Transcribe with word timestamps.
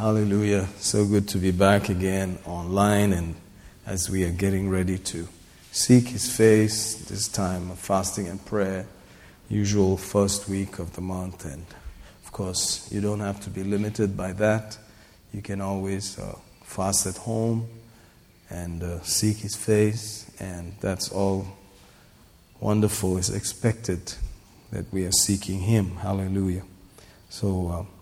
Hallelujah. 0.00 0.66
So 0.78 1.04
good 1.04 1.28
to 1.28 1.36
be 1.36 1.50
back 1.50 1.90
again 1.90 2.38
online 2.46 3.12
and 3.12 3.34
as 3.84 4.08
we 4.08 4.24
are 4.24 4.30
getting 4.30 4.70
ready 4.70 4.96
to 4.96 5.28
seek 5.72 6.08
His 6.08 6.34
face 6.34 6.94
this 6.94 7.28
time 7.28 7.70
of 7.70 7.78
fasting 7.78 8.26
and 8.26 8.42
prayer, 8.42 8.86
usual 9.50 9.98
first 9.98 10.48
week 10.48 10.78
of 10.78 10.94
the 10.94 11.02
month. 11.02 11.44
And 11.44 11.66
of 12.24 12.32
course, 12.32 12.90
you 12.90 13.02
don't 13.02 13.20
have 13.20 13.40
to 13.40 13.50
be 13.50 13.62
limited 13.62 14.16
by 14.16 14.32
that. 14.32 14.78
You 15.34 15.42
can 15.42 15.60
always 15.60 16.18
uh, 16.18 16.34
fast 16.62 17.06
at 17.06 17.18
home 17.18 17.68
and 18.48 18.82
uh, 18.82 19.02
seek 19.02 19.36
His 19.36 19.54
face, 19.54 20.30
and 20.40 20.76
that's 20.80 21.12
all 21.12 21.46
wonderful. 22.58 23.18
It's 23.18 23.28
expected 23.28 24.14
that 24.72 24.90
we 24.94 25.04
are 25.04 25.12
seeking 25.12 25.60
Him. 25.60 25.96
Hallelujah. 25.96 26.62
So 27.28 27.68
uh, 27.68 27.99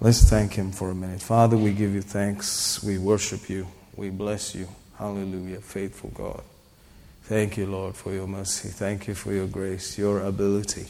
let's 0.00 0.28
thank 0.28 0.54
Him 0.54 0.72
for 0.72 0.90
a 0.90 0.94
minute. 0.94 1.22
Father, 1.22 1.56
we 1.56 1.72
give 1.72 1.94
you 1.94 2.02
thanks. 2.02 2.82
We 2.82 2.98
worship 2.98 3.48
you. 3.48 3.66
We 3.96 4.10
bless 4.10 4.54
you. 4.54 4.68
Hallelujah. 4.98 5.60
Faithful 5.60 6.10
God. 6.10 6.42
Thank 7.24 7.56
you, 7.56 7.66
Lord, 7.66 7.96
for 7.96 8.12
your 8.12 8.26
mercy. 8.26 8.68
Thank 8.68 9.08
you 9.08 9.14
for 9.14 9.32
your 9.32 9.46
grace, 9.46 9.96
your 9.96 10.20
ability. 10.20 10.86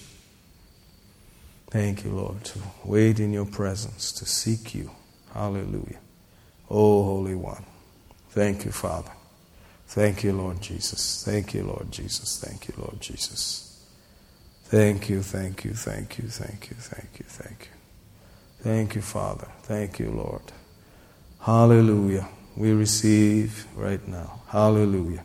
Thank 1.71 2.05
you, 2.05 2.11
Lord, 2.11 2.45
to 2.45 2.59
wait 2.85 3.21
in 3.21 3.33
your 3.33 3.47
presence, 3.47 4.13
to 4.13 4.27
seek 4.27 4.75
you. 4.75 4.91
Hallelujah. 5.33 5.99
Oh, 6.71 7.03
Holy 7.05 7.35
One. 7.35 7.65
Thank 8.31 8.65
you, 8.65 8.73
Father. 8.73 9.13
Thank 9.87 10.25
you, 10.25 10.33
Lord 10.33 10.61
Jesus. 10.61 11.23
Thank 11.25 11.55
you, 11.55 11.65
Lord 11.65 11.93
Jesus. 11.93 12.41
Thank 12.41 12.69
you, 12.69 12.75
Lord 12.79 13.01
Jesus. 13.01 13.85
Thank 14.65 15.09
you, 15.09 15.23
thank 15.23 15.65
you, 15.65 15.75
thank 15.75 16.19
you, 16.19 16.29
thank 16.29 16.71
you, 16.71 16.77
thank 16.77 17.19
you, 17.19 17.25
thank 17.29 17.67
you. 17.67 17.74
Thank 18.65 18.95
you, 18.95 19.03
Father. 19.03 19.47
Thank 19.65 19.99
you, 19.99 20.11
Lord. 20.11 20.41
Hallelujah. 21.39 22.27
We 22.57 22.73
receive 22.73 23.67
right 23.77 24.01
now. 24.09 24.41
Hallelujah. 24.49 25.23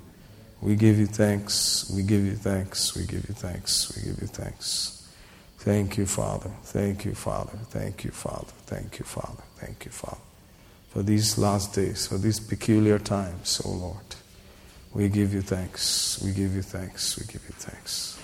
We 0.60 0.76
give 0.76 1.00
you 1.00 1.06
thanks. 1.06 1.90
We 1.96 2.04
give 2.04 2.26
you 2.26 2.36
thanks. 2.36 2.94
We 2.98 3.06
give 3.06 3.30
you 3.30 3.34
thanks. 3.34 3.96
We 3.96 4.02
give 4.12 4.20
you 4.20 4.28
thanks. 4.28 5.10
Thank 5.60 5.98
you, 5.98 6.06
Father. 6.06 6.52
Thank 6.64 7.06
you, 7.06 7.16
Father. 7.16 7.58
Thank 7.70 8.04
you, 8.04 8.12
Father. 8.12 8.52
Thank 8.66 9.00
you, 9.00 9.06
Father. 9.06 9.44
Thank 9.56 9.86
you, 9.86 9.92
Father. 9.92 10.22
For 10.90 11.02
these 11.02 11.38
last 11.38 11.74
days, 11.74 12.08
for 12.08 12.18
these 12.18 12.42
peculiar 12.42 13.00
times, 13.00 13.62
O 13.64 13.70
Lord. 13.70 14.16
We 14.94 15.08
give 15.08 15.34
you 15.34 15.42
thanks. 15.42 16.22
We 16.22 16.34
give 16.34 16.54
you 16.56 16.62
thanks. 16.62 17.18
We 17.18 17.26
give 17.26 17.44
you 17.48 17.56
thanks. 17.56 18.20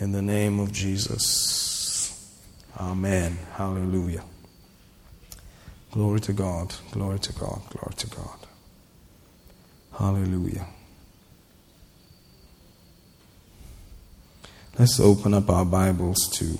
In 0.00 0.10
the 0.10 0.22
name 0.22 0.58
of 0.58 0.72
Jesus. 0.72 2.18
Amen. 2.76 3.38
Hallelujah. 3.52 4.24
Glory 5.92 6.20
to 6.20 6.32
God. 6.32 6.74
Glory 6.90 7.18
to 7.18 7.34
God. 7.34 7.60
Glory 7.68 7.94
to 7.98 8.06
God. 8.06 8.38
Hallelujah. 9.92 10.66
Let's 14.78 14.98
open 14.98 15.34
up 15.34 15.50
our 15.50 15.66
Bibles 15.66 16.30
to 16.38 16.58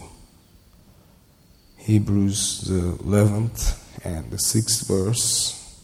Hebrews, 1.78 2.60
the 2.68 3.02
11th 3.02 4.04
and 4.04 4.30
the 4.30 4.36
6th 4.36 4.86
verse. 4.86 5.80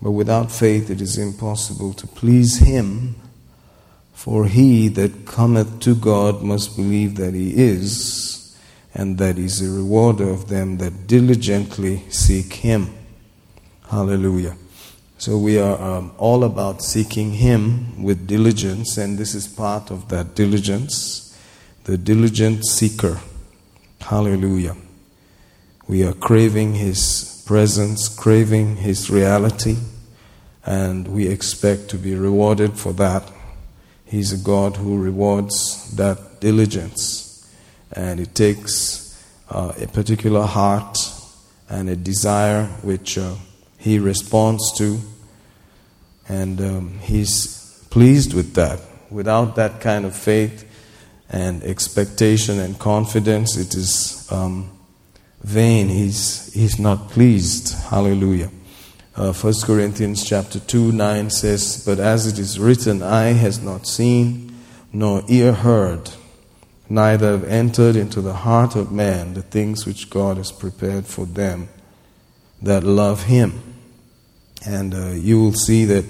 But 0.00 0.12
without 0.12 0.52
faith 0.52 0.90
it 0.90 1.00
is 1.00 1.18
impossible 1.18 1.92
to 1.94 2.06
please 2.06 2.58
Him, 2.58 3.16
for 4.12 4.46
he 4.46 4.86
that 4.90 5.26
cometh 5.26 5.80
to 5.80 5.96
God 5.96 6.42
must 6.42 6.76
believe 6.76 7.16
that 7.16 7.34
He 7.34 7.52
is, 7.52 8.39
and 8.94 9.18
that 9.18 9.38
He 9.38 9.60
a 9.60 9.70
rewarder 9.70 10.28
of 10.28 10.48
them 10.48 10.78
that 10.78 11.06
diligently 11.06 12.04
seek 12.10 12.54
Him. 12.54 12.92
Hallelujah. 13.88 14.56
So 15.18 15.36
we 15.36 15.58
are 15.58 15.80
um, 15.80 16.12
all 16.18 16.44
about 16.44 16.82
seeking 16.82 17.32
Him 17.32 18.02
with 18.02 18.26
diligence, 18.26 18.96
and 18.96 19.18
this 19.18 19.34
is 19.34 19.46
part 19.46 19.90
of 19.90 20.08
that 20.08 20.34
diligence 20.34 21.26
the 21.84 21.98
diligent 21.98 22.64
seeker. 22.64 23.18
Hallelujah. 24.00 24.76
We 25.88 26.04
are 26.04 26.12
craving 26.12 26.74
His 26.74 27.42
presence, 27.46 28.08
craving 28.08 28.76
His 28.76 29.10
reality, 29.10 29.76
and 30.64 31.08
we 31.08 31.26
expect 31.26 31.88
to 31.88 31.96
be 31.96 32.14
rewarded 32.14 32.78
for 32.78 32.92
that. 32.92 33.28
He's 34.04 34.32
a 34.32 34.44
God 34.44 34.76
who 34.76 35.02
rewards 35.02 35.90
that 35.96 36.40
diligence, 36.40 37.19
and 37.92 38.20
it 38.20 38.34
takes 38.34 39.22
uh, 39.50 39.72
a 39.80 39.86
particular 39.86 40.42
heart 40.42 40.96
and 41.68 41.88
a 41.88 41.96
desire 41.96 42.66
which 42.82 43.18
uh, 43.18 43.34
He 43.78 43.98
responds 43.98 44.72
to, 44.78 44.98
and 46.28 46.60
um, 46.60 46.98
He's 47.00 47.84
pleased 47.90 48.34
with 48.34 48.54
that. 48.54 48.80
Without 49.10 49.56
that 49.56 49.80
kind 49.80 50.04
of 50.04 50.14
faith, 50.14 50.66
and 51.30 51.62
expectation 51.62 52.58
and 52.58 52.78
confidence, 52.78 53.56
it 53.56 53.74
is 53.74 54.26
um, 54.32 54.70
vain. 55.42 55.88
He's, 55.88 56.52
he's 56.52 56.78
not 56.78 57.08
pleased. 57.10 57.74
Hallelujah. 57.84 58.50
Uh, 59.14 59.32
1 59.32 59.54
Corinthians 59.64 60.28
chapter 60.28 60.58
2 60.58 60.92
9 60.92 61.30
says, 61.30 61.84
But 61.86 62.00
as 62.00 62.26
it 62.26 62.38
is 62.38 62.58
written, 62.58 63.02
eye 63.02 63.32
has 63.32 63.62
not 63.62 63.86
seen, 63.86 64.56
nor 64.92 65.22
ear 65.28 65.52
heard, 65.52 66.10
neither 66.90 67.30
have 67.30 67.44
entered 67.44 67.94
into 67.94 68.20
the 68.20 68.34
heart 68.34 68.74
of 68.74 68.90
man 68.90 69.34
the 69.34 69.42
things 69.42 69.86
which 69.86 70.10
God 70.10 70.36
has 70.36 70.50
prepared 70.50 71.06
for 71.06 71.24
them 71.24 71.68
that 72.60 72.82
love 72.82 73.22
him. 73.22 73.62
And 74.66 74.92
uh, 74.92 75.10
you 75.10 75.40
will 75.40 75.54
see 75.54 75.84
that 75.86 76.04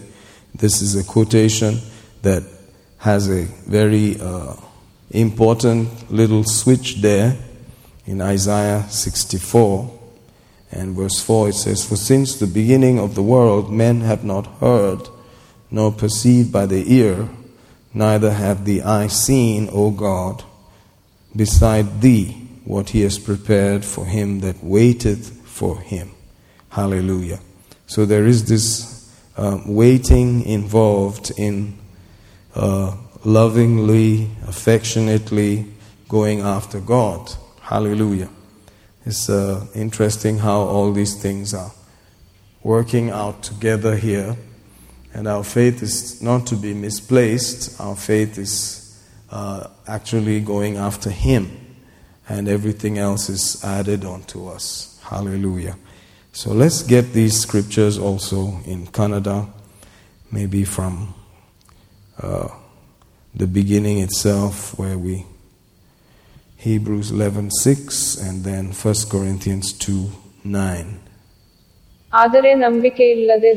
this 0.55 0.81
is 0.81 0.97
a 0.97 1.05
quotation 1.05 1.79
that 2.23 2.43
has 2.99 3.31
a 3.31 3.45
very 3.69 4.19
uh, 4.21 4.55
important 5.11 6.11
little 6.11 6.45
switch 6.45 6.97
there 6.97 7.37
in 8.07 8.21
Isaiah 8.23 8.87
64 8.89 9.99
and 10.73 10.97
verse 10.97 11.21
4 11.21 11.51
it 11.51 11.55
says, 11.55 11.85
For 11.85 11.97
since 11.97 12.37
the 12.37 12.47
beginning 12.47 12.99
of 12.99 13.15
the 13.15 13.23
world 13.23 13.71
men 13.71 14.01
have 14.01 14.25
not 14.25 14.47
heard, 14.61 15.09
nor 15.71 15.93
perceived 15.93 16.53
by 16.53 16.67
the 16.67 16.93
ear, 16.93 17.29
neither 17.93 18.33
have 18.33 18.65
the 18.65 18.83
eye 18.83 19.09
seen, 19.09 19.69
O 19.73 19.91
God, 19.91 20.45
beside 21.35 22.01
thee 22.01 22.49
what 22.65 22.91
he 22.91 23.03
has 23.03 23.19
prepared 23.19 23.85
for 23.85 24.05
him 24.05 24.41
that 24.41 24.63
waiteth 24.63 25.47
for 25.47 25.79
him. 25.81 26.11
Hallelujah. 26.71 27.41
So 27.87 28.07
there 28.07 28.27
is 28.27 28.49
this 28.49 29.13
uh, 29.37 29.61
waiting 29.67 30.45
involved 30.45 31.33
in 31.37 31.79
uh, 32.55 32.97
lovingly, 33.25 34.31
affectionately 34.47 35.67
going 36.09 36.41
after 36.41 36.81
God. 36.81 37.33
Hallelujah. 37.61 38.29
It's 39.07 39.29
uh, 39.29 39.67
interesting 39.75 40.39
how 40.39 40.61
all 40.61 40.93
these 40.93 41.21
things 41.21 41.55
are 41.55 41.73
working 42.63 43.11
out 43.11 43.43
together 43.43 43.97
here. 43.97 44.37
And 45.13 45.27
our 45.27 45.43
faith 45.43 45.83
is 45.83 46.23
not 46.23 46.47
to 46.49 46.57
be 46.57 46.73
misplaced, 46.75 47.81
our 47.81 47.97
faith 47.97 48.39
is 48.39 48.80
uh, 49.31 49.69
actually 49.87 50.41
going 50.41 50.77
after 50.77 51.11
Him, 51.11 51.77
and 52.29 52.49
everything 52.49 52.99
else 52.99 53.29
is 53.29 53.63
added 53.65 54.05
onto 54.05 54.49
us. 54.49 55.01
Hallelujah. 55.03 55.77
So 56.33 56.53
let's 56.53 56.83
get 56.83 57.13
these 57.13 57.41
scriptures 57.41 57.99
also 57.99 58.61
in 58.65 58.87
Kannada, 58.87 59.49
maybe 60.31 60.65
from. 60.65 61.15
Uh, 62.21 62.49
the 63.35 63.47
beginning 63.47 64.01
itself, 64.01 64.77
where 64.79 64.99
we 64.99 65.27
Hebrews 66.57 67.11
11:6 67.11 68.19
and 68.21 68.45
then 68.45 68.73
1 68.73 69.09
Corinthians 69.09 69.73
2:9. 69.73 71.00
ಆದರೆ 72.13 72.55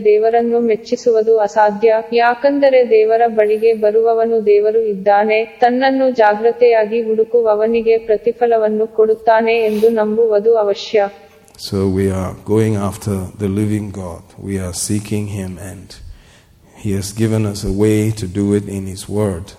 ದೇವರನ್ನು 0.04 0.60
ಮೆಚ್ಚಿಸುವುದು 0.60 1.40
ಅಸಾಧ್ಯ 1.40 1.94
ಯಾಕಂದರೆ 2.14 2.90
ದೇವರ 2.90 3.22
ಬಳಿಗೆ 3.28 3.74
ಬರುವವನು 3.74 4.46
ದೇವರು 4.46 4.82
ಇದ್ದಾನೆ 4.86 5.46
ತನ್ನನ್ನು 5.46 6.12
ಜಾಗ್ರತೆಯಾಗಿ 6.12 7.02
ಹುಡುಕುವವನಿಗೆ 7.02 7.98
ಪ್ರತಿಫಲವನ್ನು 7.98 8.88
ಕೊಡುತ್ತಾನೆ 8.88 9.58
ಎಂದು 9.72 9.90
ನಂಬುವುದು 9.90 10.58
ಅವಶ್ಯ 10.58 11.10
So 11.58 11.88
we 11.88 12.06
are 12.12 12.34
going 12.46 12.76
after 12.76 13.16
the 13.38 13.48
living 13.48 13.92
God. 13.92 14.24
We 14.40 14.56
are 14.60 14.74
seeking 14.74 15.28
Him, 15.28 15.52
and 15.60 15.96
He 16.76 16.92
has 16.94 17.10
given 17.14 17.46
us 17.46 17.64
a 17.64 17.72
way 17.72 18.00
to 18.12 18.26
do 18.40 18.46
it 18.56 18.68
in 18.68 18.88
His 18.88 19.04
Word. 19.08 19.54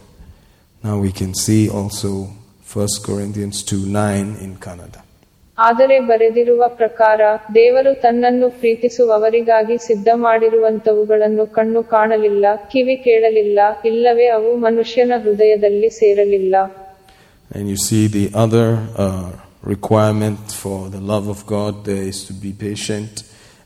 Now 0.85 0.99
we 0.99 1.13
can 1.13 1.33
see 1.35 1.63
also 1.71 2.11
1 2.75 2.89
Corinthians 3.07 3.63
2 3.65 3.87
9 3.87 4.37
in 4.41 4.57
Kannada. 4.57 5.04
ಆದರೆ 5.58 5.96
ಬರೆದಿರುವ 6.10 6.64
ಪ್ರಕಾರ 6.82 7.22
ದೇವರು 7.56 7.92
ತನ್ನನ್ನು 8.04 8.48
ಪ್ರೀತಿಸುವವರಿಗಾಗಿ 8.60 9.78
ಸಿದ್ಧ 9.88 10.10
ಮಾಡಿರುವಂತವುಗಳನ್ನು 10.28 11.46
ಕಣ್ಣು 11.58 11.82
ಕಾಣಲಿಲ್ಲ 11.96 12.46
ಕಿವಿ 12.72 12.96
ಕೇಳಲಿಲ್ಲ 13.08 13.60
ಇಲ್ಲವೇ 13.86 14.28
ಅವು 14.38 14.52
ಮನುಷ್ಯನ 14.68 15.12
ಹೃದಯದಲ್ಲಿ 15.26 15.92
ಸೇರಲಿಲ್ಲ 16.02 16.56
And 17.52 17.68
you 17.68 17.78
see 17.88 18.02
the 18.08 18.28
other 18.36 18.68
uh, 18.96 19.30
requirement 19.64 20.52
for 20.52 20.90
the 20.90 21.02
love 21.12 21.28
of 21.28 21.40
God 21.48 21.86
there 21.86 22.04
is 22.04 22.24
to 22.26 22.34
be 22.34 22.52
patient 22.68 23.14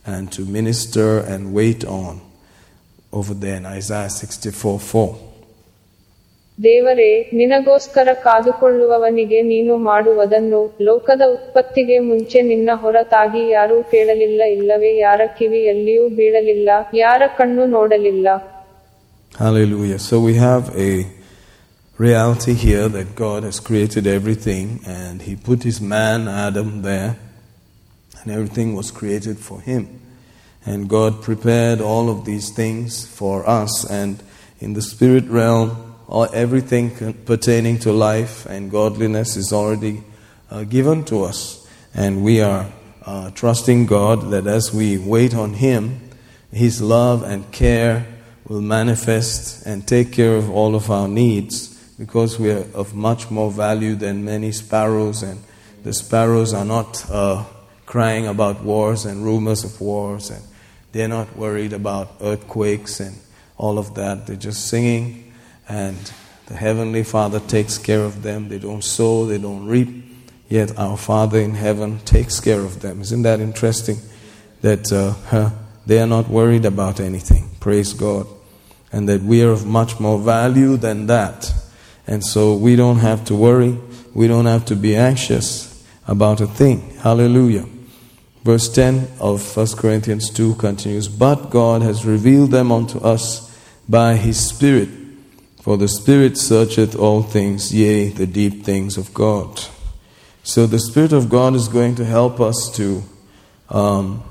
and 0.06 0.32
to 0.32 0.42
minister 0.58 1.08
and 1.32 1.52
wait 1.52 1.84
on. 1.84 2.14
Over 3.12 3.34
there 3.34 3.56
in 3.56 3.66
Isaiah 3.66 4.10
64 4.10 4.80
4. 4.80 5.27
ದೇವರೇ 6.63 7.11
ನಿನಗೋಸ್ಕರ 7.39 8.09
ಕಾದುಕೊಳ್ಳುವವನಿಗೆ 8.23 9.39
ನೀನು 9.51 9.73
ಮಾಡುವುದನ್ನು 9.89 10.59
ಲೋಕದ 10.87 11.23
ಉತ್ಪತ್ತಿಗೆ 11.35 11.97
ಮುಂಚೆ 12.07 12.39
ನಿನ್ನ 12.49 12.69
ಹೊರತಾಗಿ 12.81 13.43
ಯಾರೂ 13.49 13.77
ಕೇಳಲಿಲ್ಲ 13.93 14.41
ಇಲ್ಲವೇ 14.55 14.91
ಯಾರ 14.97 15.21
ಕಿವಿಯಲ್ಲಿಯೂ 15.37 16.05
ಬೀಳಲಿಲ್ಲ 16.19 16.69
ಯಾರ 17.03 17.21
ಕಣ್ಣು 17.39 17.65
ನೋಡಲಿಲ್ಲ 17.77 18.27
Hallelujah. 19.31 19.99
So 19.99 20.15
we 20.19 20.33
have 20.35 20.63
a 20.87 20.91
reality 21.99 22.53
here 22.55 22.87
that 22.89 23.09
God 23.15 23.43
has 23.43 23.57
created 23.67 24.07
everything 24.07 24.65
and 24.97 25.21
He 25.21 25.33
put 25.49 25.59
His 25.63 25.79
man 25.93 26.27
Adam 26.45 26.69
there 26.81 27.11
and 28.19 28.27
everything 28.37 28.69
was 28.79 28.89
created 28.99 29.37
for 29.47 29.57
Him. 29.61 29.83
And 30.65 30.89
God 30.97 31.21
prepared 31.21 31.79
all 31.91 32.07
of 32.09 32.25
these 32.25 32.49
things 32.61 32.89
for 33.19 33.35
us 33.61 33.73
and 33.99 34.15
in 34.61 34.73
the 34.73 34.85
spirit 34.91 35.27
realm 35.39 35.69
everything 36.33 37.13
pertaining 37.25 37.79
to 37.79 37.91
life 37.91 38.45
and 38.45 38.71
godliness 38.71 39.35
is 39.35 39.53
already 39.53 40.03
uh, 40.49 40.63
given 40.63 41.03
to 41.05 41.23
us. 41.23 41.67
And 41.93 42.23
we 42.23 42.41
are 42.41 42.65
uh, 43.05 43.31
trusting 43.31 43.85
God 43.85 44.31
that 44.31 44.47
as 44.47 44.73
we 44.73 44.97
wait 44.97 45.35
on 45.35 45.53
Him, 45.53 45.99
His 46.51 46.81
love 46.81 47.23
and 47.23 47.51
care 47.51 48.05
will 48.47 48.61
manifest 48.61 49.65
and 49.65 49.87
take 49.87 50.11
care 50.11 50.35
of 50.35 50.49
all 50.49 50.75
of 50.75 50.89
our 50.89 51.07
needs 51.07 51.75
because 51.99 52.39
we 52.39 52.51
are 52.51 52.65
of 52.73 52.95
much 52.95 53.29
more 53.29 53.51
value 53.51 53.93
than 53.93 54.23
many 54.23 54.51
sparrows, 54.51 55.21
and 55.21 55.43
the 55.83 55.91
sparrows 55.93 56.53
are 56.53 56.63
not 56.65 57.05
uh, 57.11 57.43
crying 57.85 58.25
about 58.25 58.63
wars 58.63 59.05
and 59.05 59.23
rumors 59.23 59.63
of 59.65 59.79
wars, 59.81 60.29
and 60.29 60.41
they're 60.93 61.09
not 61.09 61.35
worried 61.35 61.73
about 61.73 62.15
earthquakes 62.21 62.99
and 63.01 63.17
all 63.57 63.77
of 63.77 63.95
that. 63.95 64.25
They're 64.25 64.37
just 64.37 64.69
singing, 64.69 65.28
and 65.69 66.11
the 66.47 66.55
Heavenly 66.55 67.03
Father 67.03 67.39
takes 67.39 67.77
care 67.77 68.03
of 68.03 68.23
them. 68.23 68.49
They 68.49 68.57
don't 68.57 68.83
sow, 68.83 69.27
they 69.27 69.37
don't 69.37 69.67
reap, 69.67 70.03
yet 70.49 70.77
our 70.79 70.97
Father 70.97 71.39
in 71.39 71.53
heaven 71.53 71.99
takes 71.99 72.39
care 72.39 72.61
of 72.61 72.81
them. 72.81 73.01
Isn't 73.01 73.21
that 73.21 73.39
interesting? 73.39 73.97
That 74.61 74.91
uh, 74.91 75.11
huh, 75.29 75.51
they 75.85 75.99
are 75.99 76.07
not 76.07 76.27
worried 76.27 76.65
about 76.65 76.99
anything. 76.99 77.51
Praise 77.59 77.93
God. 77.93 78.25
And 78.91 79.07
that 79.07 79.21
we 79.21 79.43
are 79.43 79.51
of 79.51 79.67
much 79.67 79.99
more 79.99 80.17
value 80.17 80.75
than 80.75 81.05
that. 81.05 81.53
And 82.07 82.25
so 82.25 82.55
we 82.55 82.75
don't 82.75 82.97
have 82.97 83.23
to 83.25 83.35
worry. 83.35 83.77
We 84.15 84.27
don't 84.27 84.47
have 84.47 84.65
to 84.65 84.75
be 84.75 84.95
anxious 84.95 85.85
about 86.07 86.41
a 86.41 86.47
thing. 86.47 86.89
Hallelujah. 86.97 87.67
Verse 88.43 88.67
10 88.69 89.07
of 89.19 89.55
1 89.55 89.67
Corinthians 89.77 90.31
2 90.31 90.55
continues 90.55 91.07
But 91.07 91.51
God 91.51 91.83
has 91.83 92.05
revealed 92.05 92.49
them 92.49 92.71
unto 92.71 92.97
us 92.99 93.55
by 93.87 94.15
his 94.15 94.43
Spirit. 94.43 94.98
For 95.61 95.77
the 95.77 95.89
Spirit 95.89 96.37
searcheth 96.37 96.95
all 96.95 97.21
things, 97.21 97.73
yea, 97.73 98.09
the 98.09 98.25
deep 98.25 98.63
things 98.63 98.97
of 98.97 99.13
God. 99.13 99.61
So 100.41 100.65
the 100.65 100.79
Spirit 100.79 101.11
of 101.11 101.29
God 101.29 101.53
is 101.53 101.67
going 101.67 101.95
to 101.95 102.05
help 102.05 102.39
us 102.39 102.71
to 102.75 103.03
um, 103.67 104.23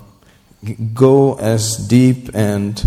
go 0.95 1.39
as 1.39 1.77
deep 1.77 2.35
and 2.35 2.83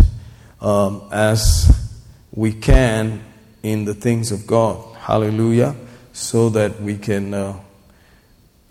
um, 0.60 1.08
as 1.12 1.94
we 2.32 2.52
can 2.52 3.22
in 3.62 3.84
the 3.84 3.94
things 3.94 4.32
of 4.32 4.46
God. 4.46 4.96
Hallelujah. 4.96 5.76
So 6.12 6.50
that 6.50 6.80
we 6.80 6.98
can 6.98 7.32
uh, 7.32 7.60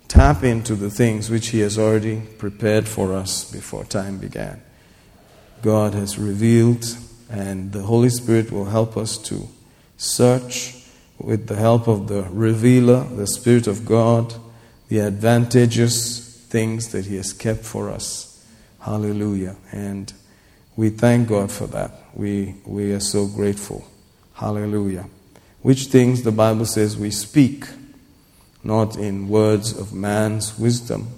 tap 0.09 0.43
into 0.43 0.75
the 0.75 0.89
things 0.89 1.29
which 1.29 1.47
He 1.47 1.61
has 1.61 1.79
already 1.79 2.21
prepared 2.37 2.89
for 2.89 3.13
us 3.13 3.49
before 3.49 3.85
time 3.85 4.17
began. 4.17 4.61
God 5.61 5.93
has 5.93 6.19
revealed, 6.19 6.85
and 7.29 7.71
the 7.71 7.83
Holy 7.83 8.09
Spirit 8.09 8.51
will 8.51 8.65
help 8.65 8.97
us 8.97 9.17
to 9.19 9.47
search 10.01 10.75
with 11.19 11.45
the 11.45 11.55
help 11.55 11.87
of 11.87 12.07
the 12.07 12.23
revealer, 12.31 13.03
the 13.03 13.27
Spirit 13.27 13.67
of 13.67 13.85
God, 13.85 14.33
the 14.89 14.99
advantageous 14.99 16.43
things 16.49 16.91
that 16.91 17.05
He 17.05 17.17
has 17.17 17.33
kept 17.33 17.63
for 17.63 17.91
us. 17.91 18.43
Hallelujah. 18.79 19.55
And 19.71 20.11
we 20.75 20.89
thank 20.89 21.29
God 21.29 21.51
for 21.51 21.67
that. 21.67 21.91
We, 22.15 22.55
we 22.65 22.93
are 22.93 22.99
so 22.99 23.27
grateful. 23.27 23.85
Hallelujah. 24.33 25.05
Which 25.61 25.85
things 25.85 26.23
the 26.23 26.31
Bible 26.31 26.65
says 26.65 26.97
we 26.97 27.11
speak, 27.11 27.65
not 28.63 28.97
in 28.97 29.29
words 29.29 29.77
of 29.77 29.93
man's 29.93 30.57
wisdom 30.57 31.09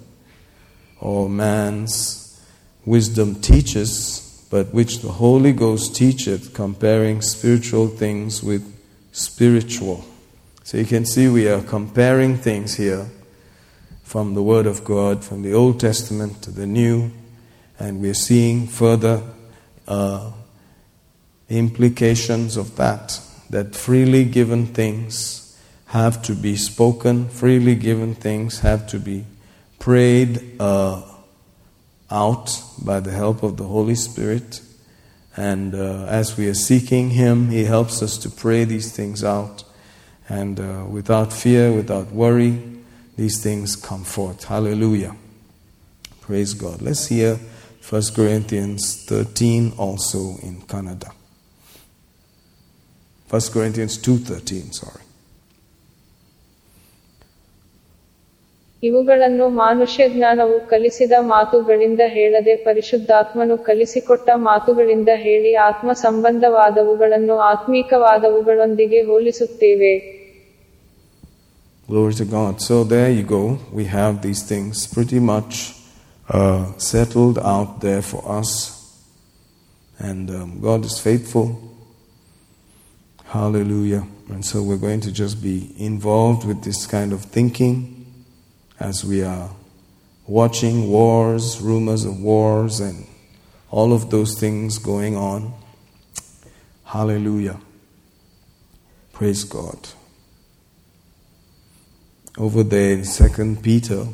or 1.00 1.30
man's 1.30 2.38
wisdom 2.84 3.40
teaches, 3.40 4.46
but 4.50 4.74
which 4.74 4.98
the 4.98 5.12
Holy 5.12 5.54
Ghost 5.54 5.96
teacheth, 5.96 6.52
comparing 6.52 7.22
spiritual 7.22 7.88
things 7.88 8.42
with 8.42 8.73
spiritual. 9.14 10.04
So 10.64 10.76
you 10.76 10.84
can 10.84 11.06
see 11.06 11.28
we 11.28 11.48
are 11.48 11.62
comparing 11.62 12.36
things 12.36 12.74
here 12.74 13.06
from 14.02 14.34
the 14.34 14.42
Word 14.42 14.66
of 14.66 14.84
God, 14.84 15.24
from 15.24 15.42
the 15.42 15.54
Old 15.54 15.78
Testament 15.78 16.42
to 16.42 16.50
the 16.50 16.66
New, 16.66 17.12
and 17.78 18.02
we're 18.02 18.12
seeing 18.12 18.66
further 18.66 19.22
uh, 19.86 20.32
implications 21.48 22.56
of 22.56 22.76
that. 22.76 23.20
That 23.50 23.76
freely 23.76 24.24
given 24.24 24.66
things 24.66 25.56
have 25.86 26.20
to 26.22 26.34
be 26.34 26.56
spoken, 26.56 27.28
freely 27.28 27.76
given 27.76 28.16
things 28.16 28.60
have 28.60 28.88
to 28.88 28.98
be 28.98 29.26
prayed 29.78 30.60
uh, 30.60 31.02
out 32.10 32.60
by 32.84 32.98
the 32.98 33.12
help 33.12 33.44
of 33.44 33.58
the 33.58 33.64
Holy 33.64 33.94
Spirit. 33.94 34.60
And 35.36 35.74
uh, 35.74 36.06
as 36.06 36.36
we 36.36 36.48
are 36.48 36.54
seeking 36.54 37.10
Him, 37.10 37.48
He 37.48 37.64
helps 37.64 38.02
us 38.02 38.16
to 38.18 38.30
pray 38.30 38.64
these 38.64 38.94
things 38.94 39.24
out. 39.24 39.64
And 40.28 40.58
uh, 40.58 40.86
without 40.88 41.32
fear, 41.32 41.72
without 41.72 42.12
worry, 42.12 42.62
these 43.16 43.42
things 43.42 43.76
come 43.76 44.04
forth. 44.04 44.44
Hallelujah. 44.44 45.16
Praise 46.20 46.54
God. 46.54 46.80
Let's 46.80 47.06
hear 47.08 47.38
1 47.88 48.02
Corinthians 48.14 49.04
13 49.04 49.74
also 49.76 50.36
in 50.42 50.62
Kannada. 50.62 51.12
1 53.28 53.40
Corinthians 53.52 53.98
2:13, 53.98 54.72
sorry. 54.72 55.03
ಇವುಗಳನ್ನು 58.86 59.46
ಮಾನುಷ್ಯ 59.60 60.04
ಜ್ಞಾನವು 60.14 60.56
ಕಲಿಸಿದ 60.72 61.14
ಮಾತುಗಳಿಂದ 61.34 62.02
ಹೇಳದೆ 62.16 62.54
ಪರಿಶುದ್ಧಾತ್ಮನು 62.66 63.56
ಕಲಿಸಿಕೊಟ್ಟ 63.68 64.28
ಮಾತುಗಳಿಂದ 64.48 65.10
ಹೇಳಿ 65.24 65.52
ಆತ್ಮ 65.68 65.92
ಸಂಬಂಧವಾದವುಗಳನ್ನು 66.06 67.36
ಆತ್ಮೀಕವಾದವುಗಳೊಂದಿಗೆ 67.52 69.02
ಹೋಲಿಸುತ್ತೇವೆ 69.12 69.94
Glory 71.88 72.14
to 72.14 72.24
God. 72.24 72.62
So 72.62 72.82
there 72.82 73.10
you 73.10 73.22
go. 73.22 73.40
We 73.70 73.84
have 73.86 74.22
these 74.22 74.42
things 74.42 74.86
pretty 74.86 75.18
much 75.20 75.74
uh, 76.28 76.72
settled 76.78 77.38
out 77.38 77.82
there 77.82 78.00
for 78.02 78.22
us. 78.40 78.50
And 79.98 80.30
um, 80.30 80.60
God 80.60 80.84
is 80.84 80.98
faithful. 80.98 81.46
Hallelujah. 83.26 84.06
And 84.28 84.44
so 84.44 84.62
we're 84.62 84.78
going 84.78 85.02
to 85.02 85.12
just 85.12 85.42
be 85.42 85.74
involved 85.78 86.46
with 86.46 86.62
this 86.62 86.86
kind 86.86 87.12
of 87.12 87.22
thinking 87.26 87.93
as 88.78 89.04
we 89.04 89.22
are 89.22 89.50
watching 90.26 90.88
wars, 90.88 91.60
rumors 91.60 92.04
of 92.04 92.20
wars, 92.20 92.80
and 92.80 93.06
all 93.70 93.92
of 93.92 94.10
those 94.10 94.38
things 94.38 94.78
going 94.78 95.16
on. 95.16 95.52
Hallelujah. 96.84 97.60
Praise 99.12 99.44
God. 99.44 99.88
Over 102.36 102.62
there 102.64 102.92
in 102.92 103.04
Second 103.04 103.62
Peter, 103.62 104.06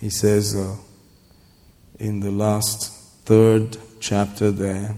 he 0.00 0.10
says 0.10 0.56
uh, 0.56 0.76
in 1.98 2.20
the 2.20 2.30
last 2.30 2.92
third 3.24 3.76
chapter 4.00 4.50
there, 4.50 4.96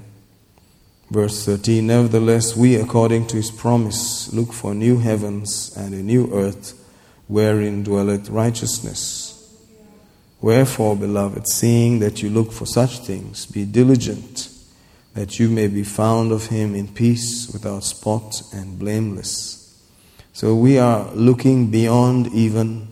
verse 1.11 1.45
13, 1.45 1.87
Nevertheless, 1.87 2.57
we, 2.57 2.77
according 2.77 3.27
to 3.29 3.37
his 3.37 3.51
promise, 3.51 4.33
look 4.33 4.53
for 4.53 4.75
new 4.75 4.99
heavens 4.99 5.75
and 5.77 5.93
a 5.95 6.03
new 6.03 6.33
earth 6.33 6.75
wherein 7.29 7.85
dwelleth 7.85 8.29
righteousness. 8.29 9.35
Wherefore, 10.41 10.97
beloved, 10.97 11.49
seeing 11.49 11.99
that 12.01 12.23
you 12.23 12.31
look 12.31 12.53
for 12.53 12.67
such 12.67 12.99
things, 12.99 13.47
be 13.47 13.65
diligent 13.65 14.49
that 15.15 15.41
you 15.41 15.49
may 15.49 15.67
be 15.67 15.83
found 15.83 16.31
of 16.31 16.47
him 16.47 16.77
in 16.77 16.87
peace, 16.87 17.51
without 17.53 17.83
spot 17.83 18.41
and 18.53 18.79
blameless. 18.79 19.83
So 20.33 20.55
we 20.55 20.79
are 20.79 21.11
looking 21.13 21.73
beyond 21.73 22.29
even 22.29 22.87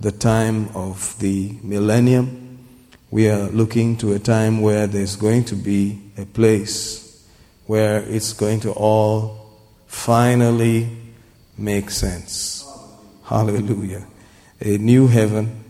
the 0.00 0.12
time 0.12 0.70
of 0.74 1.18
the 1.18 1.54
millennium. 1.62 2.66
We 3.10 3.28
are 3.28 3.48
looking 3.50 3.98
to 3.98 4.14
a 4.14 4.18
time 4.18 4.62
where 4.62 4.86
there's 4.86 5.16
going 5.16 5.44
to 5.44 5.54
be 5.54 6.00
a 6.16 6.24
place 6.24 7.06
where 7.66 7.98
it's 7.98 8.32
going 8.32 8.60
to 8.60 8.72
all 8.72 9.58
finally 9.86 10.88
make 11.58 11.90
sense. 11.90 12.59
Hallelujah. 13.30 14.08
A 14.60 14.76
new 14.78 15.06
heaven, 15.06 15.62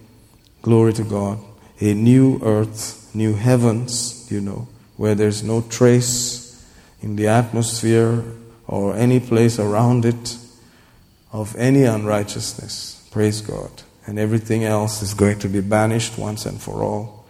glory 0.62 0.94
to 0.94 1.04
God, 1.04 1.38
a 1.78 1.92
new 1.92 2.40
earth, 2.42 3.10
new 3.14 3.34
heavens, 3.34 4.26
you 4.32 4.40
know, 4.40 4.66
where 4.96 5.14
there's 5.14 5.42
no 5.42 5.60
trace 5.60 6.66
in 7.02 7.16
the 7.16 7.28
atmosphere 7.28 8.24
or 8.66 8.96
any 8.96 9.20
place 9.20 9.58
around 9.58 10.06
it 10.06 10.38
of 11.34 11.54
any 11.56 11.82
unrighteousness. 11.82 13.06
Praise 13.10 13.42
God. 13.42 13.70
And 14.06 14.18
everything 14.18 14.64
else 14.64 15.02
is 15.02 15.12
going 15.12 15.40
to 15.40 15.48
be 15.48 15.60
banished 15.60 16.16
once 16.16 16.46
and 16.46 16.58
for 16.58 16.82
all. 16.82 17.26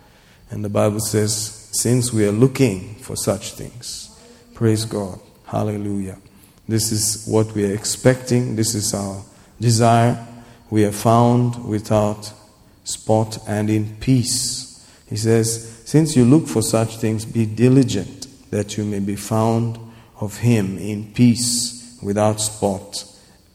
And 0.49 0.65
the 0.65 0.69
Bible 0.69 1.01
says, 1.01 1.69
since 1.73 2.13
we 2.13 2.25
are 2.25 2.31
looking 2.31 2.95
for 3.01 3.17
such 3.17 3.55
things, 3.55 4.17
praise 4.55 4.85
God. 4.85 5.19
Hallelujah. 5.47 6.19
This 6.69 6.93
is 6.93 7.27
what 7.27 7.53
we 7.53 7.69
are 7.69 7.75
expecting. 7.75 8.55
This 8.55 8.77
is 8.77 8.95
our 8.95 9.25
desire. 9.61 10.27
We 10.71 10.85
are 10.85 10.93
found 10.93 11.65
without 11.65 12.33
spot 12.85 13.39
and 13.47 13.71
in 13.71 13.97
peace. 13.97 14.87
He 15.09 15.17
says, 15.17 15.83
Since 15.85 16.17
you 16.17 16.25
look 16.25 16.47
for 16.47 16.63
such 16.63 16.97
things, 16.97 17.25
be 17.25 17.47
diligent 17.47 18.29
that 18.51 18.77
you 18.77 18.85
may 18.85 19.01
be 19.01 19.17
found 19.17 19.79
of 20.21 20.39
Him 20.39 20.79
in 20.79 21.13
peace, 21.13 21.99
without 22.03 22.41
spot 22.41 23.05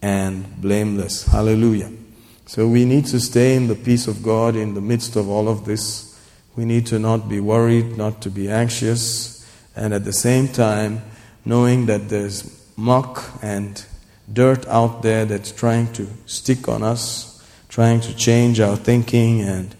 and 0.01 0.61
blameless. 0.61 1.25
Hallelujah. 1.25 1.91
So 2.45 2.67
we 2.67 2.85
need 2.85 3.05
to 3.07 3.19
stay 3.19 3.55
in 3.55 3.67
the 3.67 3.75
peace 3.75 4.07
of 4.07 4.21
God 4.21 4.55
in 4.55 4.73
the 4.73 4.81
midst 4.81 5.15
of 5.15 5.29
all 5.29 5.49
of 5.49 5.65
this. 5.65 6.19
We 6.55 6.63
need 6.63 6.85
to 6.87 6.99
not 6.99 7.27
be 7.27 7.39
worried, 7.39 7.97
not 7.97 8.21
to 8.21 8.29
be 8.29 8.49
anxious, 8.49 9.45
and 9.75 9.93
at 9.93 10.05
the 10.05 10.13
same 10.13 10.47
time, 10.47 11.01
knowing 11.43 11.87
that 11.87 12.09
there's 12.09 12.61
muck 12.77 13.23
and 13.41 13.83
dirt 14.31 14.67
out 14.67 15.01
there 15.01 15.25
that's 15.25 15.51
trying 15.51 15.91
to 15.93 16.07
stick 16.25 16.67
on 16.67 16.83
us, 16.83 17.43
trying 17.69 18.01
to 18.01 18.15
change 18.15 18.59
our 18.59 18.75
thinking 18.75 19.41
and 19.41 19.75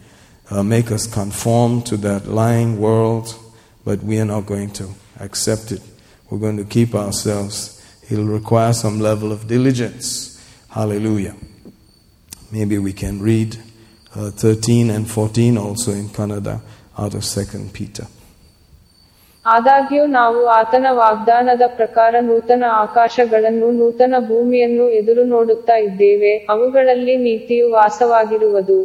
uh, 0.49 0.63
make 0.63 0.91
us 0.91 1.07
conform 1.07 1.81
to 1.83 1.97
that 1.97 2.27
lying 2.27 2.79
world, 2.79 3.35
but 3.83 4.03
we 4.03 4.19
are 4.19 4.25
not 4.25 4.45
going 4.45 4.69
to 4.71 4.89
accept 5.19 5.71
it. 5.71 5.81
We're 6.29 6.39
going 6.39 6.57
to 6.57 6.65
keep 6.65 6.93
ourselves 6.95 7.75
It'll 8.09 8.25
require 8.25 8.73
some 8.73 8.99
level 8.99 9.31
of 9.31 9.47
diligence. 9.47 10.39
Hallelujah. 10.69 11.35
Maybe 12.51 12.77
we 12.77 12.93
can 12.93 13.19
read 13.19 13.57
uh, 14.13 14.29
13 14.29 14.91
and 14.91 15.09
14 15.09 15.57
also 15.57 15.91
in 15.91 16.09
Kannada 16.09 16.61
out 16.97 17.15
of 17.15 17.23
2 17.23 17.69
Peter. 17.73 18.05
ಆದಾಗ್ಯೂ 19.45 20.03
ನಾವು 20.15 20.39
ಆತನ 20.51 20.85
ವಾಗ್ದಾನದ 20.93 21.63
ಪ್ರಕಾರ 21.75 22.15
ನೂತನ 22.21 22.63
ಆಕಾಶಗಳನ್ನು 22.77 23.67
ನೂತನ 23.71 24.15
ಭೂಮಿಯನ್ನು 24.27 24.85
ಎದುರು 24.89 25.23
ನೋಡುತ್ತಾ 25.25 25.75
ಇದ್ದೇವೆ 25.89 26.31
ಅವುಗಳಲ್ಲಿ 26.49 27.15
ನೀತಿಯು 27.25 27.67
ವಾಸವಾಗಿರುವುದು 27.71 28.79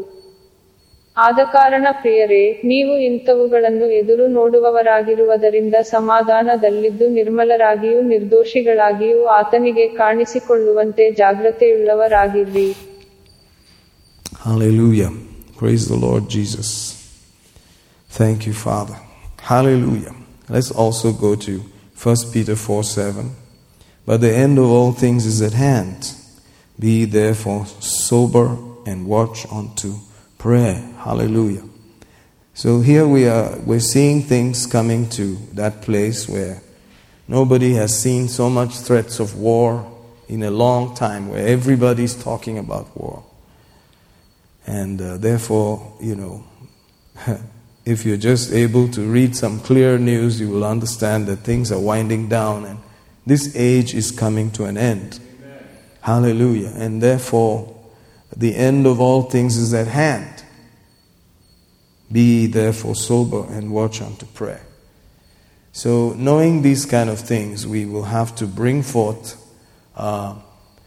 ಆದಕಾರಣ 1.17 1.87
ಪ್ರಿಯರೇ 1.93 2.43
ನೀವು 2.65 2.93
ಇಂಥವುಗಳನ್ನು 3.07 3.87
ಎದುರು 3.93 4.27
ನೋಡುವವರಾಗಿರುವುದರಿಂದ 4.29 5.77
ಸಮಾಧಾನದಲ್ಲಿದ್ದು 5.91 7.09
ನಿರ್ಮಲರಾಗಿಯೂ 7.11 8.03
ನಿರ್ದೋಷಿಗಳಾಗಿಯೂ 8.13 9.25
ಆತನಿಗೆ 9.39 9.89
ಕಾಣಿಸಿಕೊಳ್ಳುವಂತೆ 9.97 11.11
ಜಾಗ್ರತೆಯುಳ್ಳವರಾಗಿರ್ರಿ 11.15 12.69
Hallelujah. 14.43 15.09
Praise 15.59 15.87
the 15.87 15.97
Lord 15.99 16.29
Jesus. 16.29 16.69
Thank 18.11 18.47
you, 18.47 18.55
Father. 18.55 18.97
Hallelujah. 19.43 20.15
Let's 20.51 20.73
also 20.73 21.13
go 21.13 21.37
to 21.37 21.61
1 22.03 22.17
Peter 22.33 22.57
4 22.57 22.83
7. 22.83 23.37
But 24.05 24.21
the 24.21 24.35
end 24.35 24.59
of 24.59 24.65
all 24.65 24.93
things 24.93 25.25
is 25.25 25.41
at 25.41 25.53
hand. 25.53 26.13
Be 26.79 27.05
therefore 27.05 27.67
sober 27.67 28.59
and 28.85 29.07
watch 29.07 29.47
unto 29.53 29.95
prayer. 30.39 30.75
Hallelujah. 30.99 31.63
So 32.53 32.81
here 32.81 33.07
we 33.07 33.29
are, 33.29 33.57
we're 33.61 33.79
seeing 33.79 34.23
things 34.23 34.67
coming 34.67 35.09
to 35.11 35.37
that 35.53 35.83
place 35.83 36.29
where 36.29 36.61
nobody 37.29 37.75
has 37.75 37.97
seen 37.97 38.27
so 38.27 38.51
much 38.51 38.75
threats 38.75 39.21
of 39.21 39.37
war 39.37 39.87
in 40.29 40.43
a 40.43 40.51
long 40.51 40.97
time, 40.97 41.29
where 41.29 41.47
everybody's 41.47 42.21
talking 42.21 42.59
about 42.59 42.97
war. 42.97 43.25
And 44.67 45.01
uh, 45.01 45.17
therefore, 45.17 45.97
you 46.01 46.17
know, 46.17 46.45
if 47.85 48.05
you're 48.05 48.17
just 48.17 48.53
able 48.53 48.89
to 48.89 49.03
read 49.03 49.35
some 49.35 49.61
clear 49.61 49.99
news, 49.99 50.41
you 50.41 50.49
will 50.49 50.65
understand 50.65 51.27
that 51.27 51.39
things 51.39 51.73
are 51.73 51.79
winding 51.81 52.29
down 52.29 52.65
and 52.65 52.79
this 53.27 53.55
age 53.57 53.95
is 53.95 54.11
coming 54.11 54.51
to 54.53 54.65
an 54.65 54.77
end. 54.77 55.21
Hallelujah. 56.01 56.73
And 56.75 57.03
therefore, 57.03 57.77
the 58.37 58.55
end 58.55 58.87
of 58.87 59.01
all 59.01 59.23
things 59.23 59.57
is 59.57 59.75
at 59.75 59.87
hand. 59.87 60.45
Be 62.11 62.47
therefore 62.47 62.95
sober 62.95 63.47
and 63.53 63.71
watch 63.71 64.01
unto 64.01 64.27
prayer. 64.27 64.63
So, 65.73 66.15
knowing 66.15 66.63
these 66.63 66.85
kind 66.85 67.09
of 67.09 67.21
things, 67.21 67.67
we 67.67 67.87
will 67.87 68.05
have 68.05 68.35
to 68.37 68.47
bring 68.47 68.83
forth 68.83 69.37
uh, 69.95 70.35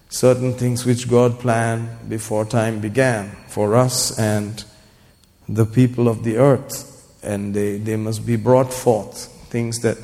certain 0.09 0.53
things 0.53 0.85
which 0.85 1.09
God 1.09 1.39
planned 1.39 2.09
before 2.09 2.43
time 2.43 2.79
began 2.79 3.31
for 3.47 3.75
us 3.75 4.17
and 4.19 4.63
the 5.47 5.65
people 5.65 6.07
of 6.07 6.23
the 6.23 6.37
earth. 6.37 6.89
And 7.23 7.53
they, 7.53 7.77
they 7.77 7.95
must 7.95 8.25
be 8.25 8.35
brought 8.35 8.73
forth. 8.73 9.27
Things 9.49 9.79
that 9.79 9.97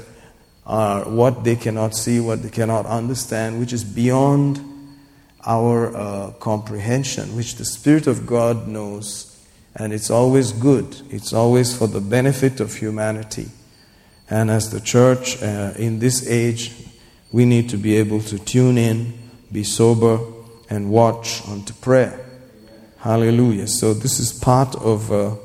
are 0.66 1.04
what 1.10 1.44
they 1.44 1.56
cannot 1.56 1.96
see, 1.96 2.20
what 2.20 2.44
they 2.44 2.50
cannot 2.50 2.86
understand, 2.86 3.60
which 3.60 3.74
is 3.74 3.84
beyond 3.84 4.60
our 5.46 5.96
uh, 5.96 6.32
comprehension, 6.40 7.36
which 7.36 7.56
the 7.56 7.66
Spirit 7.66 8.08
of 8.08 8.26
God 8.26 8.68
knows. 8.68 9.26
And 9.76 9.94
it's 9.94 10.10
always 10.10 10.52
good, 10.52 11.02
it's 11.10 11.34
always 11.34 11.76
for 11.76 11.88
the 11.88 12.02
benefit 12.02 12.60
of 12.60 12.76
humanity. 12.76 13.48
And 14.30 14.52
as 14.52 14.70
the 14.70 14.80
church 14.80 15.42
uh, 15.42 15.74
in 15.78 16.00
this 16.00 16.28
age, 16.28 16.72
we 17.32 17.46
need 17.46 17.70
to 17.70 17.78
be 17.78 17.98
able 17.98 18.22
to 18.22 18.38
tune 18.38 18.78
in, 18.78 19.14
be 19.52 19.64
sober, 19.64 20.20
and 20.70 20.92
watch 20.92 21.48
unto 21.48 21.74
prayer. 21.74 22.29
Hallelujah. 23.00 23.68
So, 23.68 23.94
this 23.94 24.20
is 24.20 24.34
part 24.34 24.76
of 24.76 25.10
uh, 25.10 25.36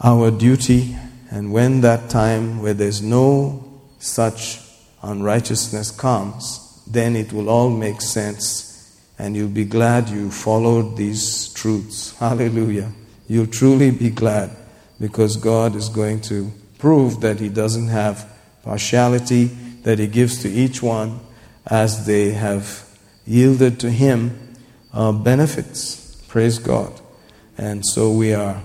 our 0.00 0.30
duty. 0.30 0.96
And 1.32 1.52
when 1.52 1.80
that 1.80 2.08
time 2.08 2.62
where 2.62 2.74
there's 2.74 3.02
no 3.02 3.80
such 3.98 4.60
unrighteousness 5.02 5.90
comes, 5.90 6.80
then 6.86 7.16
it 7.16 7.32
will 7.32 7.50
all 7.50 7.70
make 7.70 8.00
sense. 8.00 8.96
And 9.18 9.34
you'll 9.34 9.48
be 9.48 9.64
glad 9.64 10.08
you 10.08 10.30
followed 10.30 10.96
these 10.96 11.52
truths. 11.54 12.16
Hallelujah. 12.18 12.92
You'll 13.26 13.48
truly 13.48 13.90
be 13.90 14.10
glad 14.10 14.50
because 15.00 15.36
God 15.36 15.74
is 15.74 15.88
going 15.88 16.20
to 16.22 16.52
prove 16.78 17.20
that 17.22 17.40
He 17.40 17.48
doesn't 17.48 17.88
have 17.88 18.30
partiality, 18.62 19.46
that 19.82 19.98
He 19.98 20.06
gives 20.06 20.40
to 20.42 20.48
each 20.48 20.80
one 20.80 21.18
as 21.66 22.06
they 22.06 22.30
have 22.30 22.88
yielded 23.26 23.80
to 23.80 23.90
Him 23.90 24.45
uh, 24.96 25.12
benefits. 25.12 25.80
Praise 26.28 26.58
God. 26.60 26.92
And 27.58 27.84
so 27.86 28.10
we 28.12 28.32
are 28.34 28.56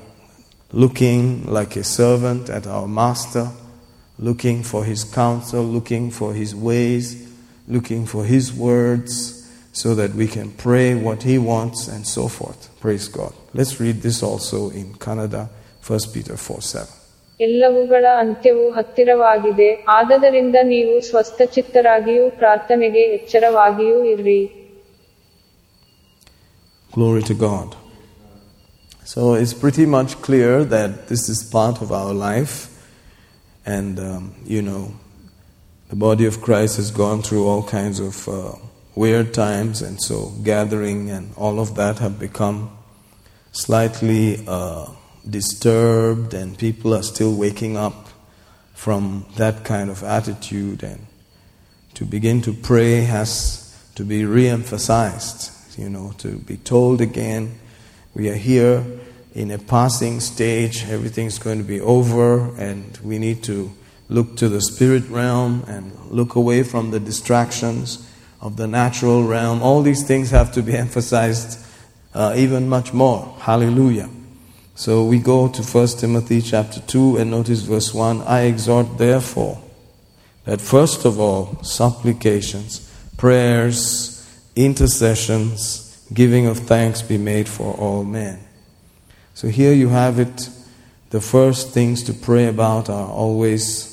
looking 0.74 1.46
like 1.48 1.76
a 1.76 1.84
servant 1.84 2.50
at 2.50 2.66
our 2.68 2.88
master, 2.88 3.46
looking 4.20 4.64
for 4.64 4.82
his 4.84 5.04
counsel, 5.04 5.64
looking 5.64 6.12
for 6.12 6.34
his 6.34 6.52
ways, 6.56 7.06
looking 7.68 8.06
for 8.06 8.24
his 8.26 8.54
words, 8.54 9.12
so 9.74 9.96
that 9.96 10.12
we 10.14 10.28
can 10.28 10.52
pray 10.52 10.96
what 10.96 11.24
he 11.24 11.38
wants 11.38 11.88
and 11.88 12.06
so 12.08 12.28
forth. 12.28 12.62
Praise 12.80 13.08
God. 13.10 13.34
Let's 13.54 13.80
read 13.80 14.02
this 14.02 14.24
also 14.24 14.70
in 14.72 14.94
Kannada, 14.96 15.44
1 15.84 16.00
Peter 16.14 16.38
4 16.38 16.62
7. 16.62 16.88
ಎಲ್ಲವುಗಳ 17.40 18.06
ಅಂತ್ಯವು 18.24 18.66
ಹತ್ತಿರವಾಗಿದೆ 18.72 19.70
ಆದದರಿಂದ 19.98 20.58
ನೀವು 20.64 20.96
ಸ್ವಸ್ಥಚಿತ್ತರಾಗಿಯೂ 21.08 22.26
ಪ್ರಾರ್ಥನೆಗೆ 22.42 23.04
ಎಚ್ಚರವಾಗಿಯೂ 23.18 23.98
ಇರ್ರಿ 24.04 24.42
Glory 26.92 27.24
to 27.24 27.34
God. 27.34 27.76
So 29.06 29.34
it's 29.34 29.54
pretty 29.54 29.86
much 29.86 30.22
clear 30.22 30.66
that 30.66 31.08
this 31.08 31.30
is 31.30 31.44
part 31.44 31.82
of 31.82 31.92
our 31.92 32.14
life. 32.14 32.68
And, 33.66 34.00
um, 34.00 34.36
you 34.46 34.62
know, 34.62 34.94
the 35.90 35.96
body 35.96 36.26
of 36.26 36.42
Christ 36.42 36.78
has 36.78 36.92
gone 36.92 37.22
through 37.22 37.48
all 37.48 37.64
kinds 37.64 38.00
of 38.00 38.28
uh, 38.28 38.56
weird 38.96 39.34
times, 39.34 39.82
and 39.82 40.02
so 40.02 40.32
gathering 40.44 41.10
and 41.10 41.34
all 41.36 41.60
of 41.60 41.76
that 41.76 42.00
have 42.00 42.20
become 42.20 42.78
slightly 43.52 44.44
uh, 44.48 44.88
disturbed, 45.30 46.34
and 46.34 46.58
people 46.58 46.94
are 46.94 47.04
still 47.04 47.36
waking 47.36 47.78
up 47.78 48.10
from 48.74 49.26
that 49.38 49.64
kind 49.64 49.90
of 49.90 50.04
attitude. 50.04 50.84
And 50.84 51.08
to 51.94 52.06
begin 52.06 52.42
to 52.42 52.54
pray 52.54 53.02
has 53.02 53.78
to 53.96 54.04
be 54.04 54.26
re 54.26 54.48
emphasized, 54.48 55.52
you 55.78 55.90
know, 55.90 56.14
to 56.20 56.38
be 56.38 56.58
told 56.58 57.02
again 57.02 57.60
we 58.14 58.30
are 58.30 58.36
here 58.36 58.84
in 59.34 59.52
a 59.52 59.58
passing 59.58 60.20
stage, 60.20 60.84
everything's 60.90 61.40
going 61.40 61.58
to 61.58 61.64
be 61.64 61.80
over, 61.80 62.54
and 62.58 62.98
we 63.04 63.18
need 63.18 63.44
to 63.44 63.72
look 64.10 64.36
to 64.38 64.50
the 64.50 64.62
spirit 64.62 65.08
realm 65.08 65.64
and 65.68 65.94
look 66.10 66.36
away 66.36 66.64
from 66.64 66.92
the 66.92 67.00
distractions 67.00 68.08
of 68.42 68.58
the 68.58 68.68
natural 68.68 69.24
realm. 69.24 69.62
All 69.64 69.82
these 69.82 70.06
things 70.06 70.32
have 70.32 70.52
to 70.54 70.62
be 70.62 70.76
emphasized 70.86 71.66
uh, 72.14 72.34
even 72.36 72.68
much 72.68 72.92
more. 72.92 73.36
Hallelujah. 73.40 74.10
So 74.76 75.06
we 75.06 75.20
go 75.20 75.48
to 75.48 75.62
1 75.62 75.88
Timothy 76.00 76.42
chapter 76.42 76.82
2 76.82 77.18
and 77.18 77.32
notice 77.32 77.62
verse 77.62 77.94
1 77.94 78.22
I 78.24 78.42
exhort 78.42 78.98
therefore 78.98 79.62
that 80.46 80.60
first 80.60 81.06
of 81.06 81.20
all 81.20 81.62
supplications, 81.64 82.92
prayers, 83.16 84.11
intercessions, 84.56 86.06
giving 86.14 86.46
of 86.46 86.60
thanks 86.60 87.02
be 87.02 87.18
made 87.18 87.48
for 87.48 87.74
all 87.76 88.04
men. 88.04 88.40
So 89.34 89.48
here 89.48 89.74
you 89.74 89.90
have 89.90 90.20
it. 90.20 90.50
The 91.10 91.22
first 91.22 91.72
things 91.72 92.04
to 92.04 92.14
pray 92.14 92.48
about 92.48 92.90
are 92.90 93.08
always 93.08 93.92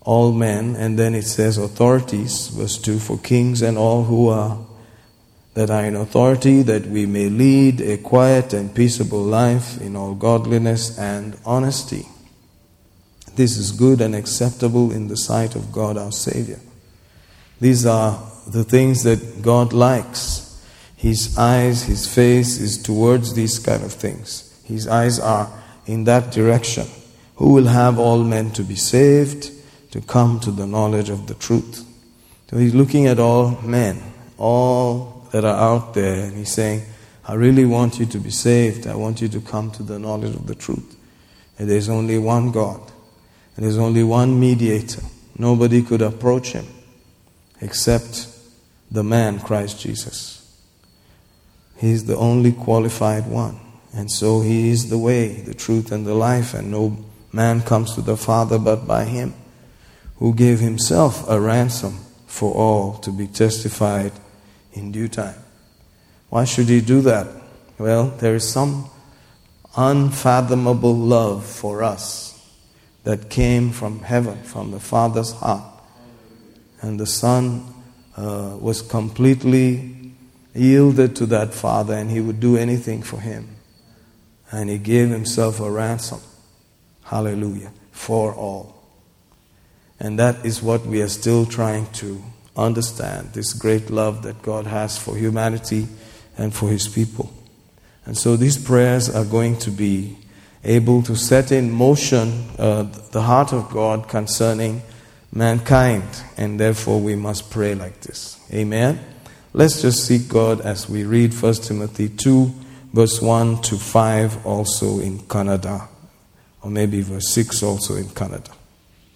all 0.00 0.32
men, 0.32 0.76
and 0.76 0.98
then 0.98 1.14
it 1.14 1.24
says 1.24 1.56
authorities, 1.56 2.48
verse 2.48 2.76
2 2.78 2.98
for 2.98 3.18
kings 3.18 3.62
and 3.62 3.78
all 3.78 4.04
who 4.04 4.28
are 4.28 4.58
that 5.54 5.70
are 5.70 5.84
in 5.84 5.94
authority, 5.94 6.62
that 6.62 6.84
we 6.86 7.06
may 7.06 7.28
lead 7.28 7.80
a 7.80 7.96
quiet 7.96 8.52
and 8.52 8.74
peaceable 8.74 9.22
life 9.22 9.80
in 9.80 9.94
all 9.94 10.14
godliness 10.14 10.98
and 10.98 11.38
honesty. 11.44 12.06
This 13.36 13.56
is 13.56 13.70
good 13.70 14.00
and 14.00 14.16
acceptable 14.16 14.90
in 14.90 15.06
the 15.06 15.16
sight 15.16 15.54
of 15.54 15.70
God 15.70 15.96
our 15.96 16.10
Savior. 16.10 16.58
These 17.60 17.86
are 17.86 18.20
the 18.46 18.64
things 18.64 19.02
that 19.04 19.42
God 19.42 19.72
likes. 19.72 20.40
His 20.96 21.36
eyes, 21.36 21.82
His 21.82 22.12
face 22.12 22.58
is 22.58 22.82
towards 22.82 23.34
these 23.34 23.58
kind 23.58 23.82
of 23.82 23.92
things. 23.92 24.58
His 24.64 24.88
eyes 24.88 25.18
are 25.18 25.50
in 25.86 26.04
that 26.04 26.32
direction. 26.32 26.86
Who 27.36 27.52
will 27.52 27.66
have 27.66 27.98
all 27.98 28.22
men 28.22 28.52
to 28.52 28.62
be 28.62 28.76
saved, 28.76 29.50
to 29.90 30.00
come 30.00 30.40
to 30.40 30.50
the 30.50 30.66
knowledge 30.66 31.10
of 31.10 31.26
the 31.26 31.34
truth? 31.34 31.84
So 32.48 32.56
He's 32.56 32.74
looking 32.74 33.06
at 33.06 33.18
all 33.18 33.60
men, 33.62 34.00
all 34.38 35.14
that 35.34 35.44
are 35.44 35.56
out 35.56 35.94
there. 35.94 36.26
And 36.26 36.36
he's 36.36 36.52
saying, 36.52 36.84
I 37.26 37.34
really 37.34 37.64
want 37.64 37.98
you 37.98 38.06
to 38.06 38.18
be 38.18 38.30
saved. 38.30 38.86
I 38.86 38.94
want 38.94 39.20
you 39.20 39.26
to 39.28 39.40
come 39.40 39.72
to 39.72 39.82
the 39.82 39.98
knowledge 39.98 40.36
of 40.36 40.46
the 40.46 40.54
truth. 40.54 40.96
And 41.58 41.68
there's 41.68 41.88
only 41.88 42.18
one 42.18 42.52
God. 42.52 42.80
And 43.56 43.64
there's 43.64 43.78
only 43.78 44.04
one 44.04 44.38
mediator. 44.38 45.02
Nobody 45.36 45.82
could 45.82 46.02
approach 46.02 46.52
him 46.52 46.66
except 47.60 48.28
the 48.94 49.02
man, 49.02 49.40
Christ 49.40 49.80
Jesus. 49.80 50.40
He's 51.76 52.04
the 52.04 52.16
only 52.16 52.52
qualified 52.52 53.26
one. 53.26 53.58
And 53.92 54.08
so 54.10 54.40
he 54.40 54.70
is 54.70 54.88
the 54.88 54.98
way, 54.98 55.40
the 55.40 55.52
truth, 55.52 55.90
and 55.90 56.06
the 56.06 56.14
life. 56.14 56.54
And 56.54 56.70
no 56.70 57.04
man 57.32 57.60
comes 57.62 57.96
to 57.96 58.02
the 58.02 58.16
Father 58.16 58.56
but 58.56 58.86
by 58.86 59.04
him, 59.04 59.34
who 60.18 60.32
gave 60.32 60.60
himself 60.60 61.28
a 61.28 61.40
ransom 61.40 61.98
for 62.26 62.54
all 62.54 62.98
to 62.98 63.10
be 63.10 63.26
testified 63.26 64.12
in 64.72 64.92
due 64.92 65.08
time. 65.08 65.42
Why 66.30 66.44
should 66.44 66.68
he 66.68 66.80
do 66.80 67.00
that? 67.00 67.26
Well, 67.78 68.10
there 68.18 68.36
is 68.36 68.48
some 68.48 68.90
unfathomable 69.76 70.94
love 70.94 71.44
for 71.44 71.82
us 71.82 72.30
that 73.02 73.28
came 73.28 73.72
from 73.72 74.02
heaven, 74.02 74.44
from 74.44 74.70
the 74.70 74.78
Father's 74.78 75.32
heart. 75.32 75.64
And 76.80 77.00
the 77.00 77.06
Son 77.06 77.73
uh, 78.16 78.56
was 78.60 78.82
completely 78.82 80.12
yielded 80.54 81.16
to 81.16 81.26
that 81.26 81.52
Father, 81.52 81.94
and 81.94 82.10
he 82.10 82.20
would 82.20 82.40
do 82.40 82.56
anything 82.56 83.02
for 83.02 83.20
him. 83.20 83.48
And 84.50 84.70
he 84.70 84.78
gave 84.78 85.08
himself 85.08 85.60
a 85.60 85.70
ransom. 85.70 86.20
Hallelujah. 87.02 87.72
For 87.92 88.34
all. 88.34 88.74
And 90.00 90.18
that 90.18 90.44
is 90.44 90.62
what 90.62 90.86
we 90.86 91.02
are 91.02 91.08
still 91.08 91.46
trying 91.46 91.86
to 91.94 92.22
understand 92.56 93.32
this 93.32 93.52
great 93.52 93.90
love 93.90 94.22
that 94.22 94.42
God 94.42 94.66
has 94.66 94.98
for 94.98 95.16
humanity 95.16 95.86
and 96.36 96.54
for 96.54 96.68
His 96.68 96.88
people. 96.88 97.32
And 98.06 98.16
so 98.16 98.36
these 98.36 98.62
prayers 98.62 99.08
are 99.08 99.24
going 99.24 99.58
to 99.60 99.70
be 99.70 100.18
able 100.62 101.02
to 101.02 101.16
set 101.16 101.52
in 101.52 101.70
motion 101.70 102.48
uh, 102.58 102.82
the 103.12 103.22
heart 103.22 103.52
of 103.52 103.70
God 103.70 104.08
concerning 104.08 104.82
mankind, 105.34 106.04
and 106.36 106.58
therefore 106.58 107.00
we 107.00 107.16
must 107.16 107.50
pray 107.50 107.74
like 107.74 108.00
this. 108.02 108.38
Amen. 108.52 108.98
Let's 109.52 109.82
just 109.82 110.06
seek 110.06 110.28
God 110.28 110.60
as 110.60 110.88
we 110.88 111.04
read 111.04 111.32
1 111.32 111.54
Timothy 111.54 112.08
2, 112.08 112.50
verse 112.92 113.20
1 113.20 113.62
to 113.62 113.76
5, 113.76 114.46
also 114.46 115.00
in 115.00 115.18
Kannada, 115.20 115.88
or 116.62 116.70
maybe 116.70 117.02
verse 117.02 117.28
6 117.34 117.62
also 117.62 117.94
in 117.96 118.04
Kannada. 118.04 118.52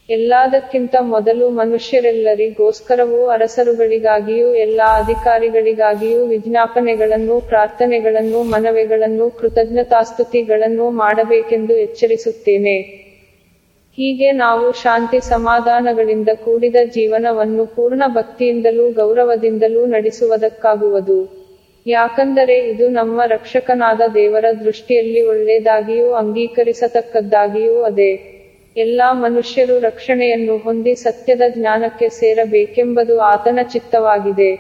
ಎಲ್ಲದಕ್ಕಿಂತ 0.09 0.95
ಮೊದಲು 1.01 1.51
ಮನುಷ್ಯರೆಲ್ಲರಿಗೋಸ್ಕರವೂ 1.51 3.27
ಅರಸರುಗಳಿಗಾಗಿಯೂ 3.27 4.55
ಎಲ್ಲ 4.55 4.81
ಅಧಿಕಾರಿಗಳಿಗಾಗಿಯೂ 4.99 6.27
ವಿಜ್ಞಾಪನೆಗಳನ್ನು 6.27 7.41
ಪ್ರಾರ್ಥನೆಗಳನ್ನು 7.41 8.43
ಮನವಿಗಳನ್ನು 8.43 9.31
ಕೃತಜ್ಞತಾಸ್ತುತಿಗಳನ್ನು 9.31 10.91
ಮಾಡಬೇಕೆಂದು 10.91 11.77
ಎಚ್ಚರಿಸುತ್ತೇನೆ 11.77 13.08
ಹೀಗೆ 13.99 14.33
ನಾವು 14.33 14.73
ಶಾಂತಿ 14.73 15.21
ಸಮಾಧಾನಗಳಿಂದ 15.21 16.29
ಕೂಡಿದ 16.35 16.77
ಜೀವನವನ್ನು 16.85 17.67
ಪೂರ್ಣ 17.67 18.03
ಭಕ್ತಿಯಿಂದಲೂ 18.07 18.91
ಗೌರವದಿಂದಲೂ 18.93 19.87
ನಡೆಸುವುದಕ್ಕಾಗುವುದು. 19.87 21.19
ಯಾಕಂದರೆ 21.87 22.59
ಇದು 22.69 22.89
ನಮ್ಮ 22.89 23.21
ರಕ್ಷಕನಾದ 23.27 24.01
ದೇವರ 24.15 24.45
ದೃಷ್ಟಿಯಲ್ಲಿ 24.65 25.23
ಒಳ್ಳೆಯದಾಗಿಯೂ 25.23 26.13
ಅಂಗೀಕರಿಸತಕ್ಕದ್ದಾಗಿಯೂ 26.13 27.83
ಅದೇ. 27.83 28.13
ಎಲ್ಲಾ 28.77 29.13
ಮನುಷ್ಯರು 29.13 29.79
ರಕ್ಷಣೆಯನ್ನು 29.79 30.57
ಹೊಂದಿ 30.57 30.95
ಸತ್ಯದ 30.95 31.43
ಜ್ಞಾನಕ್ಕೆ 31.49 32.09
ಸೇರಬೇಕೆಂಬುದು 32.09 33.19
ಆತನ 33.19 33.59
ಚಿತ್ತವಾಗಿದೆ. 33.63 34.51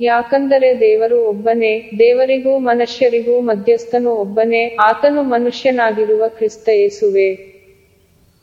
ಯಾಕಂದರೆ 0.00 0.80
ದೇವರು 0.80 1.24
ಒಬ್ಬನೇ, 1.24 1.90
ದೇವರಿಗೂ 1.98 2.58
ಮನುಷ್ಯರಿಗೂ 2.58 3.40
ಮಧ್ಯಸ್ಥನು 3.40 4.14
ಒಬ್ಬನೇ, 4.14 4.76
ಆತನು 4.80 5.22
ಮನುಷ್ಯನಾಗಿರುವ 5.22 6.28
ಕ್ರಿಸ್ತ 6.28 6.68
ಯೇಸುವೆ. 6.72 7.51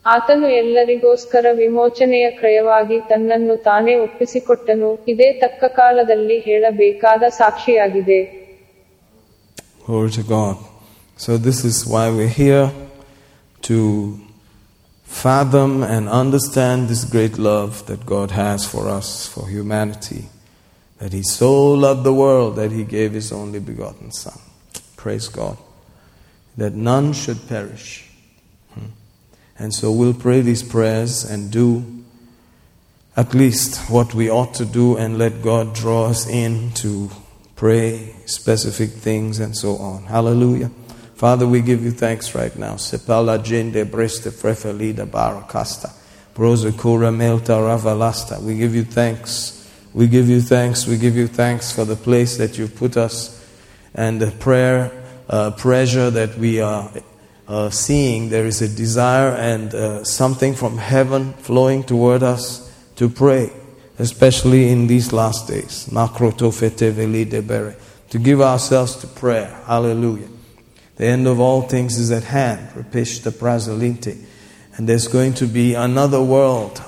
ಆತನು 0.04 0.48
ಎಲ್ಲರಿಗೋಸ್ಕರ 0.48 1.46
ವಿಮೋಚನೆಯ 1.56 2.30
ಕ್ರಯವಾಗಿ 2.30 2.98
ತನ್ನನ್ನು 3.08 3.56
ತಾನೇ 3.62 3.94
ಒಪ್ಪಿಸಿಕೊಟ್ಟನು 3.96 4.90
ಇದೇ 5.12 5.32
ತಕ್ಕ 5.32 5.64
ಕಾಲದಲ್ಲಿ 5.80 6.38
ಹೇಳಬೇಕಾದ 6.48 7.22
ಸಾಕ್ಷಿಯಾಗಿದೆ. 7.40 8.20
So, 11.24 11.36
this 11.36 11.64
is 11.64 11.86
why 11.86 12.08
we're 12.08 12.28
here 12.28 12.68
to 13.62 13.78
fathom 15.04 15.82
and 15.82 16.08
understand 16.08 16.88
this 16.88 17.04
great 17.04 17.36
love 17.38 17.86
that 17.86 18.06
God 18.06 18.30
has 18.30 18.64
for 18.64 18.88
us, 18.88 19.26
for 19.26 19.48
humanity. 19.48 20.22
That 21.00 21.12
He 21.12 21.22
so 21.22 21.52
loved 21.74 22.04
the 22.04 22.14
world 22.14 22.56
that 22.56 22.72
He 22.72 22.84
gave 22.84 23.12
His 23.12 23.32
only 23.32 23.58
begotten 23.58 24.12
Son. 24.12 24.38
Praise 24.96 25.28
God. 25.28 25.58
That 26.56 26.74
none 26.74 27.12
should 27.12 27.48
perish. 27.48 28.09
And 29.60 29.74
so 29.74 29.92
we'll 29.92 30.14
pray 30.14 30.40
these 30.40 30.62
prayers 30.62 31.22
and 31.22 31.50
do 31.50 31.84
at 33.14 33.34
least 33.34 33.90
what 33.90 34.14
we 34.14 34.30
ought 34.30 34.54
to 34.54 34.64
do 34.64 34.96
and 34.96 35.18
let 35.18 35.42
God 35.42 35.74
draw 35.74 36.06
us 36.06 36.26
in 36.26 36.72
to 36.76 37.10
pray 37.56 38.14
specific 38.24 38.88
things 38.88 39.38
and 39.38 39.54
so 39.54 39.76
on. 39.76 40.04
Hallelujah. 40.04 40.70
Father, 41.14 41.46
we 41.46 41.60
give 41.60 41.84
you 41.84 41.90
thanks 41.90 42.34
right 42.34 42.56
now. 42.56 42.76
Sepala 42.76 43.38
jende 43.38 43.84
breste 43.84 44.30
frefelida 44.30 45.06
barakasta. 45.06 45.92
Brosakura 46.34 47.14
melta 47.14 47.58
ravalasta. 47.60 48.40
We 48.40 48.56
give 48.56 48.74
you 48.74 48.84
thanks. 48.84 49.70
We 49.92 50.06
give 50.08 50.30
you 50.30 50.40
thanks. 50.40 50.86
We 50.86 50.96
give 50.96 51.16
you 51.16 51.26
thanks 51.26 51.70
for 51.70 51.84
the 51.84 51.96
place 51.96 52.38
that 52.38 52.56
you've 52.56 52.76
put 52.76 52.96
us 52.96 53.46
and 53.94 54.22
the 54.22 54.30
prayer 54.30 54.90
uh, 55.28 55.50
pressure 55.50 56.10
that 56.10 56.38
we 56.38 56.62
are 56.62 56.90
uh, 57.50 57.68
seeing. 57.68 58.28
There 58.28 58.46
is 58.46 58.62
a 58.62 58.68
desire 58.68 59.30
and 59.30 59.74
uh, 59.74 60.04
something 60.04 60.54
from 60.54 60.78
heaven 60.78 61.32
flowing 61.34 61.82
toward 61.82 62.22
us 62.22 62.72
to 62.94 63.08
pray, 63.08 63.50
especially 63.98 64.70
in 64.70 64.86
these 64.86 65.12
last 65.12 65.48
days. 65.48 65.86
To 65.86 68.18
give 68.18 68.40
ourselves 68.40 68.96
to 68.96 69.06
prayer. 69.08 69.60
Hallelujah. 69.66 70.28
The 70.96 71.06
end 71.06 71.26
of 71.26 71.40
all 71.40 71.62
things 71.62 71.98
is 71.98 72.12
at 72.12 72.24
hand. 72.24 72.68
And 74.76 74.88
there's 74.88 75.08
going 75.08 75.34
to 75.34 75.46
be 75.46 75.74
another 75.74 76.22
world 76.22 76.82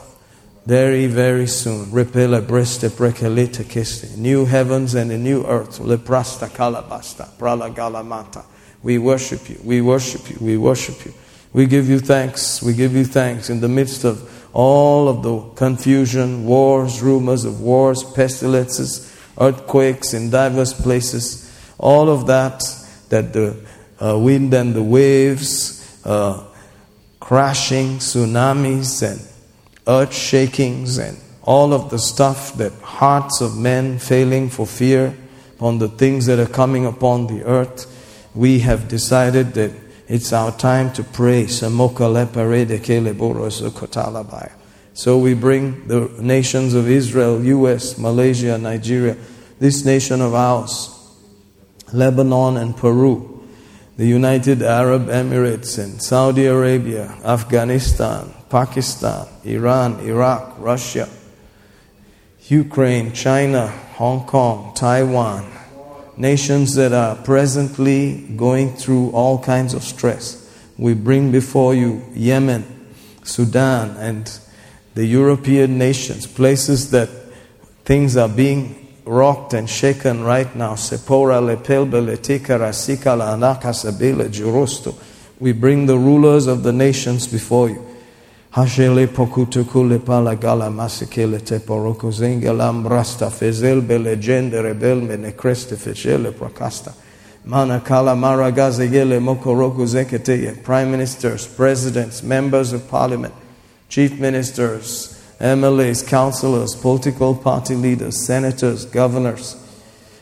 very, 0.65 1.07
very 1.07 1.49
soon. 1.49 1.87
Repela 1.87 2.41
kiste. 2.43 4.17
New 4.17 4.45
heavens 4.45 4.95
and 4.95 5.11
a 5.11 5.19
new 5.19 5.45
earth. 5.45 5.81
Leprasta 5.81 6.49
kalabasta. 6.49 7.29
Prala 7.39 7.75
galamata. 7.75 8.45
We 8.83 8.99
worship 8.99 9.49
you. 9.49 9.61
We 9.63 9.81
worship 9.81 10.29
you. 10.31 10.37
We 10.41 10.57
worship 10.57 11.05
you. 11.05 11.15
We 11.53 11.67
give 11.67 11.89
you 11.89 11.99
thanks. 11.99 12.63
We 12.63 12.73
give 12.73 12.95
you 12.95 13.05
thanks 13.05 13.51
in 13.51 13.61
the 13.61 13.69
midst 13.69 14.05
of 14.05 14.29
all 14.55 15.09
of 15.09 15.23
the 15.23 15.41
confusion, 15.55 16.45
wars, 16.45 17.03
rumors 17.03 17.45
of 17.45 17.61
wars, 17.61 18.03
pestilences, 18.03 19.17
earthquakes 19.39 20.15
in 20.15 20.31
diverse 20.31 20.73
places. 20.73 21.49
All 21.79 22.09
of 22.09 22.27
that, 22.27 22.63
that 23.09 23.33
the 23.33 23.57
uh, 24.01 24.19
wind 24.19 24.53
and 24.55 24.75
the 24.75 24.83
waves, 24.83 26.01
uh, 26.05 26.45
crashing, 27.21 27.99
tsunamis, 27.99 29.03
and 29.03 29.21
earth 29.87 30.15
shakings, 30.15 30.99
and 30.99 31.17
all 31.43 31.73
of 31.73 31.91
the 31.91 31.99
stuff 31.99 32.55
that 32.55 32.73
hearts 32.83 33.41
of 33.41 33.57
men 33.57 33.99
failing 33.99 34.49
for 34.49 34.67
fear 34.67 35.17
on 35.61 35.79
the 35.79 35.89
things 35.89 36.27
that 36.27 36.39
are 36.39 36.53
coming 36.53 36.87
upon 36.87 37.27
the 37.27 37.45
earth. 37.45 37.89
We 38.35 38.61
have 38.61 38.89
decided 38.89 39.55
that 39.55 39.73
It's 40.13 40.33
our 40.35 40.53
time 40.53 40.93
to 40.93 41.05
pray. 41.05 41.47
So 41.47 41.69
we 45.19 45.35
bring 45.35 45.89
the 45.89 46.11
nations 46.21 46.75
of 46.75 46.91
Israel, 46.91 47.43
US, 47.43 47.97
Malaysia, 47.97 48.59
Nigeria, 48.59 49.17
this 49.59 49.87
nation 49.87 50.21
of 50.21 50.35
ours, 50.35 50.91
Lebanon 51.95 52.59
and 52.59 52.77
Peru, 52.77 53.43
the 53.97 54.05
United 54.07 54.63
Arab 54.63 55.07
Emirates 55.07 55.79
and 55.83 56.03
Saudi 56.03 56.45
Arabia, 56.45 57.17
Afghanistan, 57.25 58.35
Pakistan, 58.51 59.27
Iran, 59.45 59.99
Iraq, 60.01 60.57
Russia, 60.59 61.09
Ukraine, 62.49 63.13
China, 63.15 63.69
Hong 63.97 64.27
Kong, 64.27 64.75
Taiwan, 64.75 65.51
nations 66.23 66.77
that 66.77 66.93
are 66.93 67.17
presently 67.17 68.23
going 68.37 68.73
through 68.77 69.11
all 69.11 69.41
kinds 69.41 69.75
of 69.75 69.83
stress. 69.83 70.39
We 70.79 70.95
bring 70.95 71.33
before 71.33 71.75
you 71.75 72.03
Yemen, 72.15 72.65
Sudan, 73.25 73.91
and 73.97 74.31
the 74.95 75.05
European 75.05 75.79
nations, 75.79 76.27
places 76.27 76.93
that 76.93 77.09
things 77.85 78.17
are 78.17 78.29
being 78.29 78.89
rocked 79.05 79.53
and 79.53 79.69
shaken 79.69 80.23
right 80.23 80.55
now. 80.55 80.75
Sepora 80.75 81.43
lepelbe 81.43 82.01
letikara 82.01 82.73
sikala 82.73 83.35
anakasabele 83.35 84.31
jurosto. 84.31 84.95
We 85.41 85.53
bring 85.53 85.87
the 85.87 85.99
rulers 85.99 86.47
of 86.47 86.63
the 86.63 86.73
nations 86.73 87.27
before 87.27 87.69
you. 87.69 87.92
Hashele 88.53 89.07
pokutukule 89.07 89.99
palagala 89.99 90.71
masikele 90.71 91.41
teporoko 91.41 92.13
zengelam 92.13 92.85
brasta 92.85 93.31
fezel 93.31 93.81
belegende 93.81 94.63
rebel 94.63 95.01
menekreste 95.01 95.75
fechele 95.75 96.33
prakasta. 96.33 96.93
Mana 97.47 97.81
kala 97.81 98.15
Manakala 98.15 98.53
maragazegele 98.53 99.19
mokoroko 99.21 99.87
zekete. 99.87 100.63
Prime 100.63 100.91
ministers, 100.91 101.47
presidents, 101.47 102.23
members 102.23 102.75
of 102.75 102.87
parliament, 102.91 103.33
chief 103.89 104.21
ministers, 104.21 105.19
MLAs, 105.41 106.07
councillors, 106.07 106.75
political 106.77 107.35
party 107.35 107.75
leaders, 107.75 108.27
senators, 108.27 108.85
governors, 108.85 109.57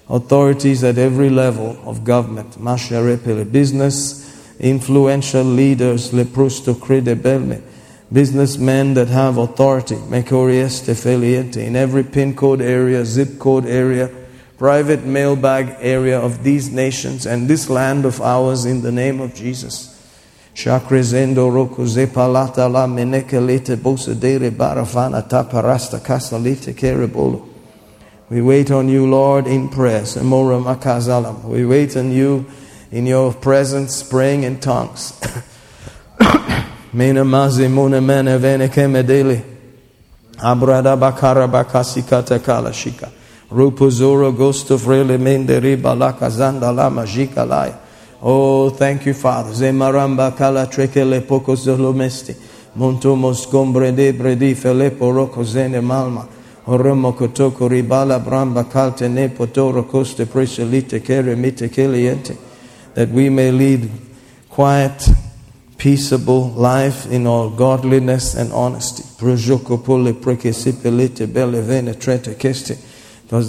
authorities 0.09 0.85
at 0.85 0.99
every 0.99 1.31
level 1.31 1.77
of 1.85 2.05
government, 2.05 2.53
masharepele, 2.61 3.51
business, 3.51 4.25
influential 4.61 5.43
leaders, 5.43 6.13
leprusto 6.13 6.75
credebelme, 6.79 7.61
businessmen 8.13 8.95
that 8.95 9.09
have 9.09 9.37
authority, 9.37 9.95
mekorieste 9.95 10.95
feliente, 10.95 11.59
in 11.59 11.77
every 11.77 12.03
pin 12.03 12.35
code 12.35 12.61
area, 12.61 13.05
zip 13.05 13.39
code 13.39 13.67
area, 13.67 14.11
private 14.59 15.05
mailbag 15.05 15.77
area 15.81 16.19
of 16.21 16.43
these 16.43 16.71
nations 16.71 17.25
and 17.25 17.49
this 17.49 17.71
land 17.71 18.05
of 18.05 18.21
ours 18.21 18.65
in 18.65 18.83
the 18.83 18.93
name 18.93 19.21
of 19.21 19.35
Jesus. 19.35 19.97
La 20.65 20.79
menekelete 22.89 23.77
bosadere 23.77 24.51
barafana 24.51 25.23
taparasta 25.27 26.01
kasalite 26.01 26.75
kerebolo. 26.75 27.47
We 28.29 28.43
wait 28.43 28.71
on 28.71 28.89
you, 28.89 29.09
Lord, 29.09 29.47
in 29.47 29.69
prayer. 29.69 30.03
Semora 30.03 30.63
makazalam. 30.63 31.45
We 31.45 31.65
wait 31.65 31.97
on 31.97 32.13
you 32.13 32.47
in 32.93 33.07
your 33.07 33.33
presence, 33.33 34.03
praying 34.03 34.45
in 34.45 34.61
tongues. 34.61 35.19
Mena 36.93 37.25
maze 37.25 37.69
mona 37.69 38.01
mene 38.01 38.39
vene 38.39 38.69
kemedele. 38.69 39.43
Abrada 40.43 40.97
bakara 40.97 41.47
bakasikata 41.49 42.43
kala 42.43 42.73
shika. 42.73 43.09
Rupuzoro 43.53 44.33
gosto 44.37 44.79
frele 44.79 45.19
mende 45.19 45.61
riba 45.61 45.95
la 45.97 46.13
kazanda 46.13 46.75
la 46.75 46.91
majika 46.91 47.47
laya. 47.47 47.79
Oh, 48.23 48.71
thank 48.71 49.07
you, 49.07 49.15
Father. 49.15 49.53
Zemaramba 49.53 50.37
kala 50.37 50.67
trekele 50.67 51.21
poko 51.21 51.55
zolomesti. 51.57 52.35
Montomo 52.77 53.35
scombre 53.35 53.95
de 53.95 54.13
bredi 54.13 54.55
felepo 54.55 55.13
roko 55.13 55.45
zene 55.45 55.81
malma. 55.81 56.27
Oromo 56.67 57.13
kotoko 57.13 57.69
ribala 57.69 58.19
bramba 58.19 58.65
kalte 58.65 59.09
ne 59.09 59.29
potoro 59.29 59.89
coste 59.89 60.27
preselite 60.27 61.03
kere 61.05 61.37
mite 61.37 61.69
keliente. 61.69 62.37
That 62.95 63.11
we 63.11 63.29
may 63.31 63.51
lead 63.51 63.91
quiet, 64.49 65.09
peaceable 65.81 66.49
life 66.51 67.11
in 67.11 67.27
all 67.27 67.49
godliness 67.49 68.35
and 68.35 68.53
honesty. 68.53 69.03
Because 69.19 69.47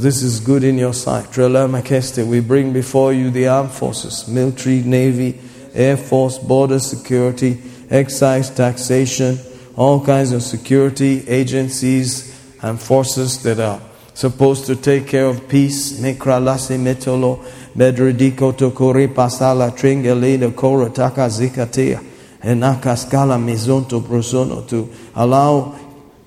this 0.01 0.23
is 0.23 0.39
good 0.39 0.63
in 0.63 0.77
your 0.77 0.93
sight. 0.93 1.37
We 1.37 2.39
bring 2.39 2.71
before 2.71 3.11
you 3.11 3.31
the 3.31 3.47
armed 3.49 3.71
forces, 3.71 4.27
military, 4.29 4.81
navy, 4.81 5.41
air 5.73 5.97
force, 5.97 6.37
border 6.37 6.79
security, 6.79 7.61
excise, 7.89 8.49
taxation, 8.49 9.37
all 9.75 9.99
kinds 9.99 10.31
of 10.31 10.41
security 10.41 11.27
agencies 11.27 12.33
and 12.61 12.79
forces 12.79 13.43
that 13.43 13.59
are 13.59 13.81
supposed 14.13 14.67
to 14.67 14.77
take 14.77 15.05
care 15.05 15.25
of 15.25 15.49
peace. 15.49 15.99
Metolo, 15.99 17.43
bedrediko 17.75 18.53
tokori 18.53 19.07
pasala 19.13 19.71
tringelina 19.71 20.55
kora 20.55 20.89
taka 20.89 21.27
zikatea, 21.27 22.01
enakaskala 22.43 23.37
mizonto 23.37 24.01
prosono 24.01 24.67
to 24.67 24.89
allow 25.15 25.75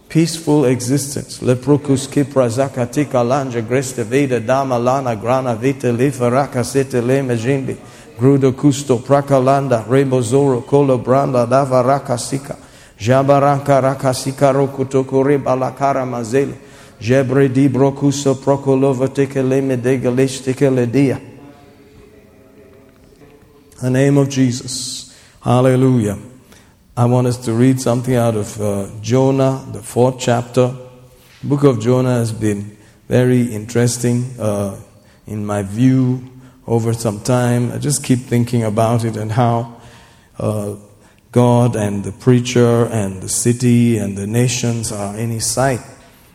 peaceful 0.08 0.64
existence. 0.64 1.40
Leprocus 1.42 2.06
kipra 2.06 2.48
zakatika 2.48 3.22
lanja 3.22 3.60
greste 3.60 4.04
veda 4.04 4.40
dama 4.40 4.78
lana 4.78 5.16
grana 5.16 5.54
vita 5.54 5.88
lifaraka 5.88 6.64
sete 6.64 7.00
le 7.00 7.22
mejimbi. 7.22 7.76
Grudo 8.18 8.52
custo 8.52 8.98
prakalanda 8.98 9.84
rebozoro 9.88 10.64
kolo 10.64 10.98
branda 10.98 11.46
dava 11.46 11.82
rakasika. 11.82 12.56
Jabaraka 12.98 13.80
rakasika 13.80 14.52
rokutoko 14.52 15.24
reba 15.24 15.54
la 15.56 15.72
kara 15.72 16.06
mazele. 16.06 16.54
Jebre 17.00 17.48
di 17.52 17.68
brocuso 17.68 18.34
prokolova 18.34 19.08
tekele 19.08 19.60
medegaleš 19.60 20.42
tekele 20.44 20.86
dia. 20.86 21.20
The 23.80 23.90
name 23.90 24.16
of 24.16 24.28
Jesus. 24.28 25.03
Hallelujah. 25.44 26.16
I 26.96 27.04
want 27.04 27.26
us 27.26 27.36
to 27.44 27.52
read 27.52 27.78
something 27.78 28.14
out 28.14 28.34
of 28.34 28.58
uh, 28.58 28.88
Jonah, 29.02 29.62
the 29.72 29.82
fourth 29.82 30.18
chapter. 30.18 30.68
The 31.42 31.46
book 31.46 31.64
of 31.64 31.80
Jonah 31.80 32.14
has 32.14 32.32
been 32.32 32.78
very 33.10 33.42
interesting 33.42 34.24
uh, 34.40 34.80
in 35.26 35.44
my 35.44 35.62
view 35.62 36.24
over 36.66 36.94
some 36.94 37.20
time. 37.20 37.72
I 37.72 37.76
just 37.76 38.02
keep 38.02 38.20
thinking 38.20 38.62
about 38.62 39.04
it 39.04 39.18
and 39.18 39.30
how 39.30 39.82
uh, 40.38 40.76
God 41.30 41.76
and 41.76 42.02
the 42.02 42.12
preacher 42.12 42.86
and 42.86 43.20
the 43.20 43.28
city 43.28 43.98
and 43.98 44.16
the 44.16 44.26
nations 44.26 44.92
are 44.92 45.14
in 45.14 45.28
his 45.28 45.44
sight. 45.44 45.80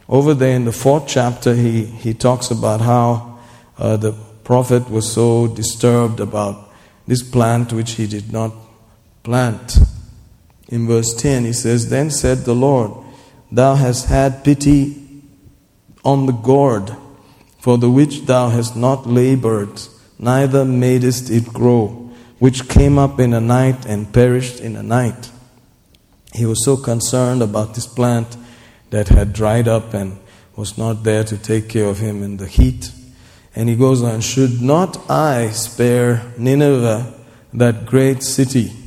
Over 0.07 0.35
there 0.35 0.55
in 0.55 0.65
the 0.65 0.71
fourth 0.71 1.07
chapter, 1.07 1.55
he, 1.55 1.85
he 1.85 2.13
talks 2.13 2.51
about 2.51 2.81
how 2.81 3.39
uh, 3.79 3.97
the 3.97 4.11
prophet 4.43 4.87
was 4.87 5.11
so 5.11 5.47
disturbed 5.47 6.19
about 6.19 6.71
this 7.07 7.23
plant 7.23 7.73
which 7.73 7.93
he 7.93 8.05
did 8.05 8.31
not 8.31 8.53
plant 9.23 9.79
in 10.69 10.87
verse 10.87 11.13
10, 11.15 11.45
he 11.45 11.53
says, 11.53 11.89
Then 11.89 12.11
said 12.11 12.39
the 12.39 12.53
Lord, 12.53 12.91
Thou 13.51 13.75
hast 13.75 14.07
had 14.07 14.43
pity 14.43 15.23
on 16.05 16.27
the 16.27 16.31
gourd, 16.31 16.95
for 17.59 17.77
the 17.77 17.89
which 17.89 18.25
thou 18.25 18.49
hast 18.49 18.75
not 18.75 19.07
labored, 19.07 19.81
neither 20.19 20.63
madest 20.63 21.31
it 21.31 21.51
grow, 21.51 22.11
which 22.37 22.69
came 22.69 22.99
up 22.99 23.19
in 23.19 23.33
a 23.33 23.41
night 23.41 23.85
and 23.87 24.13
perished 24.13 24.59
in 24.59 24.75
a 24.75 24.83
night. 24.83 25.31
He 26.33 26.45
was 26.45 26.63
so 26.63 26.77
concerned 26.77 27.41
about 27.41 27.73
this 27.73 27.87
plant 27.87 28.37
that 28.91 29.07
had 29.07 29.33
dried 29.33 29.67
up 29.67 29.95
and 29.95 30.19
was 30.55 30.77
not 30.77 31.03
there 31.03 31.23
to 31.23 31.37
take 31.37 31.67
care 31.67 31.85
of 31.85 31.97
him 31.97 32.21
in 32.21 32.37
the 32.37 32.47
heat. 32.47 32.91
And 33.55 33.67
he 33.67 33.75
goes 33.75 34.03
on, 34.03 34.21
Should 34.21 34.61
not 34.61 35.09
I 35.09 35.49
spare 35.49 36.31
Nineveh, 36.37 37.15
that 37.53 37.87
great 37.87 38.21
city? 38.21 38.78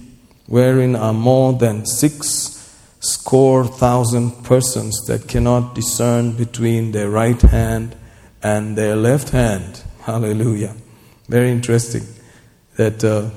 Wherein 0.53 0.95
are 0.95 1.15
more 1.15 1.55
than 1.55 1.87
six 1.87 2.61
score 3.01 3.65
thousand 3.65 4.31
persons 4.45 4.95
that 5.07 5.27
cannot 5.27 5.75
discern 5.75 6.33
between 6.33 6.93
their 6.93 7.09
right 7.09 7.41
hand 7.41 7.97
and 8.43 8.77
their 8.77 8.95
left 8.95 9.31
hand. 9.31 9.83
Hallelujah. 10.03 10.75
Very 11.27 11.51
interesting 11.51 12.03
that 12.77 13.03
uh, 13.03 13.31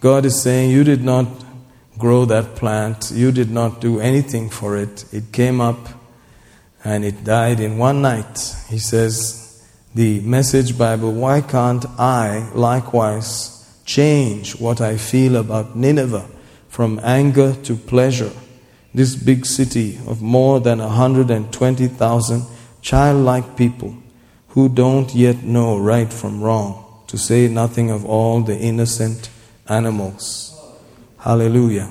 God 0.00 0.24
is 0.24 0.40
saying, 0.40 0.70
You 0.70 0.82
did 0.82 1.04
not 1.04 1.26
grow 1.98 2.24
that 2.24 2.54
plant, 2.54 3.10
you 3.14 3.30
did 3.30 3.50
not 3.50 3.82
do 3.82 4.00
anything 4.00 4.48
for 4.48 4.78
it. 4.78 5.04
It 5.12 5.30
came 5.30 5.60
up 5.60 5.90
and 6.82 7.04
it 7.04 7.22
died 7.22 7.60
in 7.60 7.76
one 7.76 8.00
night. 8.00 8.56
He 8.70 8.78
says, 8.78 9.62
The 9.94 10.20
Message 10.20 10.78
Bible, 10.78 11.12
why 11.12 11.42
can't 11.42 11.84
I 11.98 12.48
likewise 12.54 13.61
change 13.94 14.58
what 14.58 14.80
I 14.80 14.96
feel 14.96 15.36
about 15.36 15.76
Nineveh 15.76 16.26
from 16.68 16.98
anger 17.02 17.54
to 17.64 17.76
pleasure. 17.76 18.32
This 18.94 19.14
big 19.14 19.44
city 19.44 19.98
of 20.06 20.22
more 20.22 20.60
than 20.60 20.78
120,000 20.78 22.42
childlike 22.80 23.56
people 23.56 23.94
who 24.48 24.68
don't 24.68 25.14
yet 25.14 25.42
know 25.42 25.78
right 25.78 26.12
from 26.12 26.42
wrong, 26.42 27.02
to 27.06 27.18
say 27.18 27.48
nothing 27.48 27.90
of 27.90 28.04
all 28.04 28.40
the 28.40 28.56
innocent 28.56 29.30
animals. 29.68 30.58
Hallelujah. 31.18 31.90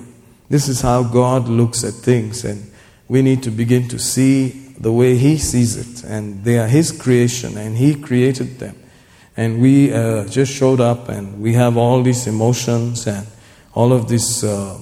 This 0.49 0.67
is 0.67 0.81
how 0.81 1.03
God 1.03 1.47
looks 1.47 1.83
at 1.83 1.93
things, 1.93 2.43
and 2.43 2.71
we 3.07 3.21
need 3.21 3.43
to 3.43 3.51
begin 3.51 3.87
to 3.89 3.99
see 3.99 4.49
the 4.79 4.91
way 4.91 5.17
He 5.17 5.37
sees 5.37 5.77
it. 5.77 6.03
And 6.03 6.43
they 6.43 6.57
are 6.57 6.67
His 6.67 6.91
creation, 6.91 7.57
and 7.57 7.77
He 7.77 7.95
created 7.95 8.59
them. 8.59 8.75
And 9.41 9.61
we 9.61 9.91
uh, 9.91 10.25
just 10.25 10.53
showed 10.53 10.79
up, 10.79 11.09
and 11.09 11.41
we 11.41 11.53
have 11.53 11.77
all 11.77 12.03
these 12.03 12.27
emotions 12.27 13.07
and 13.07 13.25
all 13.73 13.91
of 13.91 14.07
this 14.07 14.43
uh, 14.43 14.77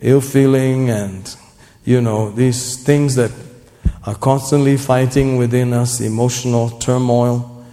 ill 0.00 0.20
feeling, 0.20 0.90
and 0.90 1.36
you 1.84 2.00
know, 2.00 2.30
these 2.30 2.82
things 2.82 3.14
that 3.14 3.30
are 4.06 4.16
constantly 4.16 4.76
fighting 4.76 5.36
within 5.36 5.72
us, 5.72 6.00
emotional 6.00 6.70
turmoil. 6.78 7.64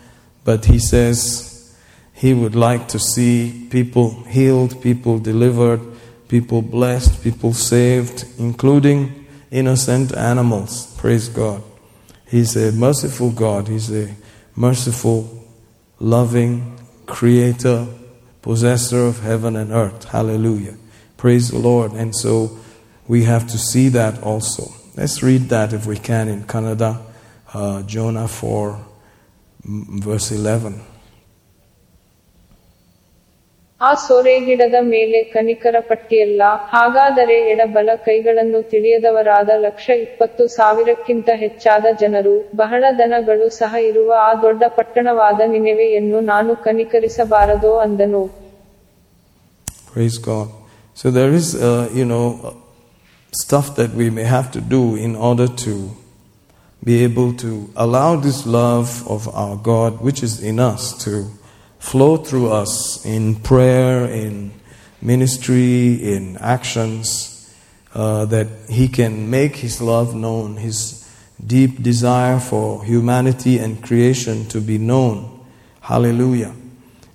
But 0.44 0.66
He 0.66 0.80
says 0.80 1.76
He 2.14 2.34
would 2.34 2.56
like 2.56 2.88
to 2.90 3.00
see 3.00 3.68
people 3.70 4.24
healed, 4.26 4.82
people 4.82 5.20
delivered 5.20 5.82
people 6.30 6.62
blessed, 6.62 7.24
people 7.24 7.54
saved, 7.54 8.24
including 8.38 9.26
innocent 9.52 10.16
animals. 10.16 10.96
Praise 10.98 11.28
God. 11.28 11.62
He's 12.28 12.56
a 12.56 12.72
merciful 12.72 13.32
God. 13.32 13.68
He's 13.68 13.92
a 13.92 14.16
merciful, 14.56 15.39
loving 16.00 16.80
creator, 17.06 17.88
possessor 18.42 19.06
of 19.06 19.20
heaven 19.22 19.56
and 19.56 19.72
earth. 19.72 20.06
Hallelujah. 20.06 20.78
Praise 21.18 21.50
the 21.50 21.58
Lord. 21.58 21.92
And 21.92 22.16
so 22.16 22.58
we 23.08 23.24
have 23.24 23.48
to 23.48 23.58
see 23.58 23.90
that 23.90 24.22
also. 24.24 24.72
Let's 24.96 25.22
read 25.22 25.50
that 25.50 25.74
if 25.74 25.86
we 25.86 25.98
can 25.98 26.28
in 26.28 26.44
Kannada, 26.44 27.02
uh, 27.54 27.84
Jonah 27.84 28.28
4, 28.28 28.86
verse 29.66 30.32
11. 30.32 30.82
ಆ 33.82 33.94
ಸೋರೆಗಿಡದ 33.94 34.78
ಮೇಲೆ 34.94 35.20
ಕನಿಕರ 35.34 35.76
ಪಟ್ಟಿಯಲ್ಲ 35.80 36.42
ಹಾಗಾದರೆ 36.72 37.36
ಎಡಬಲ 37.52 37.90
ಕೈಗಳನ್ನು 38.06 38.60
ತಿಳಿಯದವರಾದ 38.70 39.52
ಲಕ್ಷ 39.56 39.90
ಇಪ್ಪತ್ತು 40.02 40.48
ಸಾವಿರಕ್ಕಿಂತ 40.48 41.30
ಹೆಚ್ಚಾದ 41.44 41.86
ಜನರು 42.02 42.34
ಬಹಳ 42.56 42.84
ದನಗಳು 42.98 43.50
ಸಹ 43.60 43.74
ಇರುವ 43.90 44.12
ಆ 44.24 44.34
ದೊಡ್ಡ 44.42 44.64
ಪಟ್ಟಣವಾದ 44.78 45.40
ನಿನೆವೆಯನ್ನು 45.48 46.20
ನಾನು 46.34 46.56
ಕನಿಕರಿಸಬಾರದೋ 46.68 47.74
ಅಂದನು. 47.88 48.24
So 50.98 51.10
there 51.12 51.34
is, 51.34 51.48
uh, 51.56 51.90
you 51.94 52.06
know, 52.06 52.26
stuff 53.34 53.68
that 53.76 53.92
we 53.94 54.10
may 54.10 54.24
have 54.24 54.52
to 54.52 54.62
do 54.62 54.96
in 54.96 55.16
order 55.30 55.48
to 55.66 55.74
be 56.82 56.96
able 57.04 57.34
to 57.34 57.52
allow 57.76 58.10
this 58.18 58.40
love 58.46 58.90
of 59.08 59.28
our 59.34 59.56
God, 59.56 60.02
which 60.02 60.22
is 60.28 60.34
in 60.42 60.60
us, 60.60 60.84
to 61.06 61.12
flow 61.80 62.18
through 62.18 62.52
us 62.52 63.04
in 63.06 63.36
prayer, 63.36 64.06
in 64.06 64.52
ministry, 65.02 65.94
in 66.14 66.38
actions, 66.38 67.54
uh, 67.94 68.26
that 68.26 68.48
He 68.70 68.88
can 68.88 69.30
make 69.30 69.56
His 69.56 69.82
love 69.82 70.14
known, 70.14 70.58
His 70.58 71.10
deep 71.46 71.82
desire 71.82 72.40
for 72.40 72.84
humanity 72.84 73.58
and 73.58 73.82
creation 73.82 74.46
to 74.50 74.62
be 74.62 74.78
known. 74.78 75.46
Hallelujah. 75.82 76.54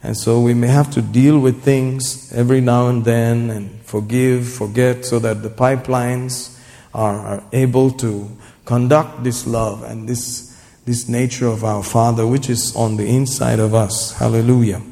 And 0.03 0.17
so 0.17 0.41
we 0.41 0.53
may 0.53 0.69
have 0.69 0.91
to 0.93 1.03
deal 1.03 1.39
with 1.39 1.63
things 1.63 2.33
every 2.33 2.61
now 2.61 2.89
and 2.89 3.05
then 3.05 3.51
and 3.51 3.81
forgive, 3.83 4.49
forget, 4.49 5.05
so 5.05 5.19
that 5.19 5.43
the 5.43 5.49
pipelines 5.49 6.59
are, 6.93 7.19
are 7.19 7.45
able 7.53 7.91
to 7.93 8.31
conduct 8.65 9.25
this 9.25 9.47
love 9.47 9.83
and 9.83 10.09
this 10.09 10.54
this 10.85 11.09
nature 11.09 11.47
of 11.47 11.65
our 11.65 11.83
Father 11.83 12.27
which 12.27 12.51
is 12.51 12.75
on 12.77 12.97
the 12.97 13.07
inside 13.07 13.59
of 13.59 13.75
us. 13.75 14.13
Hallelujah. 14.19 14.83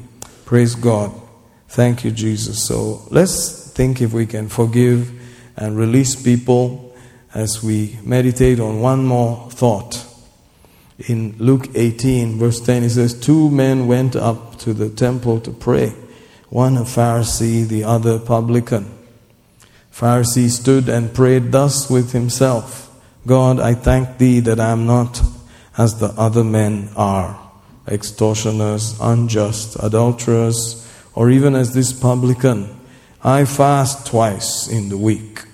Praise 0.45 0.75
God. 0.75 1.11
Thank 1.67 2.03
you, 2.03 2.11
Jesus. 2.11 2.65
So 2.65 3.01
let's 3.09 3.71
think 3.71 4.01
if 4.01 4.13
we 4.13 4.25
can 4.25 4.49
forgive 4.49 5.11
and 5.55 5.77
release 5.77 6.15
people 6.15 6.95
as 7.33 7.63
we 7.63 7.97
meditate 8.03 8.59
on 8.59 8.81
one 8.81 9.05
more 9.05 9.49
thought. 9.51 10.05
In 11.07 11.35
Luke 11.39 11.67
18, 11.73 12.37
verse 12.37 12.59
10, 12.59 12.83
it 12.83 12.89
says, 12.91 13.19
Two 13.19 13.49
men 13.49 13.87
went 13.87 14.15
up 14.15 14.59
to 14.59 14.73
the 14.73 14.89
temple 14.89 15.39
to 15.41 15.51
pray, 15.51 15.89
one 16.49 16.77
a 16.77 16.81
Pharisee, 16.81 17.67
the 17.67 17.83
other 17.83 18.15
a 18.15 18.19
publican. 18.19 18.93
Pharisee 19.91 20.49
stood 20.49 20.89
and 20.89 21.13
prayed 21.13 21.51
thus 21.51 21.89
with 21.89 22.11
himself 22.13 22.89
God, 23.25 23.59
I 23.59 23.73
thank 23.73 24.17
thee 24.17 24.41
that 24.41 24.59
I 24.59 24.71
am 24.71 24.85
not 24.85 25.21
as 25.77 25.99
the 25.99 26.07
other 26.17 26.43
men 26.43 26.89
are 26.95 27.39
extortioners, 27.87 28.97
unjust, 29.01 29.77
adulterers, 29.81 30.79
or 31.15 31.29
even 31.29 31.55
as 31.55 31.73
this 31.73 31.93
publican. 31.93 32.79
I 33.23 33.45
fast 33.45 34.07
twice 34.07 34.67
in 34.67 34.89
the 34.89 34.97
week. 34.97 35.45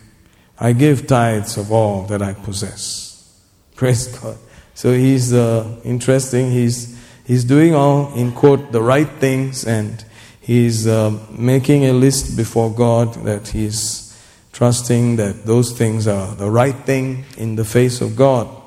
I 0.60 0.73
give 0.73 1.08
tithes 1.08 1.58
of 1.58 1.71
all 1.71 2.03
that 2.08 2.21
I 2.21 2.34
possess. 2.34 3.39
Praise 3.75 4.08
God. 4.08 4.38
So 4.73 4.93
he's 4.93 5.34
uh, 5.34 5.79
interesting. 5.84 6.51
He's, 6.51 6.97
he's 7.25 7.43
doing 7.43 7.75
all, 7.75 8.13
in 8.13 8.32
quote, 8.32 8.71
the 8.71 8.82
right 8.82 9.08
things, 9.08 9.65
and 9.65 10.03
he's 10.41 10.88
uh, 10.88 11.17
making 11.32 11.86
a 11.86 11.93
list 11.93 12.36
before 12.36 12.71
God 12.71 13.13
that 13.25 13.49
he's 13.49 14.05
trusting 14.51 15.15
that 15.17 15.45
those 15.45 15.77
things 15.77 16.08
are 16.08 16.36
the 16.36 16.49
right 16.49 16.75
thing 16.75 17.23
in 17.38 17.55
the 17.55 17.63
face 17.63 18.01
of 18.01 18.15
God. 18.15 18.59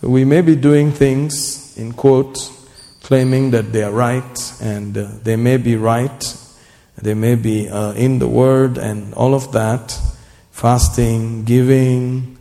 So 0.00 0.08
we 0.08 0.24
may 0.24 0.42
be 0.42 0.54
doing 0.54 0.92
things, 0.92 1.76
in 1.76 1.90
quote, 1.92 2.38
claiming 3.02 3.50
that 3.50 3.72
they 3.72 3.82
are 3.82 3.90
right, 3.90 4.52
and 4.62 4.96
uh, 4.96 5.08
they 5.24 5.34
may 5.34 5.56
be 5.56 5.74
right, 5.74 6.36
they 7.02 7.14
may 7.14 7.34
be 7.34 7.68
uh, 7.68 7.94
in 7.94 8.20
the 8.20 8.28
Word, 8.28 8.78
and 8.78 9.12
all 9.14 9.34
of 9.34 9.50
that 9.54 9.98
fasting, 10.52 11.42
giving, 11.42 12.38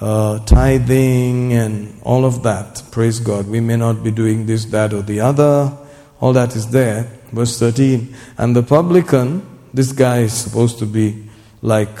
uh, 0.00 0.38
tithing, 0.46 1.52
and 1.52 2.00
all 2.02 2.24
of 2.24 2.42
that. 2.44 2.82
Praise 2.92 3.20
God. 3.20 3.46
We 3.46 3.60
may 3.60 3.76
not 3.76 4.02
be 4.02 4.10
doing 4.10 4.46
this, 4.46 4.64
that, 4.66 4.94
or 4.94 5.02
the 5.02 5.20
other. 5.20 5.76
All 6.18 6.32
that 6.32 6.56
is 6.56 6.70
there. 6.70 7.10
Verse 7.30 7.58
13. 7.58 8.16
And 8.38 8.56
the 8.56 8.62
publican, 8.62 9.46
this 9.74 9.92
guy 9.92 10.20
is 10.20 10.32
supposed 10.32 10.78
to 10.78 10.86
be 10.86 11.28
like 11.60 11.94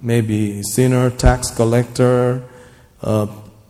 maybe 0.00 0.62
sinner, 0.62 1.10
tax 1.10 1.50
collector, 1.50 2.44
uh, 3.02 3.26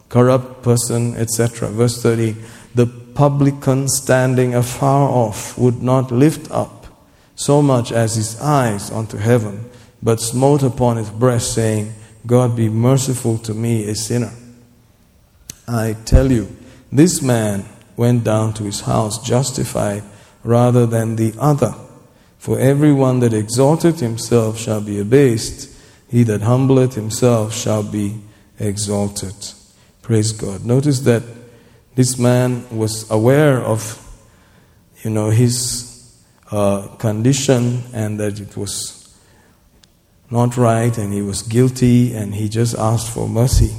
corrupt 0.08 0.62
person, 0.62 1.16
etc. 1.16 1.68
Verse 1.68 2.02
30 2.02 2.36
The 2.74 2.86
publican 2.86 3.88
standing 3.88 4.54
afar 4.54 5.08
off 5.08 5.56
would 5.58 5.82
not 5.82 6.10
lift 6.10 6.50
up 6.50 6.86
so 7.36 7.60
much 7.60 7.92
as 7.92 8.16
his 8.16 8.40
eyes 8.40 8.90
unto 8.90 9.18
heaven, 9.18 9.68
but 10.02 10.20
smote 10.20 10.62
upon 10.62 10.96
his 10.96 11.10
breast, 11.10 11.52
saying, 11.52 11.92
God 12.26 12.56
be 12.56 12.68
merciful 12.68 13.38
to 13.38 13.54
me, 13.54 13.88
a 13.88 13.94
sinner. 13.94 14.32
I 15.68 15.96
tell 16.04 16.32
you, 16.32 16.56
this 16.90 17.20
man 17.22 17.64
went 17.96 18.24
down 18.24 18.54
to 18.54 18.64
his 18.64 18.80
house 18.80 19.22
justified 19.22 20.02
rather 20.42 20.86
than 20.86 21.16
the 21.16 21.34
other. 21.38 21.74
For 22.38 22.58
everyone 22.58 23.20
that 23.20 23.34
exalteth 23.34 24.00
himself 24.00 24.58
shall 24.58 24.80
be 24.80 25.00
abased, 25.00 25.70
he 26.08 26.22
that 26.24 26.42
humbleth 26.42 26.94
himself 26.94 27.54
shall 27.54 27.82
be 27.82 28.20
exalted. 28.58 29.34
Praise 30.06 30.30
God. 30.30 30.64
Notice 30.64 31.00
that 31.00 31.24
this 31.96 32.16
man 32.16 32.64
was 32.70 33.10
aware 33.10 33.60
of, 33.60 34.00
you 35.02 35.10
know, 35.10 35.30
his 35.30 36.16
uh, 36.52 36.86
condition 36.98 37.82
and 37.92 38.20
that 38.20 38.38
it 38.38 38.56
was 38.56 39.12
not 40.30 40.56
right 40.56 40.96
and 40.96 41.12
he 41.12 41.22
was 41.22 41.42
guilty 41.42 42.14
and 42.14 42.36
he 42.36 42.48
just 42.48 42.78
asked 42.78 43.12
for 43.12 43.28
mercy. 43.28 43.74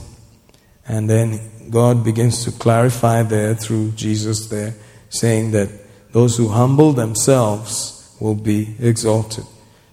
And 0.85 1.09
then 1.09 1.69
God 1.69 2.03
begins 2.03 2.43
to 2.43 2.51
clarify 2.51 3.23
there 3.23 3.55
through 3.55 3.91
Jesus 3.91 4.49
there, 4.49 4.75
saying 5.07 5.51
that 5.51 5.69
those 6.11 6.35
who 6.35 6.49
humble 6.49 6.91
themselves 6.91 8.13
will 8.19 8.35
be 8.35 8.75
exalted. 8.79 9.45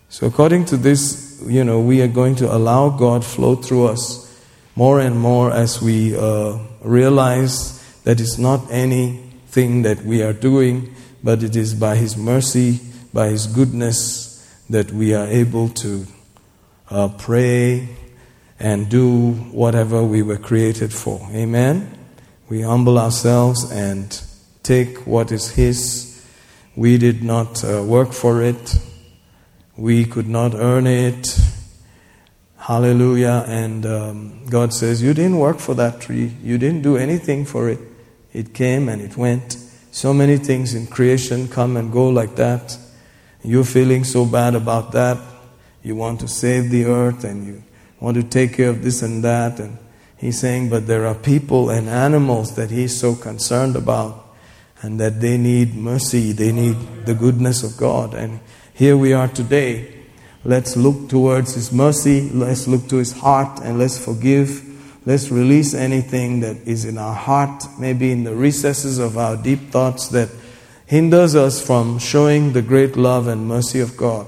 So 0.08 0.26
according 0.26 0.64
to 0.64 0.76
this, 0.76 1.40
you 1.46 1.62
know, 1.62 1.78
we 1.78 2.02
are 2.02 2.08
going 2.08 2.34
to 2.36 2.52
allow 2.52 2.88
God 2.88 3.24
flow 3.24 3.54
through 3.54 3.86
us 3.86 4.23
more 4.76 5.00
and 5.00 5.18
more 5.18 5.52
as 5.52 5.80
we 5.80 6.16
uh, 6.16 6.58
realize 6.82 7.80
that 8.02 8.20
it's 8.20 8.38
not 8.38 8.70
anything 8.70 9.82
that 9.82 10.02
we 10.04 10.22
are 10.22 10.32
doing, 10.32 10.94
but 11.22 11.42
it 11.42 11.56
is 11.56 11.74
by 11.74 11.96
His 11.96 12.16
mercy, 12.16 12.80
by 13.12 13.28
His 13.28 13.46
goodness, 13.46 14.30
that 14.68 14.90
we 14.92 15.14
are 15.14 15.26
able 15.26 15.68
to 15.68 16.06
uh, 16.90 17.08
pray 17.18 17.88
and 18.58 18.88
do 18.88 19.32
whatever 19.32 20.02
we 20.02 20.22
were 20.22 20.38
created 20.38 20.92
for. 20.92 21.20
Amen? 21.32 21.98
We 22.48 22.62
humble 22.62 22.98
ourselves 22.98 23.70
and 23.70 24.20
take 24.62 25.06
what 25.06 25.32
is 25.32 25.50
His. 25.50 26.24
We 26.76 26.98
did 26.98 27.22
not 27.22 27.64
uh, 27.64 27.82
work 27.82 28.12
for 28.12 28.42
it, 28.42 28.76
we 29.76 30.04
could 30.04 30.28
not 30.28 30.54
earn 30.54 30.86
it. 30.86 31.38
Hallelujah. 32.64 33.44
And 33.46 33.84
um, 33.84 34.46
God 34.48 34.72
says, 34.72 35.02
You 35.02 35.12
didn't 35.12 35.36
work 35.36 35.58
for 35.58 35.74
that 35.74 36.00
tree. 36.00 36.32
You 36.42 36.56
didn't 36.56 36.80
do 36.80 36.96
anything 36.96 37.44
for 37.44 37.68
it. 37.68 37.78
It 38.32 38.54
came 38.54 38.88
and 38.88 39.02
it 39.02 39.18
went. 39.18 39.58
So 39.90 40.14
many 40.14 40.38
things 40.38 40.74
in 40.74 40.86
creation 40.86 41.46
come 41.48 41.76
and 41.76 41.92
go 41.92 42.08
like 42.08 42.36
that. 42.36 42.78
you're 43.42 43.64
feeling 43.64 44.02
so 44.02 44.24
bad 44.24 44.54
about 44.54 44.92
that. 44.92 45.18
You 45.82 45.94
want 45.94 46.20
to 46.20 46.28
save 46.28 46.70
the 46.70 46.86
earth 46.86 47.22
and 47.22 47.46
you 47.46 47.62
want 48.00 48.16
to 48.16 48.22
take 48.22 48.54
care 48.54 48.70
of 48.70 48.82
this 48.82 49.02
and 49.02 49.22
that. 49.22 49.60
And 49.60 49.76
he's 50.16 50.40
saying, 50.40 50.70
but 50.70 50.86
there 50.86 51.04
are 51.04 51.14
people 51.14 51.68
and 51.68 51.86
animals 51.86 52.56
that 52.56 52.70
he's 52.70 52.98
so 52.98 53.14
concerned 53.14 53.76
about 53.76 54.34
and 54.80 54.98
that 55.00 55.20
they 55.20 55.36
need 55.36 55.74
mercy, 55.74 56.32
they 56.32 56.50
need 56.50 57.04
the 57.04 57.14
goodness 57.14 57.62
of 57.62 57.76
God. 57.76 58.14
And 58.14 58.40
here 58.72 58.96
we 58.96 59.12
are 59.12 59.28
today. 59.28 59.93
Let's 60.46 60.76
look 60.76 61.08
towards 61.08 61.54
his 61.54 61.72
mercy, 61.72 62.28
let's 62.28 62.68
look 62.68 62.86
to 62.88 62.96
his 62.96 63.12
heart, 63.12 63.60
and 63.62 63.78
let's 63.78 63.96
forgive. 63.96 64.62
Let's 65.06 65.30
release 65.30 65.72
anything 65.72 66.40
that 66.40 66.56
is 66.66 66.84
in 66.84 66.98
our 66.98 67.14
heart, 67.14 67.64
maybe 67.78 68.12
in 68.12 68.24
the 68.24 68.34
recesses 68.34 68.98
of 68.98 69.16
our 69.16 69.38
deep 69.38 69.70
thoughts 69.70 70.08
that 70.08 70.28
hinders 70.86 71.34
us 71.34 71.64
from 71.64 71.98
showing 71.98 72.52
the 72.52 72.60
great 72.60 72.94
love 72.94 73.26
and 73.26 73.48
mercy 73.48 73.80
of 73.80 73.96
God. 73.96 74.26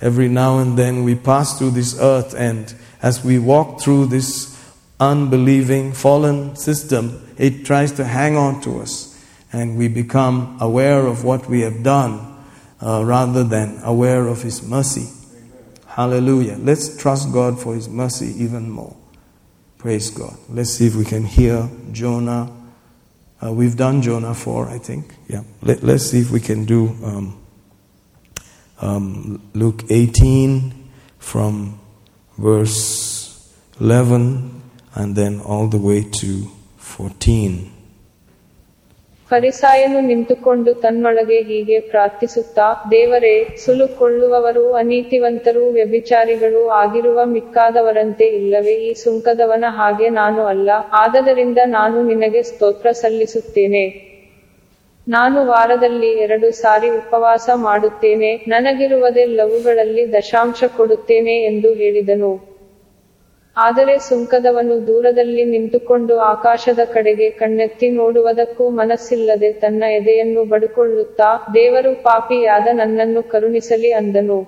Every 0.00 0.28
now 0.28 0.58
and 0.58 0.78
then 0.78 1.04
we 1.04 1.14
pass 1.14 1.58
through 1.58 1.72
this 1.72 1.98
earth, 2.00 2.34
and 2.34 2.74
as 3.02 3.22
we 3.22 3.38
walk 3.38 3.82
through 3.82 4.06
this 4.06 4.56
unbelieving, 4.98 5.92
fallen 5.92 6.56
system, 6.56 7.28
it 7.36 7.66
tries 7.66 7.92
to 7.92 8.04
hang 8.04 8.36
on 8.36 8.62
to 8.62 8.80
us, 8.80 9.22
and 9.52 9.76
we 9.76 9.88
become 9.88 10.56
aware 10.62 11.06
of 11.06 11.24
what 11.24 11.46
we 11.46 11.60
have 11.60 11.82
done 11.82 12.36
uh, 12.80 13.02
rather 13.04 13.44
than 13.44 13.80
aware 13.82 14.28
of 14.28 14.42
His 14.42 14.66
mercy. 14.66 15.08
Hallelujah. 15.88 16.56
Let's 16.58 16.96
trust 16.96 17.32
God 17.32 17.60
for 17.60 17.74
His 17.74 17.88
mercy 17.88 18.34
even 18.42 18.70
more. 18.70 18.96
Praise 19.78 20.10
God. 20.10 20.36
Let's 20.48 20.70
see 20.70 20.86
if 20.86 20.94
we 20.94 21.04
can 21.04 21.24
hear 21.24 21.68
Jonah 21.92 22.52
uh, 23.40 23.52
we've 23.52 23.76
done 23.76 24.02
Jonah 24.02 24.34
4, 24.34 24.68
I 24.68 24.78
think. 24.78 25.14
Yeah. 25.28 25.42
Let, 25.62 25.84
us 25.84 26.10
see 26.10 26.20
if 26.20 26.30
we 26.30 26.40
can 26.40 26.64
do 26.64 26.88
um, 27.04 27.40
um, 28.80 29.50
Luke 29.54 29.84
18 29.90 30.90
from 31.18 31.78
verse 32.36 33.54
11 33.80 34.60
and 34.94 35.14
then 35.14 35.40
all 35.40 35.68
the 35.68 35.78
way 35.78 36.02
to 36.02 36.50
14. 36.78 37.72
ಫರಿಸಾಯನು 39.30 40.00
ನಿಂತುಕೊಂಡು 40.00 40.74
ತನ್ನೊಳಗೆ 40.74 41.40
ಹೀಗೆ 41.40 41.80
ಪ್ರಾರ್ಥಿಸುತ್ತಾ, 41.80 42.84
ದೇವರೇ 42.90 43.46
ಸುಲುಕೊಳ್ಳುವವರು 43.64 44.72
ಅನೀತಿವಂತರೂ, 44.72 45.70
ವ್ಯಭಿಚಾರಿಗಳೂ 45.70 46.68
ಆಗಿರುವ 46.68 47.24
ಮಿಕ್ಕಾದವರಂತೆ 47.24 48.26
ಇಲ್ಲವೇ, 48.26 48.74
ಈ 48.74 48.94
ಸುಂಕದವನ 48.94 49.64
ಹಾಗೆ 49.68 50.08
ನಾನು 50.08 50.44
ಅಲ್ಲ, 50.44 50.70
ಆದದರಿಂದ 50.92 51.58
ನಾನು 51.66 52.02
ನಿನಗೆ 52.02 52.42
ಸ್ತೋತ್ರ 52.42 52.90
ಸಲ್ಲಿಸುತ್ತೇನೆ. 52.90 54.08
ನಾನು 55.08 55.46
ವಾರದಲ್ಲಿ 55.46 56.10
ಎರಡು 56.12 56.50
ಸಾರಿ 56.50 56.88
ಉಪವಾಸ 56.88 57.50
ಮಾಡುತ್ತೇನೆ, 57.54 58.44
ನನಗಿರುವುದೆಲ್ಲವುಗಳಲ್ಲಿ 58.48 60.12
ದಶಾಂಶ 60.12 60.64
ಕೊಡುತ್ತೇನೆ 60.76 61.42
ಎಂದು 61.42 61.74
ಹೇಳಿದನು. 61.74 62.47
ಆದರೆ 63.58 63.94
ಸುಂಕದವನು 64.06 64.74
ದೂರದಲ್ಲಿ 64.86 65.44
ನಿಂತುಕೊಂಡು 65.46 66.14
ಆಕಾಶದ 66.32 66.82
ಕಡೆಗೆ 66.92 67.28
ಕಣ್ಣೆತ್ತಿ 67.38 67.88
ನೋಡುವುದಕ್ಕೂ 67.96 68.64
ಮನಸ್ಸಿಲ್ಲದೆ 68.78 69.50
ತನ್ನ 69.62 69.82
ಎದೆಯನ್ನು 69.96 70.44
ಬಡುಕೊಳ್ಳುತ್ತಾ, 70.44 71.28
ದೇವರು 71.54 71.92
ಪಾಪಿಯಾದ 72.04 72.68
ನನ್ನನ್ನು 72.74 73.22
ಕರುಣಿಸಲಿ 73.32 73.92
ಅಂದನು. 74.00 74.38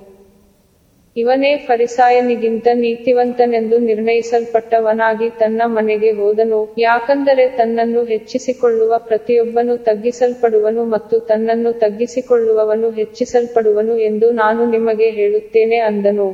ಇವನೇ 1.16 1.52
ಫರಿಸಾಯನಿಗಿಂತ 1.64 2.66
ನೀತಿವಂತನೆಂದು 2.82 3.76
ನಿರ್ಣಯಿಸಲ್ಪಟ್ಟವನಾಗಿ 3.86 5.28
ತನ್ನ 5.40 5.62
ಮನೆಗೆ 5.76 6.10
ಹೋದನು. 6.12 6.60
ಯಾಕಂದರೆ 6.80 7.46
ತನ್ನನ್ನು 7.58 8.02
ಹೆಚ್ಚಿಸಿಕೊಳ್ಳುವ 8.04 8.92
ಪ್ರತಿಯೊಬ್ಬನು 9.08 9.74
ತಗ್ಗಿಸಲ್ಪಡುವನು 9.88 10.84
ಮತ್ತು 10.94 11.18
ತನ್ನನ್ನು 11.30 11.72
ತಗ್ಗಿಸಿಕೊಳ್ಳುವವನು 11.82 12.90
ಹೆಚ್ಚಿಸಲ್ಪಡುವನು 13.00 13.96
ಎಂದು 14.08 14.28
ನಾನು 14.40 14.64
ನಿಮಗೆ 14.70 15.08
ಹೇಳುತ್ತೇನೆ 15.18 15.80
ಅಂದನು. 15.88 16.28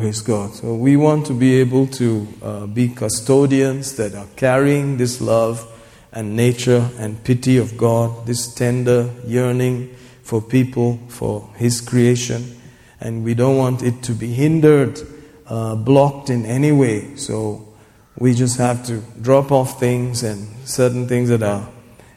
Praise 0.00 0.22
God. 0.22 0.54
So 0.54 0.76
we 0.76 0.96
want 0.96 1.26
to 1.26 1.34
be 1.34 1.60
able 1.60 1.86
to 1.88 2.26
uh, 2.40 2.66
be 2.66 2.88
custodians 2.88 3.96
that 3.96 4.14
are 4.14 4.28
carrying 4.34 4.96
this 4.96 5.20
love 5.20 5.70
and 6.10 6.34
nature 6.34 6.88
and 6.96 7.22
pity 7.22 7.58
of 7.58 7.76
God, 7.76 8.24
this 8.24 8.54
tender 8.54 9.10
yearning 9.26 9.94
for 10.22 10.40
people, 10.40 10.98
for 11.08 11.50
His 11.56 11.82
creation. 11.82 12.58
And 12.98 13.24
we 13.24 13.34
don't 13.34 13.58
want 13.58 13.82
it 13.82 14.02
to 14.04 14.12
be 14.12 14.32
hindered, 14.32 14.98
uh, 15.46 15.74
blocked 15.74 16.30
in 16.30 16.46
any 16.46 16.72
way. 16.72 17.16
So 17.16 17.68
we 18.16 18.32
just 18.32 18.56
have 18.56 18.86
to 18.86 19.02
drop 19.20 19.52
off 19.52 19.78
things 19.78 20.22
and 20.22 20.48
certain 20.66 21.08
things 21.08 21.28
that 21.28 21.42
are, 21.42 21.68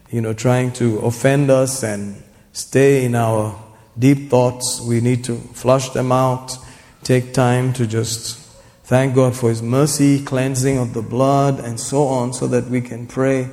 you 0.09 0.21
know, 0.21 0.31
trying 0.31 0.71
to 0.75 0.99
offend 0.99 1.51
us 1.51 1.83
and 1.83 2.23
stay 2.53 3.03
in 3.03 3.13
our 3.13 3.61
deep 3.99 4.29
thoughts. 4.29 4.79
We 4.79 5.01
need 5.01 5.25
to 5.25 5.35
flush 5.35 5.89
them 5.89 6.13
out 6.13 6.57
take 7.03 7.33
time 7.33 7.73
to 7.73 7.85
just 7.85 8.37
thank 8.83 9.15
God 9.15 9.35
for 9.35 9.49
His 9.49 9.61
mercy, 9.61 10.23
cleansing 10.23 10.77
of 10.77 10.93
the 10.93 11.01
blood, 11.01 11.59
and 11.59 11.79
so 11.79 12.03
on, 12.03 12.33
so 12.33 12.47
that 12.47 12.65
we 12.65 12.81
can 12.81 13.07
pray 13.07 13.49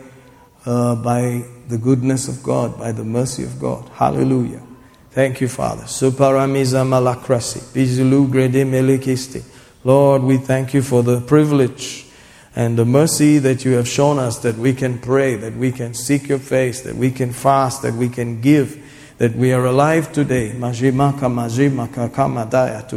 uh, 0.66 0.94
by 0.96 1.44
the 1.68 1.78
goodness 1.78 2.28
of 2.28 2.42
God, 2.42 2.78
by 2.78 2.92
the 2.92 3.04
mercy 3.04 3.44
of 3.44 3.60
God. 3.60 3.88
Hallelujah. 3.90 4.62
Thank 5.10 5.40
you, 5.40 5.48
Father. 5.48 5.84
Suparamiza 5.84 6.84
malakrasi, 6.84 7.60
bizulu 7.72 8.30
grede 8.30 8.64
melikisti. 8.64 9.42
Lord, 9.82 10.22
we 10.22 10.36
thank 10.36 10.74
you 10.74 10.82
for 10.82 11.02
the 11.02 11.20
privilege 11.20 12.06
and 12.54 12.76
the 12.76 12.84
mercy 12.84 13.38
that 13.38 13.64
you 13.64 13.72
have 13.72 13.88
shown 13.88 14.18
us 14.18 14.38
that 14.40 14.56
we 14.56 14.72
can 14.74 14.98
pray, 14.98 15.36
that 15.36 15.56
we 15.56 15.72
can 15.72 15.94
seek 15.94 16.28
your 16.28 16.38
face, 16.38 16.82
that 16.82 16.96
we 16.96 17.10
can 17.10 17.32
fast, 17.32 17.82
that 17.82 17.94
we 17.94 18.08
can 18.08 18.40
give 18.40 18.84
that 19.20 19.36
we 19.36 19.52
are 19.52 19.66
alive 19.66 20.10
today, 20.12 20.48
to 20.48 20.56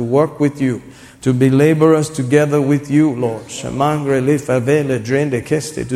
work 0.01 0.39
with 0.39 0.61
you, 0.61 0.81
to 1.21 1.33
be 1.33 1.49
laborers 1.49 2.09
together 2.09 2.61
with 2.61 2.89
you, 2.89 3.13
Lord. 3.13 3.49
To 3.49 3.69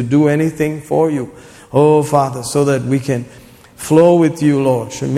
do 0.03 0.27
anything 0.27 0.81
for 0.81 1.09
you. 1.09 1.31
Oh 1.71 2.03
Father, 2.03 2.43
so 2.43 2.65
that 2.65 2.81
we 2.81 2.99
can 2.99 3.23
flow 3.77 4.17
with 4.17 4.43
you, 4.43 4.61
Lord. 4.61 4.91
And 5.01 5.17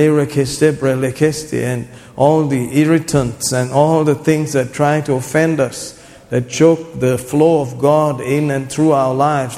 all 2.16 2.48
the 2.48 2.80
irritants 2.80 3.52
and 3.52 3.72
all 3.72 4.04
the 4.04 4.14
things 4.14 4.54
that 4.54 4.74
try 4.74 5.02
to 5.02 5.14
offend 5.14 5.60
us, 5.60 5.96
that 6.30 6.50
choke 6.50 7.00
the 7.00 7.18
flow 7.18 7.62
of 7.62 7.80
God 7.80 8.22
in 8.22 8.52
and 8.52 8.72
through 8.72 8.92
our 8.92 9.16
lives. 9.16 9.58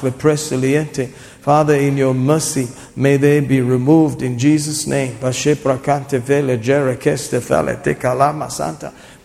Father, 1.42 1.74
in 1.74 1.96
your 1.96 2.14
mercy, 2.14 2.68
may 2.94 3.16
they 3.16 3.40
be 3.40 3.60
removed 3.60 4.22
in 4.22 4.38
Jesus' 4.38 4.86
name. 4.86 5.16
That 5.20 5.34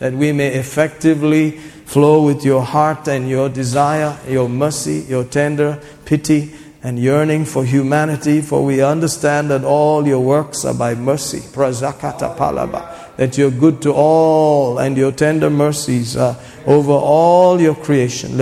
we 0.01 0.31
may 0.31 0.53
effectively 0.55 1.51
flow 1.51 2.23
with 2.23 2.43
your 2.43 2.63
heart 2.63 3.07
and 3.07 3.29
your 3.29 3.49
desire, 3.49 4.17
your 4.27 4.49
mercy, 4.49 5.05
your 5.07 5.25
tender 5.25 5.79
pity 6.05 6.55
and 6.81 6.97
yearning 6.97 7.45
for 7.45 7.63
humanity, 7.63 8.41
for 8.41 8.65
we 8.65 8.81
understand 8.81 9.51
that 9.51 9.63
all 9.63 10.07
your 10.07 10.19
works 10.19 10.65
are 10.65 10.73
by 10.73 10.95
mercy. 10.95 11.43
That 11.55 13.37
you're 13.37 13.51
good 13.51 13.79
to 13.83 13.93
all 13.93 14.79
and 14.79 14.97
your 14.97 15.11
tender 15.11 15.51
mercies 15.51 16.17
are 16.17 16.35
over 16.65 16.93
all 16.93 17.61
your 17.61 17.75
creation. 17.75 18.41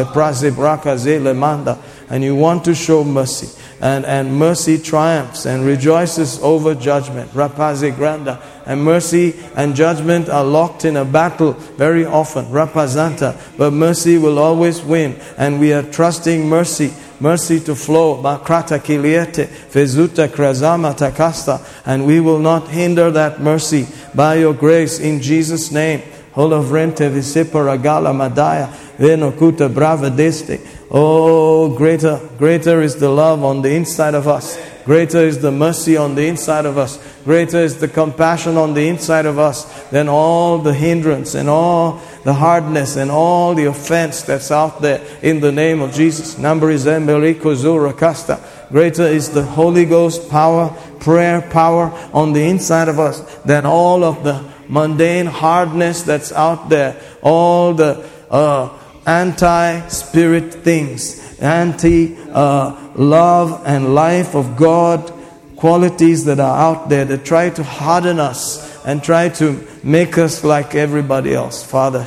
And 2.08 2.24
you 2.24 2.36
want 2.36 2.64
to 2.66 2.76
show 2.76 3.04
mercy 3.04 3.50
and, 3.82 4.06
and 4.06 4.38
mercy 4.38 4.78
triumphs 4.78 5.46
and 5.46 5.66
rejoices 5.66 6.40
over 6.42 6.76
judgment. 6.76 7.32
Rapaze 7.32 7.92
granda. 7.92 8.42
And 8.66 8.84
mercy 8.84 9.36
and 9.56 9.76
judgment 9.76 10.30
are 10.30 10.44
locked 10.44 10.86
in 10.86 10.98
a 10.98 11.06
battle 11.06 11.54
very 11.54 12.06
often. 12.06 12.46
Rapazanta. 12.46 13.40
But 13.58 13.72
mercy 13.72 14.18
will 14.18 14.40
always 14.40 14.82
win. 14.82 15.20
And 15.38 15.60
we 15.60 15.74
are 15.74 15.84
trusting 15.84 16.48
mercy. 16.48 16.94
Mercy 17.20 17.60
to 17.62 17.76
flow. 17.76 18.22
Makrata 18.22 18.80
kiliete. 18.80 19.48
Fezuta 19.48 20.28
krazama 20.28 20.96
takasta. 20.96 21.62
And 21.86 22.08
we 22.08 22.20
will 22.20 22.40
not 22.40 22.70
hinder 22.70 23.12
that 23.12 23.42
mercy 23.42 23.88
by 24.16 24.36
your 24.36 24.54
grace 24.54 25.00
in 25.00 25.22
Jesus' 25.22 25.72
name. 25.72 26.02
Holovrente 26.36 27.10
visiparagala 27.10 28.14
madaya. 28.14 28.68
Venokuta 28.98 29.74
brava 29.74 30.10
deste. 30.10 30.60
Oh, 30.92 31.76
greater, 31.76 32.20
greater 32.38 32.82
is 32.82 32.96
the 32.98 33.10
love 33.10 33.44
on 33.44 33.62
the 33.62 33.74
inside 33.74 34.14
of 34.14 34.28
us. 34.28 34.58
Greater 34.86 35.26
is 35.26 35.40
the 35.40 35.52
mercy 35.52 35.98
on 35.98 36.14
the 36.14 36.28
inside 36.28 36.66
of 36.66 36.78
us. 36.78 37.00
Greater 37.24 37.58
is 37.58 37.80
the 37.80 37.88
compassion 37.88 38.56
on 38.56 38.76
the 38.76 38.88
inside 38.88 39.26
of 39.26 39.40
us 39.40 39.66
than 39.90 40.08
all 40.08 40.60
the 40.60 40.76
hindrance 40.76 41.34
and 41.34 41.50
all 41.50 42.00
the 42.24 42.34
hardness 42.34 42.96
and 42.96 43.10
all 43.10 43.56
the 43.56 43.66
offense 43.66 44.22
that's 44.22 44.52
out 44.52 44.82
there 44.82 45.04
in 45.24 45.40
the 45.40 45.52
name 45.52 45.82
of 45.82 45.92
Jesus. 45.92 46.38
Number 46.38 46.70
is 46.70 46.84
Casta. 46.84 48.40
Greater 48.70 49.08
is 49.08 49.30
the 49.32 49.44
Holy 49.44 49.86
Ghost 49.86 50.30
power, 50.30 50.70
prayer 51.00 51.42
power 51.42 51.92
on 52.14 52.34
the 52.34 52.44
inside 52.44 52.88
of 52.88 53.00
us 53.00 53.22
than 53.44 53.66
all 53.66 54.04
of 54.04 54.24
the 54.24 54.55
mundane 54.70 55.26
hardness 55.26 56.04
that's 56.04 56.32
out 56.32 56.70
there. 56.70 57.02
All 57.22 57.74
the 57.74 58.08
uh, 58.30 58.78
anti 59.06 59.88
spirit 59.88 60.54
things, 60.54 61.40
anti 61.40 62.18
uh, 62.32 62.92
love 62.96 63.64
and 63.66 63.94
life 63.94 64.36
of 64.36 64.58
God 64.58 65.12
qualities 65.56 66.26
that 66.26 66.40
are 66.40 66.58
out 66.58 66.90
there 66.90 67.06
that 67.06 67.26
try 67.26 67.50
to 67.50 67.64
harden 67.64 68.20
us 68.20 68.86
and 68.86 69.04
try 69.04 69.30
to 69.30 69.68
make 69.84 70.18
us 70.18 70.44
like 70.44 70.76
everybody 70.76 71.34
else. 71.34 71.64
Father, 71.64 72.06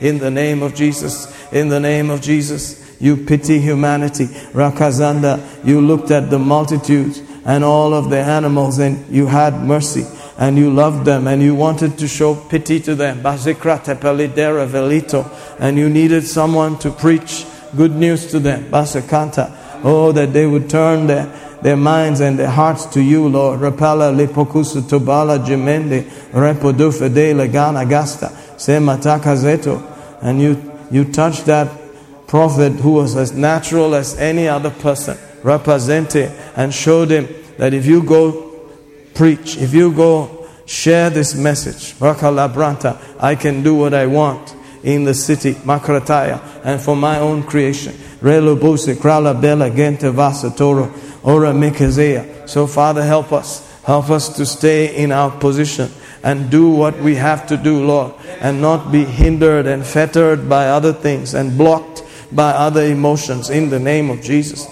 in 0.00 0.18
the 0.18 0.30
name 0.30 0.62
of 0.62 0.74
Jesus, 0.74 1.52
in 1.52 1.68
the 1.68 1.80
name 1.80 2.10
of 2.10 2.20
Jesus, 2.20 3.00
you 3.00 3.16
pity 3.16 3.58
humanity. 3.58 4.26
Rakazanda, 4.26 5.64
you 5.64 5.80
looked 5.80 6.10
at 6.10 6.30
the 6.30 6.38
multitudes 6.38 7.20
and 7.48 7.64
all 7.64 7.94
of 7.94 8.10
the 8.10 8.18
animals 8.18 8.78
and 8.78 9.08
you 9.08 9.26
had 9.26 9.54
mercy 9.64 10.04
and 10.36 10.58
you 10.58 10.70
loved 10.70 11.06
them 11.06 11.26
and 11.26 11.42
you 11.42 11.54
wanted 11.54 11.96
to 11.96 12.06
show 12.06 12.34
pity 12.34 12.78
to 12.78 12.94
them. 12.94 13.22
Bazikrate 13.22 13.98
pelidera 13.98 14.68
velito, 14.68 15.24
and 15.58 15.78
you 15.78 15.88
needed 15.88 16.24
someone 16.24 16.78
to 16.78 16.90
preach 16.90 17.46
good 17.74 17.92
news 17.96 18.26
to 18.26 18.38
them. 18.38 18.64
Basakanta, 18.70 19.50
oh, 19.82 20.12
that 20.12 20.34
they 20.34 20.46
would 20.46 20.68
turn 20.68 21.06
their 21.06 21.26
their 21.62 21.76
minds 21.76 22.20
and 22.20 22.38
their 22.38 22.50
hearts 22.50 22.84
to 22.86 23.02
you, 23.02 23.26
Lord. 23.26 23.60
Repala 23.60 24.14
lipokusu 24.14 24.82
tobala 24.82 25.44
gemende 25.44 26.04
repodufe 26.32 27.12
de 27.12 27.32
legana 27.32 27.88
gasta 27.88 28.26
semataka 28.56 29.34
zeto. 29.36 29.82
And 30.20 30.38
you, 30.40 30.72
you 30.90 31.04
touched 31.10 31.46
that 31.46 31.70
prophet 32.26 32.72
who 32.72 32.92
was 32.92 33.16
as 33.16 33.32
natural 33.32 33.94
as 33.94 34.18
any 34.18 34.46
other 34.46 34.70
person, 34.70 35.16
represente, 35.48 36.30
and 36.56 36.72
showed 36.72 37.10
him 37.10 37.28
that 37.56 37.72
if 37.72 37.86
you 37.86 38.02
go 38.02 38.52
preach, 39.14 39.56
if 39.56 39.72
you 39.72 39.92
go 39.92 40.46
share 40.66 41.10
this 41.10 41.34
message, 41.34 41.94
I 42.00 43.34
can 43.34 43.62
do 43.62 43.74
what 43.74 43.94
I 43.94 44.06
want 44.06 44.54
in 44.82 45.04
the 45.04 45.14
city, 45.14 45.54
Makrataya, 45.54 46.40
and 46.64 46.80
for 46.80 46.94
my 46.94 47.18
own 47.18 47.42
creation. 47.42 47.92
Relobuse, 48.20 48.94
Krala 48.94 49.40
Bella, 49.40 49.70
Gente 49.70 50.10
Vasa. 50.10 50.48
Ora 51.22 51.52
Mikazea. 51.52 52.48
So, 52.48 52.66
Father, 52.66 53.02
help 53.02 53.32
us. 53.32 53.64
Help 53.84 54.10
us 54.10 54.28
to 54.36 54.44
stay 54.46 54.94
in 54.96 55.12
our 55.12 55.30
position 55.30 55.90
and 56.22 56.50
do 56.50 56.68
what 56.68 56.98
we 56.98 57.14
have 57.14 57.46
to 57.46 57.56
do, 57.56 57.84
Lord, 57.84 58.12
and 58.40 58.60
not 58.60 58.92
be 58.92 59.04
hindered 59.04 59.66
and 59.66 59.84
fettered 59.84 60.48
by 60.48 60.68
other 60.68 60.92
things 60.92 61.34
and 61.34 61.56
blocked 61.56 62.02
by 62.32 62.50
other 62.50 62.84
emotions 62.84 63.50
in 63.50 63.70
the 63.70 63.78
name 63.78 64.10
of 64.10 64.20
Jesus. 64.22 64.66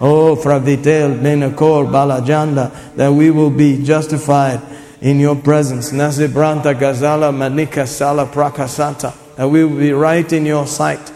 Oh, 0.00 0.36
fravitel 0.36 1.18
menakor 1.20 1.86
balajanda, 1.86 2.96
that 2.96 3.12
we 3.12 3.30
will 3.30 3.50
be 3.50 3.82
justified 3.84 4.60
in 5.00 5.20
your 5.20 5.36
presence. 5.36 5.92
Nazibranta 5.92 6.74
gazala 6.74 7.32
manika 7.32 7.86
sala 7.86 8.26
prakasanta, 8.26 9.14
that 9.36 9.48
we 9.48 9.64
will 9.64 9.78
be 9.78 9.92
right 9.92 10.32
in 10.32 10.44
your 10.44 10.66
sight 10.66 11.12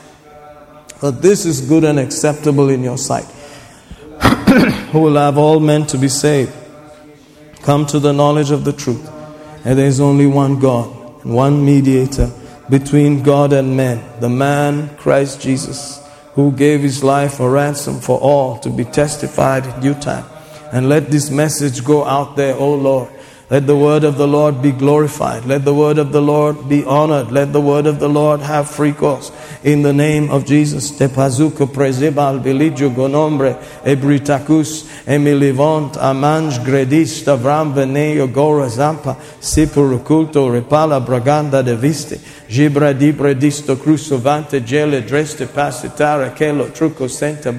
that 1.01 1.23
this 1.23 1.45
is 1.45 1.61
good 1.61 1.85
and 1.85 1.99
acceptable 1.99 2.69
in 2.69 2.83
your 2.83 2.99
sight, 2.99 3.25
who 4.91 5.01
will 5.01 5.17
have 5.17 5.39
all 5.39 5.61
men 5.61 5.87
to 5.87 5.99
be 5.99 6.09
saved, 6.09 6.53
come 7.63 7.87
to 7.87 7.99
the 7.99 8.13
knowledge 8.13 8.51
of 8.51 8.65
the 8.65 8.73
truth. 8.73 9.09
And 9.65 9.79
there 9.79 9.87
is 9.87 10.01
only 10.01 10.27
one 10.27 10.59
God, 10.59 11.23
and 11.23 11.35
one 11.35 11.65
mediator 11.65 12.33
between 12.71 13.23
God 13.23 13.53
and 13.53 13.77
men, 13.77 14.03
the 14.21 14.29
man 14.29 14.97
Christ 14.97 15.41
Jesus, 15.41 16.07
who 16.35 16.53
gave 16.53 16.81
his 16.81 17.03
life 17.03 17.41
a 17.41 17.49
ransom 17.49 18.01
for 18.01 18.19
all 18.19 18.59
to 18.59 18.71
be 18.71 18.85
testified 18.85 19.67
in 19.67 19.81
due 19.81 19.95
time. 19.95 20.25
And 20.73 20.89
let 20.89 21.11
this 21.11 21.31
message 21.31 21.85
go 21.85 22.05
out 22.05 22.37
there, 22.37 22.55
O 22.55 22.75
Lord 22.75 23.11
let 23.51 23.67
the 23.67 23.77
word 23.77 24.05
of 24.05 24.19
the 24.19 24.29
Lord 24.29 24.61
be 24.61 24.73
glorified. 24.73 25.47
Let 25.47 25.65
the 25.65 25.73
word 25.73 25.97
of 25.97 26.13
the 26.13 26.21
Lord 26.21 26.69
be 26.69 26.85
honored. 26.85 27.33
Let 27.33 27.55
the 27.55 27.63
word 27.63 27.87
of 27.87 27.99
the 27.99 28.09
Lord 28.09 28.41
have 28.41 28.69
free 28.69 28.93
course. 28.93 29.33
In 29.65 29.81
the 29.81 29.93
name 29.95 30.31
of 30.31 30.45
Jesus. 30.45 30.91
Prezebal 30.91 32.43
gonombre 32.95 33.57
emilivont 35.07 35.95
amanj 35.95 36.59
gredis 36.63 37.25
tavram 37.25 37.73
veneo 37.73 38.31
gora 38.31 38.69
zampa 38.69 39.17
repala 39.41 41.01
braganda 41.01 41.65
de 41.65 41.75
viste 41.75 42.21
gibra 42.51 42.93
di 42.93 43.13
vante 43.13 44.61
gele 44.61 45.01
dreste 45.01 45.47
pasitara 45.47 46.37
kelo 46.37 46.69
truco 46.69 47.09
senta. 47.09 47.55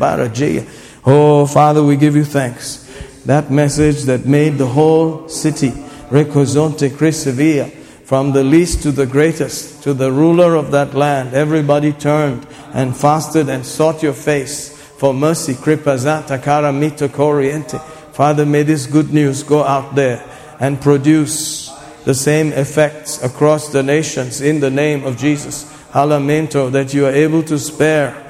Oh, 1.06 1.48
Father, 1.48 1.82
we 1.82 1.96
give 1.96 2.16
you 2.16 2.26
thanks 2.26 2.89
that 3.30 3.52
message 3.52 4.06
that 4.06 4.26
made 4.26 4.58
the 4.58 4.66
whole 4.66 5.30
city, 5.30 5.70
Recozonte 6.10 6.90
Crisevilla, 6.90 7.70
from 8.04 8.32
the 8.32 8.44
least 8.44 8.82
to 8.82 8.92
the 8.92 9.06
greatest, 9.06 9.84
to 9.84 9.94
the 9.94 10.12
ruler 10.12 10.56
of 10.56 10.72
that 10.72 10.96
land, 10.96 11.36
everybody 11.36 11.94
turned 11.94 12.48
and 12.74 12.98
fasted 12.98 13.48
and 13.48 13.64
sought 13.64 14.02
your 14.02 14.14
face 14.14 14.76
for 14.98 15.14
mercy. 15.14 15.54
Kripazata 15.54 16.40
karamito 16.40 17.08
corriente. 17.08 17.80
Father, 18.14 18.48
may 18.48 18.64
this 18.64 18.88
good 18.88 19.14
news 19.14 19.44
go 19.44 19.64
out 19.64 19.94
there 19.94 20.28
and 20.60 20.82
produce 20.82 21.70
the 22.06 22.16
same 22.16 22.52
effects 22.54 23.24
across 23.24 23.72
the 23.72 23.84
nations 23.84 24.42
in 24.42 24.60
the 24.60 24.72
name 24.72 25.04
of 25.04 25.20
Jesus. 25.20 25.66
Alamento 25.92 26.72
that 26.72 26.96
you 26.96 27.06
are 27.06 27.12
able 27.12 27.44
to 27.44 27.60
spare 27.60 28.29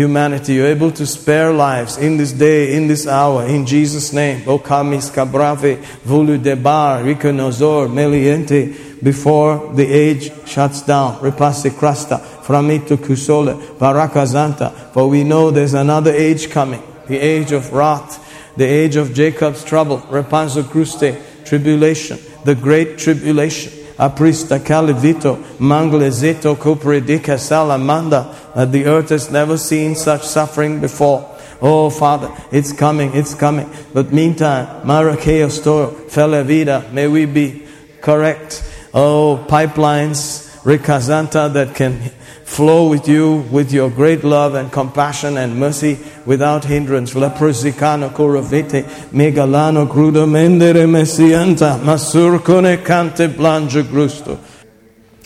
humanity. 0.00 0.54
You're 0.54 0.68
able 0.68 0.90
to 0.92 1.04
spare 1.04 1.52
lives 1.52 1.98
in 1.98 2.16
this 2.16 2.32
day, 2.32 2.74
in 2.74 2.88
this 2.88 3.06
hour, 3.06 3.44
in 3.44 3.66
Jesus' 3.66 4.14
name. 4.14 4.40
Okamis 4.46 5.10
kabrave, 5.10 5.76
vulu 6.06 6.42
debar, 6.42 7.02
rikonozor, 7.02 7.86
meliente, 7.86 9.02
before 9.02 9.74
the 9.74 9.84
age 9.84 10.32
shuts 10.48 10.80
down. 10.80 11.20
Repase 11.20 11.70
krasta, 11.70 12.18
framito 12.18 12.96
kusole, 12.96 13.60
barakazanta. 13.76 14.72
For 14.94 15.06
we 15.06 15.22
know 15.22 15.50
there's 15.50 15.74
another 15.74 16.12
age 16.12 16.48
coming, 16.48 16.82
the 17.06 17.18
age 17.18 17.52
of 17.52 17.70
wrath, 17.74 18.16
the 18.56 18.64
age 18.64 18.96
of 18.96 19.12
Jacob's 19.12 19.62
trouble, 19.62 19.98
repanzo 20.08 20.62
cruste, 20.62 21.44
tribulation, 21.44 22.18
the 22.46 22.54
great 22.54 22.96
tribulation 22.96 23.80
aprista 24.00 24.58
calivito, 24.58 25.38
manglezeto 25.58 26.56
copredica 26.56 27.36
salamanda. 27.36 28.39
Uh, 28.54 28.64
the 28.64 28.86
earth 28.86 29.10
has 29.10 29.30
never 29.30 29.56
seen 29.56 29.94
such 29.94 30.22
suffering 30.22 30.80
before. 30.80 31.26
Oh, 31.62 31.90
Father, 31.90 32.34
it's 32.50 32.72
coming, 32.72 33.14
it's 33.14 33.34
coming. 33.34 33.70
But 33.92 34.12
meantime, 34.12 34.86
Marakeo 34.86 35.50
store, 35.50 35.88
fella 36.08 36.42
vida, 36.42 36.88
may 36.92 37.06
we 37.06 37.26
be 37.26 37.66
correct. 38.00 38.64
Oh, 38.94 39.44
pipelines, 39.48 40.48
recazanta 40.64 41.52
that 41.52 41.74
can 41.74 42.00
flow 42.44 42.88
with 42.88 43.06
you 43.06 43.46
with 43.52 43.72
your 43.72 43.88
great 43.90 44.24
love 44.24 44.54
and 44.54 44.72
compassion 44.72 45.36
and 45.36 45.56
mercy 45.60 45.98
without 46.26 46.64
hindrance. 46.64 47.14
Leprosicano 47.14 48.10
coravete, 48.10 48.82
megalano 49.12 49.86
crudo 49.86 50.26
mendere 50.26 50.86
messianta, 50.86 51.78
masurcone 51.78 52.84
cante 52.84 53.28
blange 53.28 53.82
grusto. 53.84 54.38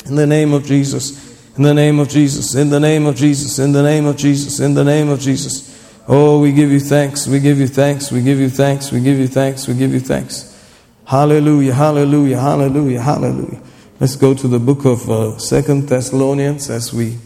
In 0.07 0.17
the 0.17 0.27
name 0.27 0.53
of 0.53 0.67
Jesus, 0.67 1.24
in 1.57 1.63
the 1.63 1.75
name 1.75 2.01
of 2.01 2.09
Jesus, 2.09 2.55
in 2.55 2.71
the 2.71 2.81
name 2.81 3.07
of 3.07 3.15
Jesus, 3.15 3.59
in 3.59 3.73
the 3.73 3.83
name 3.83 4.07
of 4.07 4.17
Jesus, 4.17 4.59
in 4.59 4.75
the 4.75 4.85
name 4.85 5.09
of 5.09 5.21
Jesus. 5.21 5.71
Oh, 6.09 6.41
we 6.41 6.53
give 6.53 6.71
you 6.71 6.81
thanks, 6.81 7.27
we 7.27 7.39
give 7.41 7.59
you 7.59 7.69
thanks, 7.69 8.11
we 8.11 8.23
give 8.23 8.39
you 8.39 8.49
thanks, 8.49 8.91
we 8.91 9.01
give 9.01 9.19
you 9.19 9.29
thanks, 9.29 9.69
we 9.69 9.75
give 9.75 9.93
you 9.93 10.01
thanks. 10.01 10.51
Hallelujah, 11.07 11.73
hallelujah, 11.73 12.39
hallelujah, 12.39 13.01
hallelujah. 13.01 13.61
Let's 14.01 14.17
go 14.17 14.35
to 14.35 14.49
the 14.49 14.59
book 14.59 14.85
of 14.85 15.09
uh, 15.09 15.39
Second 15.39 15.89
Thessalonians 15.89 16.69
as 16.71 16.93
we 16.93 17.19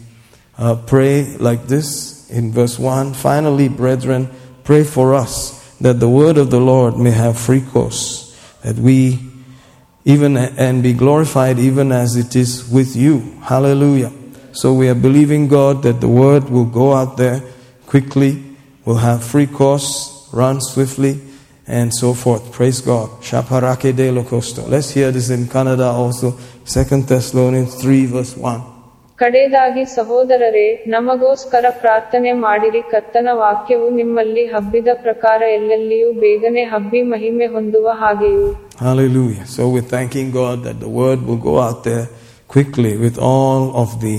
uh, 0.57 0.75
pray 0.75 1.35
like 1.37 1.67
this 1.67 2.29
in 2.29 2.51
verse 2.51 2.77
1. 2.77 3.15
Finally, 3.15 3.69
brethren, 3.69 4.29
pray 4.63 4.83
for 4.83 5.15
us 5.15 5.75
that 5.79 5.99
the 5.99 6.09
word 6.09 6.37
of 6.37 6.51
the 6.51 6.59
Lord 6.59 6.97
may 6.97 7.11
have 7.11 7.39
free 7.39 7.61
course, 7.61 8.37
that 8.61 8.75
we 8.75 9.19
even 10.05 10.37
and 10.37 10.83
be 10.83 10.93
glorified 10.93 11.59
even 11.59 11.91
as 11.91 12.15
it 12.15 12.35
is 12.35 12.69
with 12.69 12.95
you. 12.95 13.39
Hallelujah. 13.41 14.11
So 14.59 14.73
we 14.73 14.89
are 14.89 14.99
believing 15.07 15.47
God 15.47 15.83
that 15.83 16.01
the 16.01 16.09
word 16.09 16.49
will 16.49 16.65
go 16.65 16.93
out 16.93 17.15
there 17.15 17.41
quickly, 17.85 18.31
will 18.85 18.97
have 18.97 19.23
free 19.23 19.47
course, 19.47 19.89
run 20.33 20.59
swiftly, 20.59 21.21
and 21.65 21.93
so 21.93 22.13
forth. 22.13 22.51
Praise 22.51 22.81
God. 22.81 23.09
Shaparake 23.21 23.95
de 23.95 24.11
locosto. 24.11 24.67
Let's 24.67 24.89
hear 24.89 25.11
this 25.11 25.29
in 25.29 25.45
Kannada 25.45 25.93
also. 25.93 26.37
Second 26.65 27.07
Thessalonians 27.07 27.75
3 27.81 28.05
verse 28.07 28.35
1. 28.35 28.61
ಸಹೋದರರೇ 29.95 30.67
ನಮಗೋಸ್ಕರ 30.91 31.65
ಪ್ರಾರ್ಥನೆ 31.81 32.31
ಮಾಡಿರಿ 32.43 32.81
ವಾಕ್ಯವು 33.39 33.87
ನಿಮ್ಮಲ್ಲಿ 33.97 34.43
ಹಬ್ಬಿದ 34.53 34.89
ಪ್ರಕಾರ 35.05 35.41
ಎಲ್ಲೆಲ್ಲಿಯೂ 35.55 36.09
ಬೇಗನೆ 36.21 36.63
ಹಬ್ಬಿ 36.73 37.01
ಮಹಿಮೆ 37.13 37.47
ಹೊಂದುವ 37.55 37.87
ಹಾಗೆಯೂ 38.03 38.47
Hallelujah. 38.87 39.45
So 39.55 39.61
we're 39.71 39.89
thanking 39.95 40.29
God 40.41 40.57
that 40.67 40.77
the 40.85 40.91
word 41.01 41.19
will 41.29 41.41
go 41.49 41.55
out 41.67 41.81
there 41.89 42.05
quickly 42.53 42.93
with 43.05 43.17
all 43.31 43.63
of 43.83 43.89
the 44.05 44.17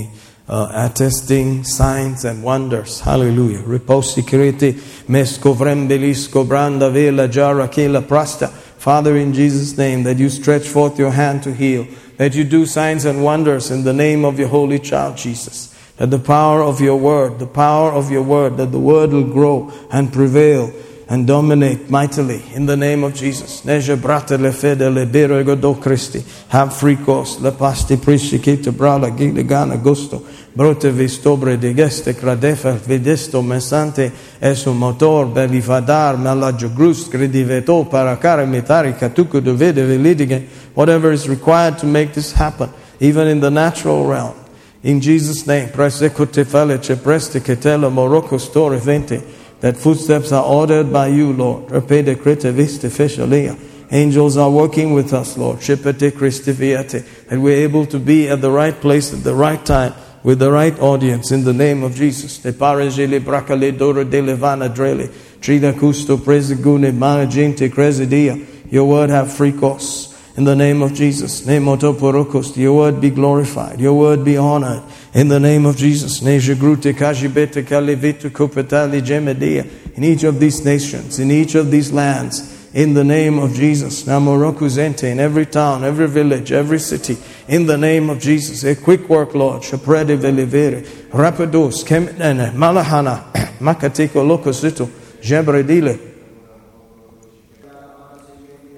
uh, 0.51 0.69
attesting 0.91 1.63
signs 1.63 2.25
and 2.25 2.43
wonders. 2.43 2.99
Hallelujah. 2.99 3.63
Riposi 3.63 4.21
kirete 4.21 4.73
mesko 5.07 5.55
vrembelisco 5.55 6.45
branda 6.45 6.91
vela 6.91 7.27
jara 7.27 7.67
kela 7.67 8.01
prasta. 8.03 8.49
Father, 8.49 9.15
in 9.15 9.33
Jesus' 9.33 9.77
name, 9.77 10.03
that 10.03 10.17
you 10.17 10.29
stretch 10.29 10.67
forth 10.67 10.99
your 10.99 11.11
hand 11.11 11.41
to 11.43 11.53
heal 11.53 11.87
that 12.21 12.35
you 12.35 12.43
do 12.43 12.67
signs 12.67 13.03
and 13.03 13.23
wonders 13.23 13.71
in 13.71 13.83
the 13.83 13.91
name 13.91 14.23
of 14.25 14.37
your 14.37 14.47
holy 14.47 14.77
child 14.77 15.17
Jesus. 15.17 15.75
That 15.97 16.11
the 16.11 16.19
power 16.19 16.61
of 16.61 16.79
your 16.79 16.95
word, 16.95 17.39
the 17.39 17.47
power 17.47 17.91
of 17.91 18.11
your 18.11 18.21
word, 18.21 18.57
that 18.57 18.71
the 18.71 18.79
word 18.79 19.09
will 19.09 19.23
grow 19.23 19.73
and 19.91 20.13
prevail 20.13 20.71
and 21.11 21.27
dominate 21.27 21.89
mightily 21.89 22.41
in 22.53 22.65
the 22.65 22.77
name 22.77 23.03
of 23.03 23.13
Jesus. 23.13 23.63
Neja 23.65 23.97
brate 23.97 24.39
le 24.39 24.53
fede 24.53 24.89
le 24.89 25.05
bero 25.05 25.43
godo 25.43 25.73
Christi. 25.73 26.23
Have 26.47 26.73
free 26.73 26.95
course. 26.95 27.37
Le 27.41 27.51
pasti 27.51 27.97
prisci 27.97 28.39
kita 28.39 28.71
brala 28.71 29.13
gile 29.13 29.43
gana 29.43 29.75
gusto. 29.75 30.23
Brote 30.53 30.89
vistobre 30.89 31.57
de 31.57 31.73
geste 31.73 32.15
cradefer 32.15 32.79
vedesto 32.87 33.41
mensante 33.41 34.09
es 34.39 34.65
un 34.65 34.77
motor 34.77 35.25
belifadar 35.25 36.17
malaggio 36.17 36.69
grus 36.73 37.09
crediveto 37.09 37.83
para 37.89 38.15
care 38.17 38.45
mitari 38.45 38.93
catuco 38.93 39.41
de 39.41 39.51
vede 39.51 39.85
velidige. 39.85 40.47
Whatever 40.75 41.11
is 41.11 41.27
required 41.27 41.77
to 41.77 41.85
make 41.85 42.13
this 42.13 42.31
happen, 42.31 42.69
even 43.01 43.27
in 43.27 43.41
the 43.41 43.51
natural 43.51 44.05
realm. 44.05 44.35
In 44.83 45.01
Jesus' 45.01 45.45
name, 45.45 45.67
presecote 45.71 46.45
felice 46.45 46.95
preste 46.95 47.41
ketela 47.41 47.91
morocco 47.91 48.37
store 48.37 48.77
vente 48.77 49.40
that 49.61 49.77
footsteps 49.77 50.31
are 50.31 50.43
ordered 50.43 50.91
by 50.91 51.07
you, 51.07 51.33
Lord. 51.33 51.71
Repede 51.71 52.19
crete 52.21 52.51
viste 52.53 52.89
feshalia. 52.89 53.57
Angels 53.91 54.37
are 54.37 54.49
working 54.49 54.93
with 54.93 55.13
us, 55.13 55.37
Lord. 55.37 55.59
Shipete 55.59 56.11
Christiviate. 56.11 57.05
And 57.29 57.43
we're 57.43 57.63
able 57.63 57.85
to 57.87 57.99
be 57.99 58.29
at 58.29 58.41
the 58.41 58.51
right 58.51 58.73
place 58.73 59.13
at 59.13 59.23
the 59.23 59.35
right 59.35 59.63
time 59.65 59.93
with 60.23 60.39
the 60.39 60.51
right 60.51 60.77
audience 60.79 61.31
in 61.31 61.43
the 61.43 61.53
name 61.53 61.83
of 61.83 61.95
Jesus. 61.95 62.37
Te 62.39 62.51
parejele 62.51 63.19
bracale 63.19 63.77
dore 63.77 64.05
de 64.05 64.21
levana 64.21 64.69
drele. 64.69 65.11
Trida 65.41 65.73
custo 65.73 66.17
presegune 66.17 66.93
mana 66.93 67.29
gente 67.29 67.69
cresidia. 67.69 68.47
Your 68.71 68.85
word 68.85 69.09
have 69.09 69.31
free 69.31 69.51
course. 69.51 70.07
In 70.37 70.45
the 70.45 70.55
name 70.55 70.81
of 70.81 70.93
Jesus. 70.93 71.45
Name 71.45 71.65
otoporokos. 71.65 72.55
Your 72.55 72.77
word 72.77 73.01
be 73.01 73.09
glorified. 73.09 73.81
Your 73.81 73.93
word 73.93 74.23
be 74.23 74.37
honored. 74.37 74.83
In 75.13 75.27
the 75.27 75.39
name 75.39 75.65
of 75.65 75.75
Jesus, 75.75 76.21
natio 76.21 76.55
grute, 76.55 76.93
casibeta, 76.93 77.61
calivitu, 77.63 78.29
copitali, 78.29 79.01
gemedia. 79.01 79.67
in 79.95 80.03
each 80.03 80.23
of 80.23 80.39
these 80.39 80.63
nations, 80.63 81.19
in 81.19 81.29
each 81.29 81.55
of 81.55 81.69
these 81.69 81.91
lands, 81.91 82.69
in 82.73 82.93
the 82.93 83.03
name 83.03 83.37
of 83.37 83.53
Jesus, 83.53 84.03
Namorokuzente, 84.03 85.03
in 85.03 85.19
every 85.19 85.45
town, 85.45 85.83
every 85.83 86.07
village, 86.07 86.53
every 86.53 86.79
city, 86.79 87.17
in 87.49 87.65
the 87.65 87.77
name 87.77 88.09
of 88.09 88.19
Jesus, 88.19 88.63
a 88.63 88.73
quick 88.73 89.09
work, 89.09 89.35
Lord, 89.35 89.63
Shaprede 89.63 90.17
Velivere, 90.17 90.83
Rapidos, 91.09 91.83
Kemenene, 91.83 92.53
Malahana, 92.53 93.31
Makatiko 93.59 94.25
Lokosito, 94.25 94.87
Jebredile, 95.21 96.10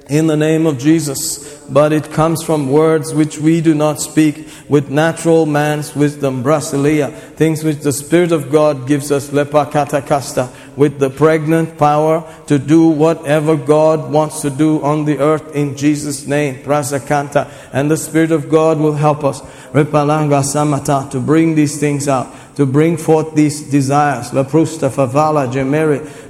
in 0.10 0.28
the 0.28 0.36
name 0.36 0.66
of 0.66 0.78
Jesus, 0.78 1.62
but 1.70 1.94
it 1.94 2.12
comes 2.12 2.44
from 2.44 2.70
words 2.70 3.14
which 3.14 3.38
we 3.38 3.62
do 3.62 3.74
not 3.74 4.02
speak 4.02 4.48
with 4.68 4.90
natural 4.90 5.46
man's 5.46 5.96
wisdom, 5.96 6.44
brasilia, 6.44 7.14
things 7.36 7.64
which 7.64 7.80
the 7.80 7.94
Spirit 7.94 8.32
of 8.32 8.52
God 8.52 8.86
gives 8.86 9.12
us, 9.12 9.30
lepakatakasta, 9.30 10.52
with 10.76 11.00
the 11.00 11.10
pregnant 11.10 11.78
power 11.78 12.24
to 12.48 12.60
do 12.60 12.88
whatever 12.88 13.56
God 13.56 14.12
wants 14.12 14.42
to 14.42 14.50
do 14.50 14.82
on 14.84 15.06
the 15.06 15.20
earth 15.20 15.56
in 15.56 15.78
Jesus' 15.78 16.28
name, 16.28 16.64
prasakanta, 16.64 17.50
and 17.72 17.90
the 17.90 17.98
Spirit 17.98 18.32
of 18.32 18.50
God 18.50 18.80
will 18.80 18.96
help 18.96 19.24
us, 19.24 19.42
repalanga 19.72 20.44
samata, 20.44 21.10
to 21.12 21.20
bring 21.20 21.56
these 21.56 21.80
things 21.80 22.08
out 22.08 22.28
to 22.56 22.66
bring 22.66 22.98
forth 22.98 23.34
these 23.36 23.70
desires. 23.70 24.34
La 24.34 24.44
prusta 24.44 24.90
favala. 24.90 25.48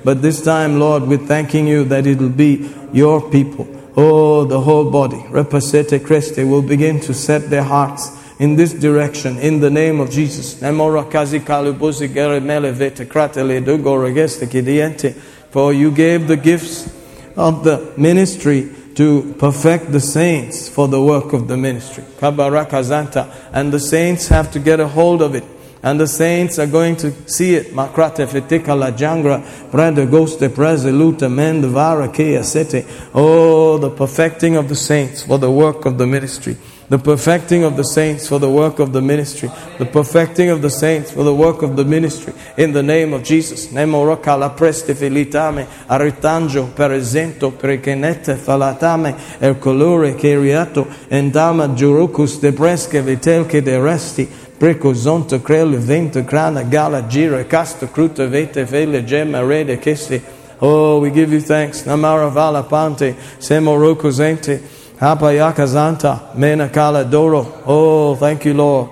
But 0.04 0.22
this 0.22 0.42
time, 0.44 0.80
Lord, 0.80 1.04
we're 1.04 1.18
thanking 1.18 1.68
you 1.68 1.84
that 1.86 2.08
it'll 2.08 2.30
be 2.30 2.70
your 2.92 3.30
people. 3.30 3.68
Oh, 3.96 4.46
the 4.46 4.60
whole 4.62 4.90
body, 4.90 5.18
Repasete 5.18 6.00
Creste, 6.00 6.50
will 6.50 6.64
begin 6.64 7.00
to 7.02 7.14
set 7.14 7.50
their 7.50 7.64
hearts 7.64 8.10
in 8.40 8.56
this 8.56 8.74
direction 8.74 9.38
in 9.38 9.60
the 9.60 9.70
name 9.70 10.00
of 10.00 10.10
Jesus. 10.10 10.60
For 15.52 15.74
you 15.74 15.92
gave 15.92 16.28
the 16.28 16.38
gifts 16.38 16.92
of 17.36 17.64
the 17.64 17.94
ministry 17.98 18.72
to 18.96 19.36
perfect 19.38 19.92
the 19.92 20.00
saints 20.00 20.70
for 20.70 20.88
the 20.88 21.02
work 21.02 21.34
of 21.34 21.48
the 21.48 21.58
ministry. 21.58 22.04
And 22.22 23.72
the 23.72 23.80
saints 23.80 24.28
have 24.30 24.52
to 24.52 24.60
get 24.60 24.80
a 24.80 24.88
hold 24.88 25.22
of 25.22 25.36
it 25.36 25.44
and 25.84 26.00
the 26.00 26.08
saints 26.08 26.58
are 26.58 26.66
going 26.66 26.96
to 26.96 27.12
see 27.30 27.56
it. 27.56 27.74
Makrate 27.74 28.26
fetika 28.26 28.78
la 28.78 28.92
jangra, 28.92 29.44
prende 29.70 30.08
goste 30.08 30.50
vara 31.70 32.08
kea 32.08 32.44
sete. 32.44 32.86
Oh, 33.14 33.78
the 33.78 33.90
perfecting 33.90 34.56
of 34.56 34.70
the 34.70 34.76
saints 34.76 35.24
for 35.24 35.38
the 35.38 35.52
work 35.52 35.86
of 35.86 35.98
the 35.98 36.08
ministry. 36.08 36.58
The 36.90 37.00
perfecting 37.00 37.64
of 37.64 37.76
the 37.76 37.84
saints 37.84 38.28
for 38.28 38.40
the 38.40 38.50
work 38.50 38.80
of 38.80 38.92
the 38.92 39.02
ministry. 39.02 39.50
The 39.80 39.86
perfecting 39.86 40.50
of 40.50 40.62
the 40.62 40.70
saints 40.70 41.12
for 41.12 41.24
the 41.24 41.34
work 41.34 41.62
of 41.62 41.76
the 41.76 41.86
ministry. 41.86 42.34
In 42.58 42.74
the 42.74 42.84
name 42.84 43.14
of 43.14 43.24
Jesus. 43.24 43.72
Nemo 43.72 44.04
roca 44.04 44.36
la 44.36 44.50
preste 44.50 44.94
filitame, 44.94 45.66
aritangio 45.88 46.68
per 46.76 46.92
esento, 46.92 47.52
falatame, 47.52 49.16
el 49.40 49.56
colore 49.56 50.16
endama 51.10 51.74
giurucus 51.74 52.40
de 52.40 52.52
bresche 52.52 53.02
vitelche 53.02 53.62
de 53.64 53.80
resti, 53.80 54.28
Preco 54.64 54.93
zonto 54.93 55.41
crele 55.41 55.76
vento 55.76 56.24
crana 56.24 56.64
gala 56.64 57.01
gira 57.01 57.43
casta 57.43 57.86
cruta 57.86 58.26
vete 58.26 58.64
vele 58.64 59.03
gemma 59.03 59.43
rede 59.43 59.78
kesti. 59.78 60.22
Oh, 60.61 61.01
we 61.01 61.09
give 61.09 61.34
you 61.34 61.41
thanks. 61.41 61.84
Namara 61.84 62.32
vala 62.32 62.64
pante 62.64 63.14
semo 63.39 63.76
roko 63.76 64.09
zente 64.09 64.61
hapayaka 65.01 65.68
zanta 65.68 66.34
mena 66.36 66.70
kala 66.70 67.03
doro. 67.03 67.45
Oh, 67.66 68.16
thank 68.16 68.45
you, 68.45 68.53
Lord. 68.53 68.89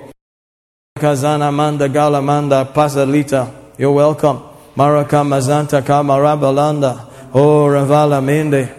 Kazana 1.00 1.54
manda 1.54 1.88
gala 1.88 2.22
manda 2.22 2.70
pasalita. 2.76 3.50
You're 3.78 3.94
welcome. 3.94 4.42
Maraka 4.76 5.24
mazanta 5.24 5.82
kamarabalanda. 5.82 7.08
Oh, 7.34 7.64
ravala 7.68 8.22
mende. 8.22 8.70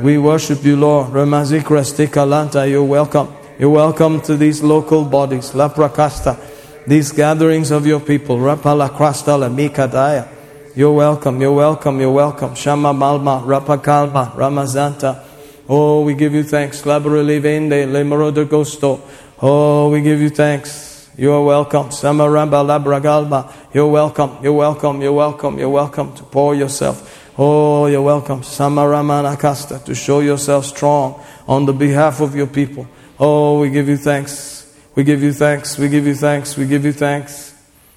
We 0.00 0.16
worship 0.16 0.64
you, 0.64 0.76
Lord. 0.76 1.10
Ramazikra 1.10 1.84
stikalanta. 1.84 2.66
You're 2.66 2.82
welcome. 2.82 3.28
You're 3.60 3.68
welcome 3.68 4.22
to 4.22 4.38
these 4.38 4.62
local 4.62 5.04
bodies, 5.04 5.54
La 5.54 5.68
Prakasta, 5.68 6.40
these 6.86 7.12
gatherings 7.12 7.70
of 7.70 7.86
your 7.86 8.00
people, 8.00 8.38
Rapala 8.38 8.88
Krasta 8.88 9.38
La 9.38 9.50
Mikadaya. 9.50 10.26
You're 10.74 10.92
welcome, 10.92 11.42
you're 11.42 11.52
welcome, 11.52 12.00
you're 12.00 12.10
welcome. 12.10 12.54
Shama 12.54 12.94
Malma, 12.94 13.44
rapa 13.44 13.76
Rapakalma, 13.76 14.32
Ramazanta. 14.32 15.22
Oh, 15.68 16.02
we 16.04 16.14
give 16.14 16.32
you 16.32 16.42
thanks. 16.42 16.80
Labra 16.84 17.22
Livende, 17.22 17.84
Lemoro 17.84 18.32
de 18.32 18.46
Gosto. 18.46 19.02
Oh, 19.42 19.90
we 19.90 20.00
give 20.00 20.22
you 20.22 20.30
thanks. 20.30 21.10
You 21.18 21.30
are 21.34 21.44
welcome. 21.44 21.90
Samaramba 21.90 22.64
Labragalma. 22.64 23.52
You're 23.74 23.88
welcome. 23.88 24.38
You're 24.42 24.54
welcome. 24.54 25.02
You're 25.02 25.12
welcome. 25.12 25.58
You're 25.58 25.68
welcome 25.68 26.14
to 26.14 26.22
pour 26.22 26.54
yourself. 26.54 27.30
Oh, 27.38 27.84
you're 27.88 28.00
welcome. 28.00 28.40
Samaramana 28.40 29.38
Kasta 29.38 29.84
to 29.84 29.94
show 29.94 30.20
yourself 30.20 30.64
strong 30.64 31.22
on 31.46 31.66
the 31.66 31.74
behalf 31.74 32.22
of 32.22 32.34
your 32.34 32.46
people. 32.46 32.88
Oh, 33.22 33.60
we 33.60 33.68
give 33.68 33.86
you 33.86 33.98
thanks. 33.98 34.66
We 34.94 35.04
give 35.04 35.22
you 35.22 35.34
thanks. 35.34 35.76
We 35.76 35.90
give 35.90 36.06
you 36.06 36.14
thanks. 36.14 36.56
We 36.56 36.64
give 36.64 36.86
you 36.86 36.92
thanks. 36.92 37.52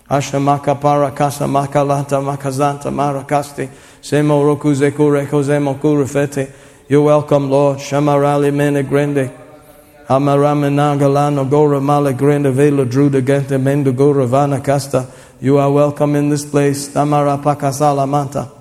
Ashamaka 0.09 0.75
parakasa 0.77 1.47
makalata 1.47 2.21
makazanta 2.21 2.91
marakasti. 2.91 3.69
Semo 4.01 4.43
roku 4.43 4.75
zeku 4.75 5.09
reko 5.09 5.41
zemo 5.41 5.79
kurufete. 5.79 6.51
You're 6.89 7.03
welcome, 7.03 7.49
Lord. 7.49 7.77
Shamarali 7.77 8.53
mene 8.53 8.83
grande. 8.83 9.31
Amaramenagalano 10.09 11.49
gora 11.49 11.79
male 11.79 12.11
grande 12.11 12.51
velo 12.51 12.83
druda 12.83 13.25
gente 13.25 13.57
mendo 13.57 13.95
gora 13.95 14.27
vana. 14.27 14.61
You 15.39 15.57
are 15.57 15.71
welcome 15.71 16.17
in 16.17 16.27
this 16.27 16.43
place. 16.43 16.89
Tamara 16.89 17.37
pakasala 17.37 18.05
manta. 18.05 18.51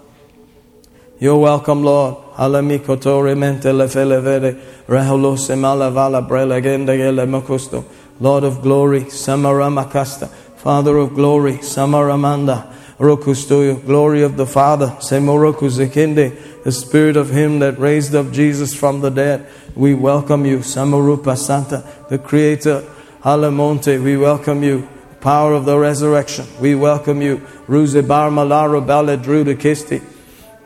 You're 1.19 1.39
welcome, 1.39 1.83
Lord. 1.83 2.22
Alamikotore 2.37 3.37
mente 3.37 3.73
le 3.73 3.89
fele 3.89 4.21
vede. 4.23 4.57
Raholo 4.89 5.37
semala 5.37 5.93
vala 5.93 6.23
brelegende 6.23 6.97
gele. 6.97 7.85
Lord 8.21 8.45
of 8.45 8.63
glory, 8.63 9.03
Samaramakasta. 9.03 10.29
Father 10.57 10.97
of 10.97 11.15
glory, 11.15 11.55
Samaramanda. 11.55 12.73
Rokustoyo, 12.99 13.85
glory 13.85 14.23
of 14.23 14.37
the 14.37 14.47
Father, 14.47 14.87
Semoroku 15.01 15.69
Zekinde, 15.69 16.63
the 16.63 16.71
Spirit 16.71 17.17
of 17.17 17.31
Him 17.31 17.59
that 17.59 17.77
raised 17.77 18.15
up 18.15 18.31
Jesus 18.31 18.75
from 18.75 19.01
the 19.01 19.11
dead. 19.11 19.45
We 19.75 19.95
welcome 19.95 20.47
you, 20.47 20.59
Samarupa 20.59 21.37
Santa, 21.37 21.83
the 22.09 22.19
Creator, 22.19 22.85
Alamonte, 23.25 24.01
we 24.01 24.17
welcome 24.17 24.63
you, 24.63 24.89
power 25.21 25.53
of 25.53 25.65
the 25.65 25.77
resurrection, 25.79 26.47
we 26.61 26.77
welcome 26.77 27.21
you, 27.21 27.39
Ruzebar 27.67 28.31
Malara 28.31 28.81
Baladruda 28.87 29.57
Kisti, 29.57 30.01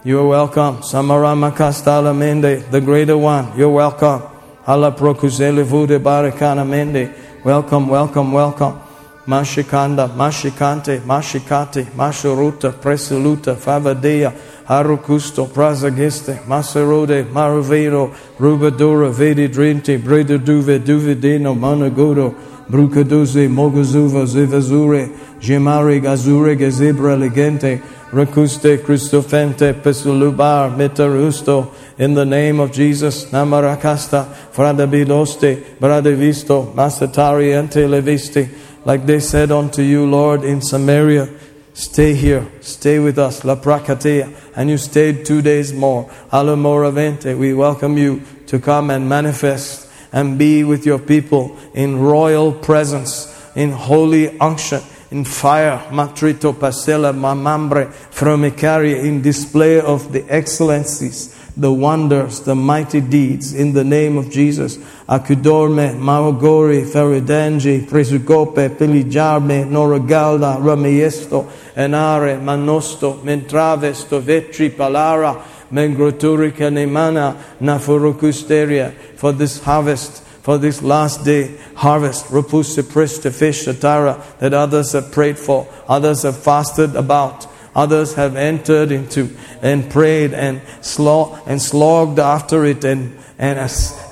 you 0.06 0.20
are 0.20 0.26
welcome. 0.28 0.76
Samarama 0.76 1.50
Kastala 1.50 2.16
Mende, 2.16 2.70
the 2.70 2.80
greater 2.80 3.18
one. 3.18 3.58
You're 3.58 3.68
welcome. 3.68 4.22
Allah 4.64 4.92
Prokuzele 4.92 5.64
Vude 5.64 5.98
Barakana 5.98 6.64
Mende. 6.64 7.12
Welcome, 7.42 7.88
welcome, 7.88 8.30
welcome. 8.30 8.78
Mashikanda, 9.26 10.08
Mashikante, 10.10 11.00
Mashikate, 11.00 11.86
Mashuruta, 11.86 12.72
Presuluta, 12.72 13.56
Favadea, 13.56 14.32
Harukusto, 14.68 15.48
Prazagiste, 15.48 16.38
Maserode, 16.44 17.24
Maravero, 17.24 18.14
Rubadura, 18.38 19.12
Vedi 19.12 19.48
Drinti, 19.48 20.00
Breda 20.00 20.38
Duve, 20.38 20.78
Duvedino, 20.78 21.58
Managuro, 21.58 22.32
Brucaduze, 22.70 23.48
Mogazuva, 23.48 24.24
Zivazure, 24.24 25.08
Gemari, 25.40 26.00
Gazure, 26.00 26.56
Gazibra, 26.56 27.18
Legente, 27.18 27.82
Recuste 28.12 28.78
Christofente 28.78 29.72
Pesulubar 29.74 30.74
Metarusto 30.76 31.72
in 31.98 32.14
the 32.14 32.24
name 32.24 32.60
of 32.60 32.72
Jesus 32.72 33.26
Namarakasta 33.26 34.26
Fradabiloste 34.52 35.78
Bradavisto 35.78 36.72
Masatariente 36.74 37.88
Levisti. 37.88 38.48
Like 38.84 39.06
they 39.06 39.20
said 39.20 39.50
unto 39.50 39.82
you 39.82 40.06
Lord 40.06 40.44
in 40.44 40.60
Samaria 40.62 41.28
Stay 41.76 42.14
here, 42.14 42.48
stay 42.62 42.98
with 42.98 43.18
us, 43.18 43.44
La 43.44 43.54
Pracatea, 43.54 44.34
and 44.56 44.70
you 44.70 44.78
stayed 44.78 45.26
two 45.26 45.42
days 45.42 45.74
more. 45.74 46.08
Alamoravente, 46.32 47.36
we 47.36 47.52
welcome 47.52 47.98
you 47.98 48.22
to 48.46 48.58
come 48.58 48.88
and 48.88 49.06
manifest 49.06 49.86
and 50.10 50.38
be 50.38 50.64
with 50.64 50.86
your 50.86 50.98
people 50.98 51.54
in 51.74 52.00
royal 52.00 52.50
presence, 52.50 53.30
in 53.54 53.72
holy 53.72 54.40
unction, 54.40 54.80
in 55.16 55.24
fire, 55.24 55.78
matrito 55.90 56.52
pasela 56.52 57.10
mamambre, 57.14 57.86
fromicari, 58.10 59.02
in 59.02 59.22
display 59.22 59.80
of 59.80 60.12
the 60.12 60.22
excellencies 60.28 61.32
the 61.56 61.72
wonders, 61.72 62.40
the 62.40 62.54
mighty 62.54 63.00
deeds 63.00 63.54
in 63.54 63.72
the 63.72 63.82
name 63.82 64.18
of 64.18 64.30
Jesus. 64.30 64.76
Akudorme, 65.08 65.96
Marogori, 65.98 66.84
Feridangi, 66.84 67.88
Presugope, 67.88 68.68
Pilijarme, 68.76 69.64
Noragalda, 69.64 70.58
Ramiesto, 70.58 71.50
Enare, 71.74 72.38
Manosto, 72.38 73.18
Mentravesto, 73.22 74.20
Vetri, 74.20 74.68
Palara, 74.68 75.42
Mengroturica, 75.72 76.70
Nemana, 76.70 77.34
Nafurukusteria, 77.58 78.92
for 79.16 79.32
this 79.32 79.62
harvest 79.62 80.25
for 80.46 80.58
this 80.58 80.80
last 80.80 81.24
day 81.24 81.58
harvest, 81.74 82.26
Rapusa 82.26 82.84
Prista 82.84 83.34
Fish 83.34 83.64
Atara, 83.64 84.22
that 84.38 84.54
others 84.54 84.92
have 84.92 85.10
prayed 85.10 85.36
for, 85.36 85.66
others 85.88 86.22
have 86.22 86.36
fasted 86.36 86.94
about. 86.94 87.48
Others 87.74 88.14
have 88.14 88.36
entered 88.36 88.92
into 88.92 89.36
and 89.60 89.90
prayed 89.90 90.32
and, 90.32 90.62
slog, 90.82 91.40
and 91.46 91.60
slogged 91.60 92.20
after 92.20 92.64
it 92.64 92.84
and, 92.84 93.18
and, 93.38 93.58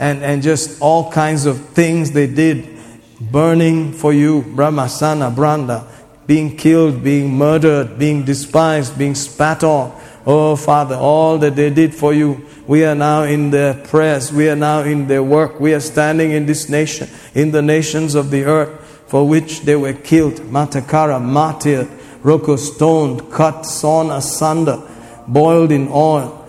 and, 0.00 0.24
and 0.24 0.42
just 0.42 0.82
all 0.82 1.08
kinds 1.12 1.46
of 1.46 1.68
things 1.68 2.10
they 2.10 2.26
did. 2.26 2.80
Burning 3.20 3.92
for 3.92 4.12
you, 4.12 4.42
Brahmasana, 4.42 5.30
Branda, 5.30 5.86
being 6.26 6.56
killed, 6.56 7.04
being 7.04 7.32
murdered, 7.32 7.96
being 7.96 8.24
despised, 8.24 8.98
being 8.98 9.14
spat 9.14 9.62
on. 9.62 9.96
Oh, 10.26 10.56
Father, 10.56 10.96
all 10.96 11.38
that 11.38 11.54
they 11.54 11.70
did 11.70 11.94
for 11.94 12.12
you, 12.12 12.44
we 12.66 12.84
are 12.84 12.94
now 12.94 13.22
in 13.22 13.50
their 13.50 13.74
prayers, 13.74 14.32
we 14.32 14.48
are 14.48 14.56
now 14.56 14.80
in 14.80 15.06
their 15.06 15.22
work, 15.22 15.60
we 15.60 15.74
are 15.74 15.80
standing 15.80 16.30
in 16.30 16.46
this 16.46 16.68
nation, 16.68 17.08
in 17.34 17.50
the 17.50 17.62
nations 17.62 18.14
of 18.14 18.30
the 18.30 18.44
earth 18.44 18.80
for 19.06 19.28
which 19.28 19.60
they 19.60 19.76
were 19.76 19.92
killed, 19.92 20.34
matakara, 20.34 21.22
martyred, 21.22 21.86
roko 22.22 22.58
stoned, 22.58 23.30
cut, 23.30 23.62
sawn 23.64 24.10
asunder, 24.10 24.82
boiled 25.28 25.70
in 25.70 25.88
oil. 25.90 26.40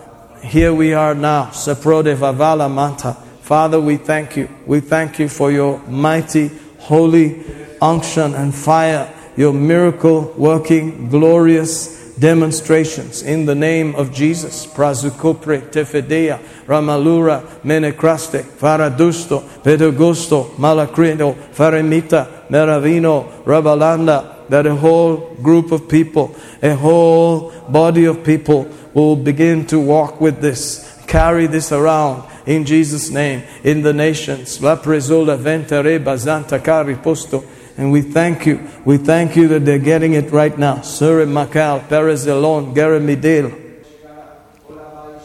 Here 0.42 0.72
we 0.72 0.94
are 0.94 1.14
now, 1.14 1.46
Saprode 1.46 2.16
Vavala 2.16 2.72
Manta. 2.72 3.14
Father, 3.42 3.80
we 3.80 3.96
thank 3.96 4.36
you. 4.36 4.48
We 4.66 4.80
thank 4.80 5.18
you 5.18 5.28
for 5.28 5.52
your 5.52 5.78
mighty, 5.86 6.50
holy 6.78 7.44
unction 7.80 8.34
and 8.34 8.54
fire, 8.54 9.12
your 9.36 9.52
miracle 9.52 10.34
working, 10.36 11.08
glorious 11.08 12.05
demonstrations 12.18 13.22
in 13.22 13.46
the 13.46 13.54
name 13.54 13.94
of 13.94 14.12
Jesus. 14.12 14.66
Prazukopre, 14.66 15.70
Tefedea, 15.70 16.38
Ramalura, 16.66 17.42
Menecraste, 17.62 18.42
Faradusto, 18.42 19.42
Pedagosto, 19.62 20.44
Malacredo, 20.56 21.34
Faremita, 21.54 22.48
Meravino, 22.48 23.44
Rabalanda, 23.44 24.48
that 24.48 24.66
a 24.66 24.74
whole 24.74 25.34
group 25.42 25.72
of 25.72 25.88
people, 25.88 26.34
a 26.62 26.74
whole 26.74 27.50
body 27.68 28.04
of 28.04 28.24
people 28.24 28.68
will 28.94 29.16
begin 29.16 29.66
to 29.66 29.78
walk 29.78 30.20
with 30.20 30.40
this, 30.40 31.02
carry 31.06 31.46
this 31.46 31.72
around 31.72 32.26
in 32.46 32.64
Jesus' 32.64 33.10
name 33.10 33.42
in 33.64 33.82
the 33.82 33.92
nations. 33.92 34.62
La 34.62 34.76
presola 34.76 35.36
ventere 35.36 36.02
bazanta 36.02 36.62
cari 36.62 36.94
posto. 36.94 37.44
And 37.76 37.92
we 37.92 38.00
thank 38.00 38.46
you. 38.46 38.66
We 38.84 38.96
thank 38.96 39.36
you 39.36 39.48
that 39.48 39.66
they're 39.66 39.78
getting 39.78 40.14
it 40.14 40.32
right 40.32 40.56
now. 40.56 40.80
Sure 40.80 41.26
Makal, 41.26 41.86
Perez 41.88 42.26
Elon, 42.26 42.74
Geramidil. 42.74 43.64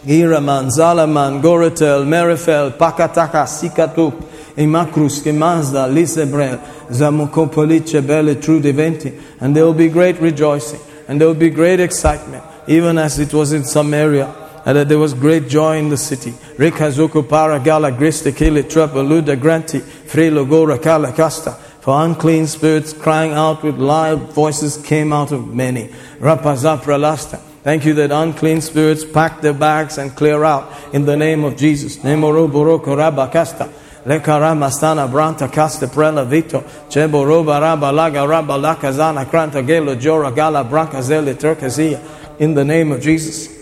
Iraman, 0.03 0.69
Zalaman, 0.69 1.41
Goretel, 1.41 2.05
Merifel, 2.05 2.71
Pakataka, 2.71 3.45
Sikatup, 3.45 4.13
Imakrus, 4.55 5.21
Kemazda, 5.21 5.87
Lisebrel, 5.93 6.57
Zamukopolice, 6.87 8.05
Bele, 8.05 8.35
True 8.35 8.59
Deventi. 8.59 9.21
And 9.39 9.55
there 9.55 9.63
will 9.63 9.75
be 9.75 9.89
great 9.89 10.19
rejoicing. 10.19 10.81
And 11.07 11.21
there 11.21 11.27
will 11.27 11.35
be 11.35 11.51
great 11.51 11.79
excitement, 11.79 12.43
even 12.67 12.97
as 12.97 13.19
it 13.19 13.33
was 13.33 13.53
in 13.53 13.63
Samaria. 13.63 14.33
And 14.65 14.77
that 14.77 14.89
there 14.89 14.99
was 14.99 15.13
great 15.13 15.47
joy 15.47 15.77
in 15.77 15.89
the 15.89 15.97
city. 15.97 16.31
Rekazuku 16.31 17.23
Paragala, 17.23 17.95
Griste 17.95 18.31
Kili, 18.31 18.63
Granti, 18.63 19.81
Frelo 19.81 20.47
Gora, 20.49 20.79
Kala, 20.79 21.13
Casta. 21.13 21.57
For 21.81 22.05
unclean 22.05 22.45
spirits 22.45 22.93
crying 22.93 23.31
out 23.31 23.63
with 23.63 23.79
loud 23.79 24.33
voices 24.33 24.77
came 24.77 25.11
out 25.11 25.31
of 25.31 25.53
many. 25.53 25.87
Rapazapra 26.19 26.99
Lasta. 26.99 27.37
Thank 27.63 27.85
you 27.85 27.95
that 27.95 28.11
unclean 28.11 28.61
spirits 28.61 29.03
pack 29.03 29.41
their 29.41 29.53
bags 29.53 29.97
and 29.97 30.15
clear 30.15 30.43
out 30.43 30.71
in 30.93 31.05
the 31.05 31.17
name 31.17 31.43
of 31.43 31.57
Jesus. 31.57 31.97
Nemoro 31.97 32.47
boroko 32.47 32.95
rabakasta. 32.95 33.71
Lekarama 34.05 34.69
stana 34.69 35.09
branta 35.09 35.51
casta 35.51 35.87
prela 35.87 36.25
vito. 36.25 36.61
Chebo 36.89 37.25
roba 37.25 37.59
raba 37.59 37.91
laga 37.91 38.27
raba 38.27 38.59
lakazana 38.59 39.25
kranta 39.25 39.65
gelo 39.65 39.95
jora 39.95 40.35
gala 40.35 40.63
branca 40.63 40.97
turkazia. 40.97 41.99
In 42.39 42.53
the 42.53 42.63
name 42.63 42.91
of 42.91 43.01
Jesus. 43.01 43.60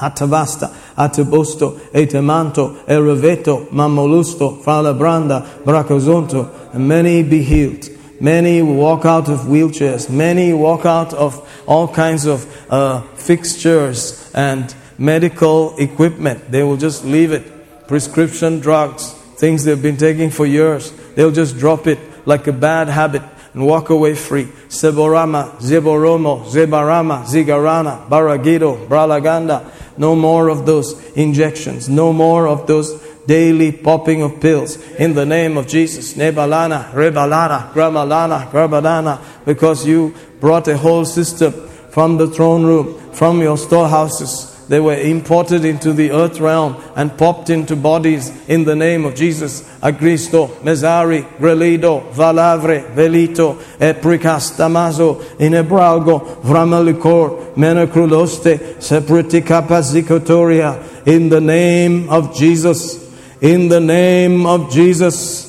Atavasta, 0.00 0.72
Atabusto, 0.96 1.78
Etemanto, 1.92 2.84
Ereveto, 2.86 3.68
Mamolusto, 3.70 4.62
Fala 4.62 4.94
Branda, 4.94 5.44
Bracozonto, 5.64 6.74
and 6.74 6.88
many 6.88 7.22
be 7.22 7.42
healed. 7.42 7.88
Many 8.20 8.62
walk 8.62 9.04
out 9.04 9.28
of 9.28 9.40
wheelchairs. 9.40 10.10
Many 10.10 10.52
walk 10.52 10.84
out 10.84 11.14
of 11.14 11.48
all 11.66 11.86
kinds 11.86 12.26
of 12.26 12.46
uh, 12.70 13.02
fixtures 13.14 14.30
and 14.34 14.74
medical 14.98 15.76
equipment. 15.78 16.50
They 16.50 16.64
will 16.64 16.76
just 16.76 17.04
leave 17.04 17.30
it. 17.30 17.86
Prescription 17.86 18.58
drugs, 18.58 19.12
things 19.36 19.64
they've 19.64 19.80
been 19.80 19.96
taking 19.96 20.30
for 20.30 20.46
years. 20.46 20.92
They'll 21.14 21.30
just 21.30 21.58
drop 21.58 21.86
it 21.86 21.98
like 22.26 22.46
a 22.48 22.52
bad 22.52 22.88
habit 22.88 23.22
and 23.54 23.66
walk 23.66 23.90
away 23.90 24.14
free. 24.14 24.44
Seborama, 24.68 25.56
Zeboromo, 25.58 26.44
Zebarama, 26.44 27.24
Zigarana, 27.24 28.08
Baragido, 28.08 28.86
Bralaganda. 28.86 29.70
No 29.98 30.14
more 30.14 30.48
of 30.48 30.66
those 30.66 30.94
injections. 31.16 31.88
No 31.88 32.12
more 32.12 32.46
of 32.46 32.66
those 32.66 33.00
daily 33.26 33.72
popping 33.72 34.22
of 34.22 34.40
pills. 34.40 34.76
In 34.94 35.14
the 35.14 35.26
name 35.26 35.56
of 35.56 35.68
Jesus. 35.68 36.14
Nebalana, 36.14 36.90
Rebalana, 36.92 37.72
Gramalana, 37.72 38.50
Grabalana. 38.50 39.20
Because 39.44 39.86
you 39.86 40.14
brought 40.40 40.66
a 40.68 40.76
whole 40.76 41.04
system 41.04 41.52
from 41.90 42.16
the 42.16 42.28
throne 42.28 42.64
room, 42.64 43.12
from 43.12 43.40
your 43.40 43.58
storehouses. 43.58 44.57
They 44.68 44.80
were 44.80 44.94
imported 44.94 45.64
into 45.64 45.92
the 45.94 46.10
earth 46.10 46.40
realm 46.40 46.76
and 46.94 47.16
popped 47.16 47.48
into 47.48 47.74
bodies 47.74 48.30
in 48.48 48.64
the 48.64 48.76
name 48.76 49.06
of 49.06 49.14
Jesus. 49.14 49.62
Agristo, 49.80 50.48
Mesari, 50.60 51.24
Grelido, 51.38 52.12
Valavre, 52.12 52.94
Velito, 52.94 53.56
Epricas, 53.78 54.58
Damaso, 54.58 55.22
Inebralgo, 55.38 56.42
Vramalicor, 56.42 57.54
Menacruloste, 57.54 58.76
Sepriticapasicotoria, 58.76 61.06
in 61.06 61.30
the 61.30 61.40
name 61.40 62.10
of 62.10 62.36
Jesus. 62.36 63.08
In 63.40 63.68
the 63.68 63.80
name 63.80 64.44
of 64.44 64.70
Jesus. 64.70 65.46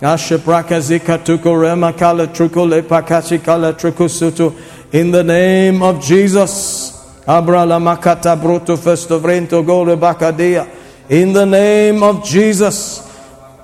In 0.00 0.08
the 5.10 5.24
name 5.24 5.82
of 5.82 6.02
Jesus. 6.02 6.91
Abra 7.26 7.64
la 7.64 7.78
makata 7.78 8.36
bruto 8.36 8.76
festovrento 8.76 9.64
gore 9.64 9.96
bakadia. 9.96 10.68
In 11.08 11.32
the 11.32 11.44
name 11.44 12.02
of 12.02 12.24
Jesus. 12.24 13.08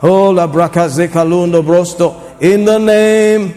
Oh 0.03 0.31
la 0.31 0.47
brakazeka 0.47 1.25
lundo. 1.27 2.41
In 2.41 2.65
the 2.65 2.79
name 2.79 3.55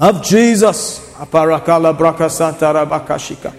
of 0.00 0.22
Jesus. 0.22 1.14
Aparakala 1.18 1.96
brakasanta 1.96 2.72
rabakashika. 2.72 3.54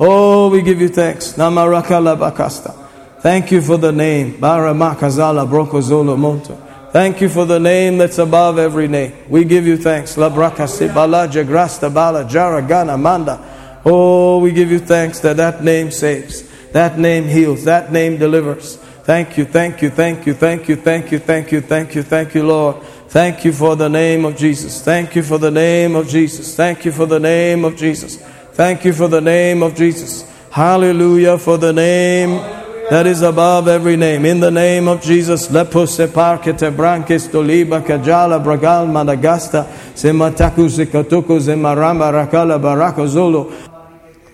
Oh, 0.00 0.48
we 0.50 0.62
give 0.62 0.80
you 0.80 0.88
thanks. 0.88 1.32
Namarakala 1.34 2.16
bakasta. 2.16 2.74
Thank 3.20 3.50
you 3.50 3.60
for 3.60 3.76
the 3.76 3.90
name. 3.90 4.34
Baramakazala 4.34 5.46
brokozolo 5.46 6.16
monto. 6.16 6.56
Thank 6.92 7.20
you 7.20 7.28
for 7.28 7.44
the 7.44 7.58
name 7.58 7.98
that's 7.98 8.18
above 8.18 8.58
every 8.58 8.88
name. 8.88 9.12
We 9.28 9.44
give 9.44 9.66
you 9.66 9.76
thanks. 9.76 10.16
La 10.16 10.30
brakasi 10.30 10.92
bala 10.94 11.28
jagrasta 11.28 11.92
bala 11.92 12.24
jaragana 12.24 12.98
manda. 12.98 13.38
Oh, 13.84 14.38
we 14.38 14.52
give 14.52 14.70
you 14.70 14.78
thanks 14.78 15.20
that 15.20 15.36
that 15.36 15.62
name 15.62 15.90
saves. 15.90 16.42
That 16.72 16.98
name 16.98 17.24
heals. 17.24 17.64
That 17.64 17.92
name 17.92 18.18
delivers. 18.18 18.76
Thank 18.76 19.38
you, 19.38 19.46
thank 19.46 19.80
you, 19.80 19.88
thank 19.88 20.26
you, 20.26 20.34
thank 20.34 20.68
you, 20.68 20.76
thank 20.76 21.10
you, 21.10 21.18
thank 21.18 21.50
you, 21.50 21.60
thank 21.62 21.94
you, 21.94 22.02
thank 22.02 22.34
you, 22.34 22.46
Lord. 22.46 22.82
Thank 23.08 23.42
you 23.42 23.54
for 23.54 23.74
the 23.74 23.88
name 23.88 24.26
of 24.26 24.36
Jesus. 24.36 24.82
Thank 24.82 25.16
you 25.16 25.22
for 25.22 25.38
the 25.38 25.50
name 25.50 25.96
of 25.96 26.08
Jesus. 26.08 26.54
Thank 26.54 26.84
you 26.84 26.92
for 26.92 27.06
the 27.06 27.18
name 27.18 27.64
of 27.64 27.74
Jesus. 27.74 28.16
Thank 28.52 28.84
you 28.84 28.92
for 28.92 29.08
the 29.08 29.22
name 29.22 29.62
of 29.62 29.74
Jesus. 29.74 30.30
Hallelujah 30.50 31.38
for 31.38 31.56
the 31.56 31.72
name 31.72 32.67
that 32.90 33.06
is 33.06 33.22
above 33.22 33.68
every 33.68 33.96
name. 33.96 34.24
In 34.24 34.40
the 34.40 34.50
name 34.50 34.88
of 34.88 35.02
Jesus, 35.02 35.48
lepose 35.48 36.06
parkete 36.08 36.74
brankes 36.74 37.28
toliba 37.28 37.80
kajala 37.80 38.42
bragal 38.42 38.86
madagasta 38.86 39.66
semataku 39.94 40.68
zekatuku 40.68 41.38
zemaramba 41.40 42.10
rakala 42.12 42.58
barakozolo. 42.60 43.52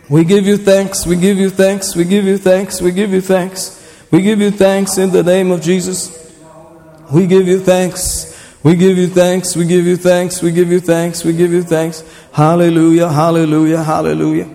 We 0.08 0.24
give 0.24 0.46
you 0.46 0.56
thanks, 0.58 1.06
we 1.06 1.16
give 1.16 1.38
you 1.38 1.50
thanks, 1.50 1.96
we 1.96 2.04
give 2.04 2.24
you 2.24 2.38
thanks, 2.38 2.80
we 2.80 2.92
give 2.92 3.10
you 3.10 3.20
thanks. 3.20 3.80
We 4.10 4.22
give 4.22 4.40
you 4.40 4.50
thanks 4.50 4.98
in 4.98 5.10
the 5.10 5.22
name 5.22 5.50
of 5.50 5.60
Jesus. 5.62 6.32
We 7.12 7.26
give 7.26 7.48
you 7.48 7.60
thanks. 7.60 8.32
We 8.64 8.76
give 8.76 8.96
you 8.96 9.08
thanks, 9.08 9.54
we 9.54 9.66
give 9.66 9.86
you 9.86 9.98
thanks, 9.98 10.40
we 10.42 10.50
give 10.50 10.72
you 10.72 10.80
thanks, 10.80 11.22
we 11.22 11.34
give 11.34 11.52
you 11.52 11.62
thanks. 11.62 12.02
Hallelujah, 12.32 13.10
hallelujah, 13.10 13.82
hallelujah. 13.82 14.48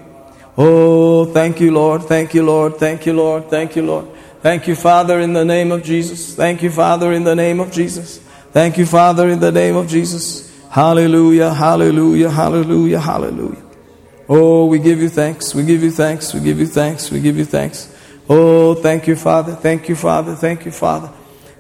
Oh, 0.61 1.23
thank 1.23 1.61
you, 1.61 1.71
Lord. 1.71 2.03
Thank 2.03 2.33
you, 2.33 2.43
Lord. 2.43 2.75
Thank 2.75 3.05
you, 3.05 3.13
Lord. 3.13 3.49
Thank 3.49 3.77
you, 3.77 3.81
Lord. 3.81 4.09
Thank 4.41 4.67
you, 4.67 4.75
Father, 4.75 5.21
in 5.21 5.31
the 5.31 5.45
name 5.45 5.71
of 5.71 5.83
Jesus. 5.83 6.35
Thank 6.35 6.61
you, 6.61 6.69
Father, 6.69 7.13
in 7.13 7.23
the 7.23 7.33
name 7.33 7.61
of 7.61 7.71
Jesus. 7.71 8.17
Thank 8.51 8.77
you, 8.77 8.85
Father, 8.85 9.29
in 9.29 9.39
the 9.39 9.53
name 9.53 9.77
of 9.77 9.87
Jesus. 9.87 10.53
Hallelujah, 10.69 11.53
hallelujah, 11.53 12.29
hallelujah, 12.29 12.99
hallelujah. 12.99 13.63
Oh, 14.27 14.65
we 14.65 14.79
give 14.79 14.99
you 14.99 15.07
thanks. 15.07 15.55
We 15.55 15.63
give 15.63 15.81
you 15.81 15.91
thanks. 15.91 16.33
We 16.33 16.41
give 16.41 16.59
you 16.59 16.67
thanks. 16.67 17.09
We 17.09 17.21
give 17.21 17.37
you 17.37 17.45
thanks. 17.45 17.95
Oh, 18.27 18.75
thank 18.75 19.07
you, 19.07 19.15
Father. 19.15 19.55
Thank 19.55 19.87
you, 19.87 19.95
Father. 19.95 20.35
Thank 20.35 20.65
you, 20.65 20.71
Father. 20.71 21.09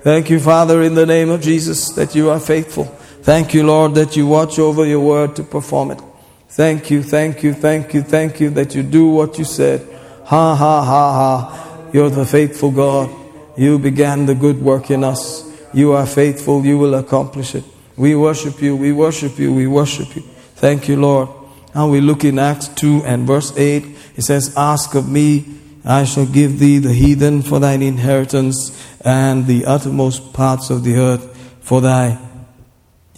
Thank 0.01 0.29
you, 0.29 0.41
Father, 0.41 0.83
in 0.83 0.95
the 0.95 1.05
name 1.05 1.29
of 1.29 1.39
Jesus, 1.39 1.93
that 1.93 2.15
you 2.15 2.29
are 2.29 2.39
faithful. 2.39 2.83
Thank 3.23 3.53
you, 3.53 3.65
Lord, 3.65 3.95
that 3.95 4.17
you 4.17 4.27
watch 4.27 4.59
over 4.59 4.85
your 4.85 4.99
word 4.99 5.37
to 5.37 5.43
perform 5.43 5.91
it. 5.91 6.01
Thank 6.49 6.89
you, 6.89 7.03
thank 7.03 7.43
you, 7.43 7.53
thank 7.53 7.93
you, 7.93 8.01
thank 8.01 8.39
you 8.39 8.49
that 8.51 8.73
you 8.75 8.83
do 8.83 9.07
what 9.09 9.37
you 9.37 9.45
said. 9.45 9.87
Ha, 10.25 10.55
ha, 10.55 10.83
ha, 10.83 11.13
ha. 11.13 11.89
You're 11.93 12.09
the 12.09 12.25
faithful 12.25 12.71
God. 12.71 13.09
You 13.55 13.79
began 13.79 14.25
the 14.25 14.35
good 14.35 14.61
work 14.61 14.89
in 14.89 15.03
us. 15.03 15.45
You 15.73 15.93
are 15.93 16.05
faithful. 16.05 16.65
You 16.65 16.77
will 16.77 16.95
accomplish 16.95 17.55
it. 17.55 17.63
We 17.95 18.15
worship 18.15 18.61
you. 18.61 18.75
We 18.75 18.91
worship 18.91 19.37
you. 19.37 19.53
We 19.53 19.67
worship 19.67 20.15
you. 20.15 20.21
Thank 20.55 20.87
you, 20.87 20.99
Lord. 20.99 21.29
Now 21.75 21.87
we 21.89 22.01
look 22.01 22.23
in 22.23 22.39
Acts 22.39 22.67
2 22.69 23.03
and 23.05 23.27
verse 23.27 23.55
8. 23.55 23.85
It 24.15 24.23
says, 24.23 24.53
Ask 24.57 24.95
of 24.95 25.07
me, 25.07 25.45
I 25.85 26.03
shall 26.03 26.25
give 26.25 26.59
thee 26.59 26.79
the 26.79 26.93
heathen 26.93 27.41
for 27.41 27.59
thine 27.59 27.81
inheritance 27.81 28.75
and 29.01 29.45
the 29.45 29.65
uttermost 29.65 30.33
parts 30.33 30.69
of 30.69 30.83
the 30.83 30.95
earth 30.97 31.37
for 31.61 31.81
thy 31.81 32.17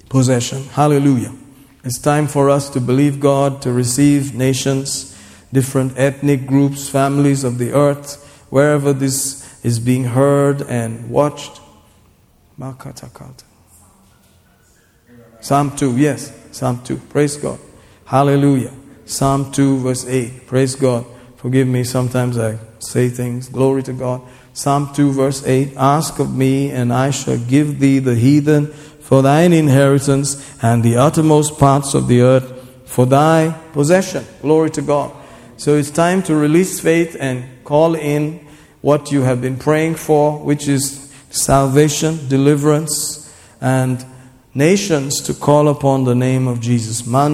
possession. 0.09 0.63
Hallelujah. 0.65 1.33
It's 1.83 1.97
time 1.97 2.27
for 2.27 2.49
us 2.49 2.69
to 2.71 2.79
believe 2.79 3.19
God, 3.19 3.61
to 3.63 3.71
receive 3.71 4.35
nations, 4.35 5.17
different 5.51 5.97
ethnic 5.97 6.45
groups, 6.45 6.89
families 6.89 7.43
of 7.43 7.57
the 7.57 7.73
earth, 7.73 8.23
wherever 8.51 8.93
this 8.93 9.65
is 9.65 9.79
being 9.79 10.03
heard 10.03 10.61
and 10.61 11.09
watched. 11.09 11.59
Psalm 15.39 15.75
2, 15.75 15.97
yes, 15.97 16.31
Psalm 16.51 16.83
2. 16.83 16.97
Praise 16.97 17.37
God. 17.37 17.59
Hallelujah. 18.05 18.73
Psalm 19.05 19.51
2, 19.51 19.79
verse 19.79 20.05
8. 20.05 20.45
Praise 20.45 20.75
God. 20.75 21.05
Forgive 21.37 21.67
me, 21.67 21.83
sometimes 21.83 22.37
I 22.37 22.59
say 22.77 23.09
things. 23.09 23.49
Glory 23.49 23.81
to 23.83 23.93
God. 23.93 24.21
Psalm 24.53 24.93
2, 24.93 25.13
verse 25.13 25.43
8 25.47 25.73
Ask 25.77 26.19
of 26.19 26.35
me, 26.35 26.69
and 26.69 26.93
I 26.93 27.09
shall 27.09 27.39
give 27.39 27.79
thee 27.79 27.97
the 27.97 28.15
heathen 28.15 28.71
for 29.11 29.21
thine 29.21 29.51
inheritance 29.51 30.39
and 30.63 30.83
the 30.83 30.95
uttermost 30.95 31.59
parts 31.59 31.93
of 31.93 32.07
the 32.07 32.21
earth 32.21 32.49
for 32.85 33.05
thy 33.05 33.51
possession. 33.73 34.25
Glory 34.41 34.69
to 34.69 34.81
God. 34.81 35.11
So 35.57 35.75
it's 35.75 35.89
time 35.89 36.23
to 36.23 36.33
release 36.33 36.79
faith 36.79 37.17
and 37.19 37.43
call 37.65 37.95
in 37.95 38.39
what 38.79 39.11
you 39.11 39.23
have 39.23 39.41
been 39.41 39.57
praying 39.57 39.95
for, 39.95 40.39
which 40.39 40.69
is 40.69 41.13
salvation, 41.29 42.29
deliverance, 42.29 43.29
and 43.59 44.05
nations 44.53 45.19
to 45.23 45.33
call 45.33 45.67
upon 45.67 46.05
the 46.05 46.15
name 46.15 46.47
of 46.47 46.61
Jesus. 46.61 47.05
Let's 47.05 47.31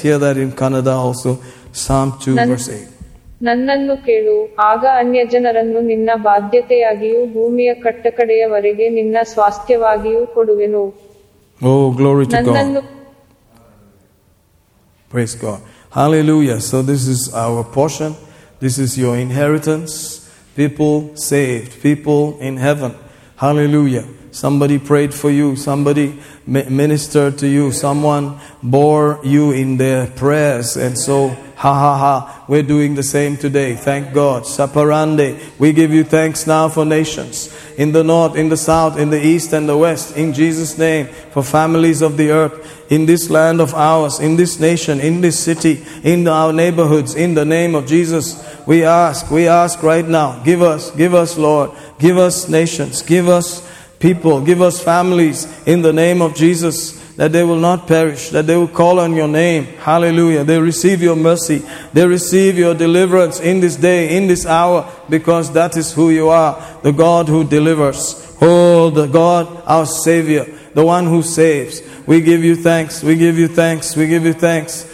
hear 0.00 0.18
that 0.18 0.36
in 0.36 0.52
Kannada 0.52 0.94
also. 0.94 1.42
Psalm 1.72 2.16
2, 2.20 2.36
verse 2.36 2.68
8. 2.68 2.99
ನನ್ನನ್ನು 3.40 3.94
ಕೇಳು 4.06 4.36
ಆಗ 4.70 4.84
ಅನ್ಯಜನರನ್ನು 4.98 5.80
ನಿನ್ನ 5.80 6.10
ಬಾಧ್ಯತೆಯಾಗಿಯೂ 6.22 7.26
ಭೂಮಿಯ 7.26 7.74
ಕಟ್ಟಕಡೆಯವರೆಗೆ 7.74 8.88
ನಿನ್ನ 8.88 9.16
ಸ್ವಾಸ್ಥ್ಯವಾಗಿಯೂ 9.22 10.26
ಕೊಡುವೆನು 10.26 10.82
ಓ 11.60 11.72
to 12.32 12.42
God. 12.50 12.80
Praise 15.10 15.34
God. 15.34 15.60
Hallelujah. 15.92 16.60
So, 16.60 16.82
this 16.82 17.08
is 17.08 17.34
our 17.34 17.64
portion. 17.64 18.10
This 18.60 18.78
is 18.78 18.96
your 18.96 19.16
inheritance. 19.16 19.94
People 20.56 21.16
saved, 21.16 21.82
people 21.82 22.38
in 22.40 22.56
heaven. 22.58 22.92
Hallelujah. 23.36 24.04
Somebody 24.32 24.78
prayed 24.78 25.12
for 25.12 25.30
you, 25.30 25.56
somebody 25.56 26.06
ministered 26.46 27.38
to 27.38 27.48
you, 27.48 27.72
someone 27.72 28.26
bore 28.62 29.18
you 29.24 29.50
in 29.52 29.78
their 29.78 30.06
prayers, 30.06 30.76
and 30.76 30.96
so 30.96 31.16
Ha 31.60 31.74
ha 31.74 31.98
ha. 31.98 32.44
We're 32.48 32.62
doing 32.62 32.94
the 32.94 33.02
same 33.02 33.36
today. 33.36 33.74
Thank 33.74 34.14
God. 34.14 34.44
Saparande. 34.44 35.38
We 35.58 35.74
give 35.74 35.92
you 35.92 36.04
thanks 36.04 36.46
now 36.46 36.70
for 36.70 36.86
nations. 36.86 37.54
In 37.76 37.92
the 37.92 38.02
north, 38.02 38.34
in 38.34 38.48
the 38.48 38.56
south, 38.56 38.98
in 38.98 39.10
the 39.10 39.22
east 39.22 39.52
and 39.52 39.68
the 39.68 39.76
west. 39.76 40.16
In 40.16 40.32
Jesus' 40.32 40.78
name. 40.78 41.08
For 41.32 41.42
families 41.42 42.00
of 42.00 42.16
the 42.16 42.30
earth. 42.30 42.90
In 42.90 43.04
this 43.04 43.28
land 43.28 43.60
of 43.60 43.74
ours. 43.74 44.20
In 44.20 44.36
this 44.36 44.58
nation. 44.58 45.00
In 45.00 45.20
this 45.20 45.38
city. 45.38 45.84
In 46.02 46.26
our 46.28 46.50
neighborhoods. 46.50 47.14
In 47.14 47.34
the 47.34 47.44
name 47.44 47.74
of 47.74 47.86
Jesus. 47.86 48.42
We 48.66 48.84
ask. 48.84 49.30
We 49.30 49.46
ask 49.46 49.82
right 49.82 50.08
now. 50.08 50.42
Give 50.42 50.62
us. 50.62 50.90
Give 50.92 51.12
us, 51.12 51.36
Lord. 51.36 51.72
Give 51.98 52.16
us 52.16 52.48
nations. 52.48 53.02
Give 53.02 53.28
us 53.28 53.70
people. 53.98 54.40
Give 54.40 54.62
us 54.62 54.82
families. 54.82 55.44
In 55.66 55.82
the 55.82 55.92
name 55.92 56.22
of 56.22 56.34
Jesus 56.34 56.99
that 57.20 57.32
they 57.32 57.44
will 57.44 57.58
not 57.58 57.86
perish, 57.86 58.30
that 58.30 58.46
they 58.46 58.56
will 58.56 58.66
call 58.66 58.98
on 58.98 59.14
your 59.14 59.28
name. 59.28 59.66
Hallelujah. 59.76 60.42
They 60.42 60.58
receive 60.58 61.02
your 61.02 61.16
mercy. 61.16 61.62
They 61.92 62.06
receive 62.06 62.56
your 62.56 62.74
deliverance 62.74 63.40
in 63.40 63.60
this 63.60 63.76
day, 63.76 64.16
in 64.16 64.26
this 64.26 64.46
hour, 64.46 64.90
because 65.10 65.52
that 65.52 65.76
is 65.76 65.92
who 65.92 66.08
you 66.08 66.30
are, 66.30 66.58
the 66.82 66.92
God 66.92 67.28
who 67.28 67.44
delivers. 67.44 68.26
Oh, 68.40 68.88
the 68.88 69.06
God, 69.06 69.62
our 69.66 69.84
Savior, 69.84 70.46
the 70.72 70.82
one 70.82 71.04
who 71.04 71.22
saves. 71.22 71.82
We 72.06 72.22
give 72.22 72.42
you 72.42 72.56
thanks. 72.56 73.02
We 73.02 73.16
give 73.16 73.36
you 73.36 73.48
thanks. 73.48 73.94
We 73.94 74.06
give 74.06 74.24
you 74.24 74.32
thanks. 74.32 74.86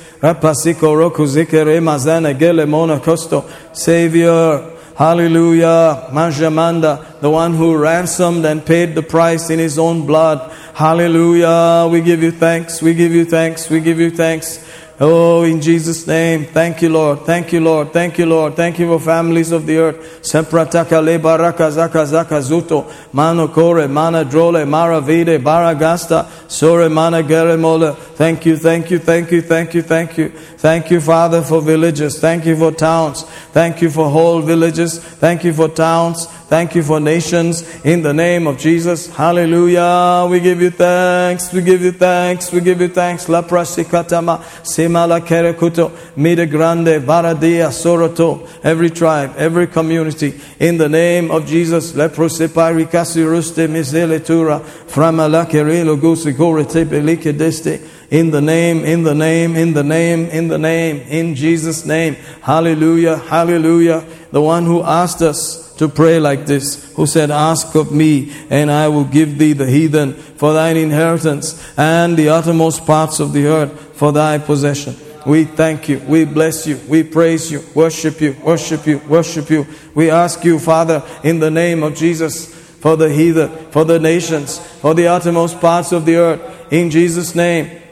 Savior. 3.72 4.75
Hallelujah. 4.96 6.08
Manjamanda, 6.10 7.20
the 7.20 7.28
one 7.28 7.52
who 7.52 7.76
ransomed 7.76 8.46
and 8.46 8.64
paid 8.64 8.94
the 8.94 9.02
price 9.02 9.50
in 9.50 9.58
his 9.58 9.78
own 9.78 10.06
blood. 10.06 10.50
Hallelujah. 10.72 11.86
We 11.92 12.00
give 12.00 12.22
you 12.22 12.30
thanks. 12.30 12.80
We 12.80 12.94
give 12.94 13.12
you 13.12 13.26
thanks. 13.26 13.68
We 13.68 13.80
give 13.80 14.00
you 14.00 14.10
thanks. 14.10 14.58
Oh, 14.98 15.42
in 15.42 15.60
Jesus' 15.60 16.06
name. 16.06 16.46
Thank 16.46 16.80
you, 16.80 16.88
Lord. 16.88 17.26
Thank 17.26 17.52
you, 17.52 17.60
Lord. 17.60 17.92
Thank 17.92 18.18
you, 18.18 18.24
Lord. 18.24 18.56
Thank 18.56 18.78
you 18.78 18.86
for 18.86 18.98
families 18.98 19.52
of 19.52 19.66
the 19.66 19.76
earth. 19.76 20.22
Semprataka 20.22 21.04
le 21.04 21.18
baraka 21.18 21.64
zaka 21.64 22.06
zaka 22.06 22.40
zuto. 22.40 22.90
Mano 23.12 23.48
kore, 23.48 23.88
mana 23.88 24.24
drole, 24.24 24.66
mara 24.66 25.02
vide, 25.02 25.38
baragasta, 25.38 26.26
sore 26.50 26.88
mana 26.88 27.22
geremola. 27.22 27.94
Thank 27.94 28.46
you, 28.46 28.56
thank 28.56 28.90
you, 28.90 28.98
thank 28.98 29.30
you, 29.30 29.42
thank 29.42 29.74
you, 29.74 29.82
thank 29.82 30.16
you. 30.16 30.30
Thank 30.30 30.90
you, 30.90 31.02
Father, 31.02 31.42
for 31.42 31.60
villages. 31.60 32.18
Thank 32.18 32.46
you 32.46 32.56
for 32.56 32.72
towns. 32.72 33.24
Thank 33.52 33.82
you 33.82 33.90
for 33.90 34.08
whole 34.08 34.40
villages. 34.40 34.98
Thank 34.98 35.44
you 35.44 35.52
for 35.52 35.68
towns. 35.68 36.26
Thank 36.48 36.76
you 36.76 36.84
for 36.84 37.00
nations. 37.00 37.64
In 37.84 38.02
the 38.02 38.14
name 38.14 38.46
of 38.46 38.56
Jesus. 38.56 39.08
Hallelujah. 39.08 40.28
We 40.30 40.38
give 40.38 40.62
you 40.62 40.70
thanks. 40.70 41.52
We 41.52 41.60
give 41.60 41.82
you 41.82 41.90
thanks. 41.90 42.52
We 42.52 42.60
give 42.60 42.80
you 42.80 42.86
thanks. 42.86 43.28
La 43.28 43.42
prasikatama. 43.42 44.38
Simala 44.62 45.20
kerekuto. 45.20 45.90
Mida 46.16 46.46
grande. 46.46 47.04
Baradia. 47.04 47.70
Soroto. 47.70 48.48
Every 48.62 48.90
tribe. 48.90 49.34
Every 49.36 49.66
community. 49.66 50.40
In 50.60 50.78
the 50.78 50.88
name 50.88 51.32
of 51.32 51.46
Jesus. 51.46 51.94
Leprosipai 51.94 52.86
rikasi 52.86 53.24
ruste 53.24 53.66
miseletura. 53.66 54.60
Framala 54.86 55.46
kerelo 55.46 55.96
gusigore 55.98 56.64
tepelike 56.64 57.36
deste. 57.36 57.84
In 58.08 58.30
the 58.30 58.40
name, 58.40 58.84
in 58.84 59.02
the 59.02 59.16
name, 59.16 59.56
in 59.56 59.72
the 59.72 59.82
name, 59.82 60.26
in 60.26 60.46
the 60.46 60.58
name, 60.58 60.98
in 61.08 61.34
Jesus' 61.34 61.84
name. 61.84 62.14
Hallelujah, 62.40 63.16
hallelujah. 63.16 64.04
The 64.30 64.40
one 64.40 64.64
who 64.64 64.84
asked 64.84 65.22
us 65.22 65.65
to 65.78 65.88
pray 65.88 66.18
like 66.18 66.46
this, 66.46 66.92
who 66.94 67.06
said, 67.06 67.30
Ask 67.30 67.74
of 67.74 67.92
me, 67.92 68.32
and 68.50 68.70
I 68.70 68.88
will 68.88 69.04
give 69.04 69.38
thee 69.38 69.52
the 69.52 69.70
heathen 69.70 70.14
for 70.14 70.52
thine 70.52 70.76
inheritance, 70.76 71.62
and 71.76 72.16
the 72.16 72.30
uttermost 72.30 72.86
parts 72.86 73.20
of 73.20 73.32
the 73.32 73.46
earth 73.46 73.96
for 73.96 74.12
thy 74.12 74.38
possession. 74.38 74.96
We 75.26 75.44
thank 75.44 75.88
you, 75.88 75.98
we 76.06 76.24
bless 76.24 76.66
you, 76.66 76.78
we 76.88 77.02
praise 77.02 77.50
you, 77.50 77.62
worship 77.74 78.20
you, 78.20 78.36
worship 78.44 78.86
you, 78.86 78.98
worship 79.08 79.50
you. 79.50 79.66
We 79.94 80.08
ask 80.08 80.44
you, 80.44 80.58
Father, 80.58 81.02
in 81.24 81.40
the 81.40 81.50
name 81.50 81.82
of 81.82 81.96
Jesus, 81.96 82.54
for 82.54 82.96
the 82.96 83.12
heathen, 83.12 83.50
for 83.72 83.84
the 83.84 83.98
nations, 83.98 84.58
for 84.58 84.94
the 84.94 85.08
uttermost 85.08 85.60
parts 85.60 85.90
of 85.92 86.06
the 86.06 86.16
earth, 86.16 86.72
in 86.72 86.90
Jesus' 86.90 87.34
name. 87.34 87.82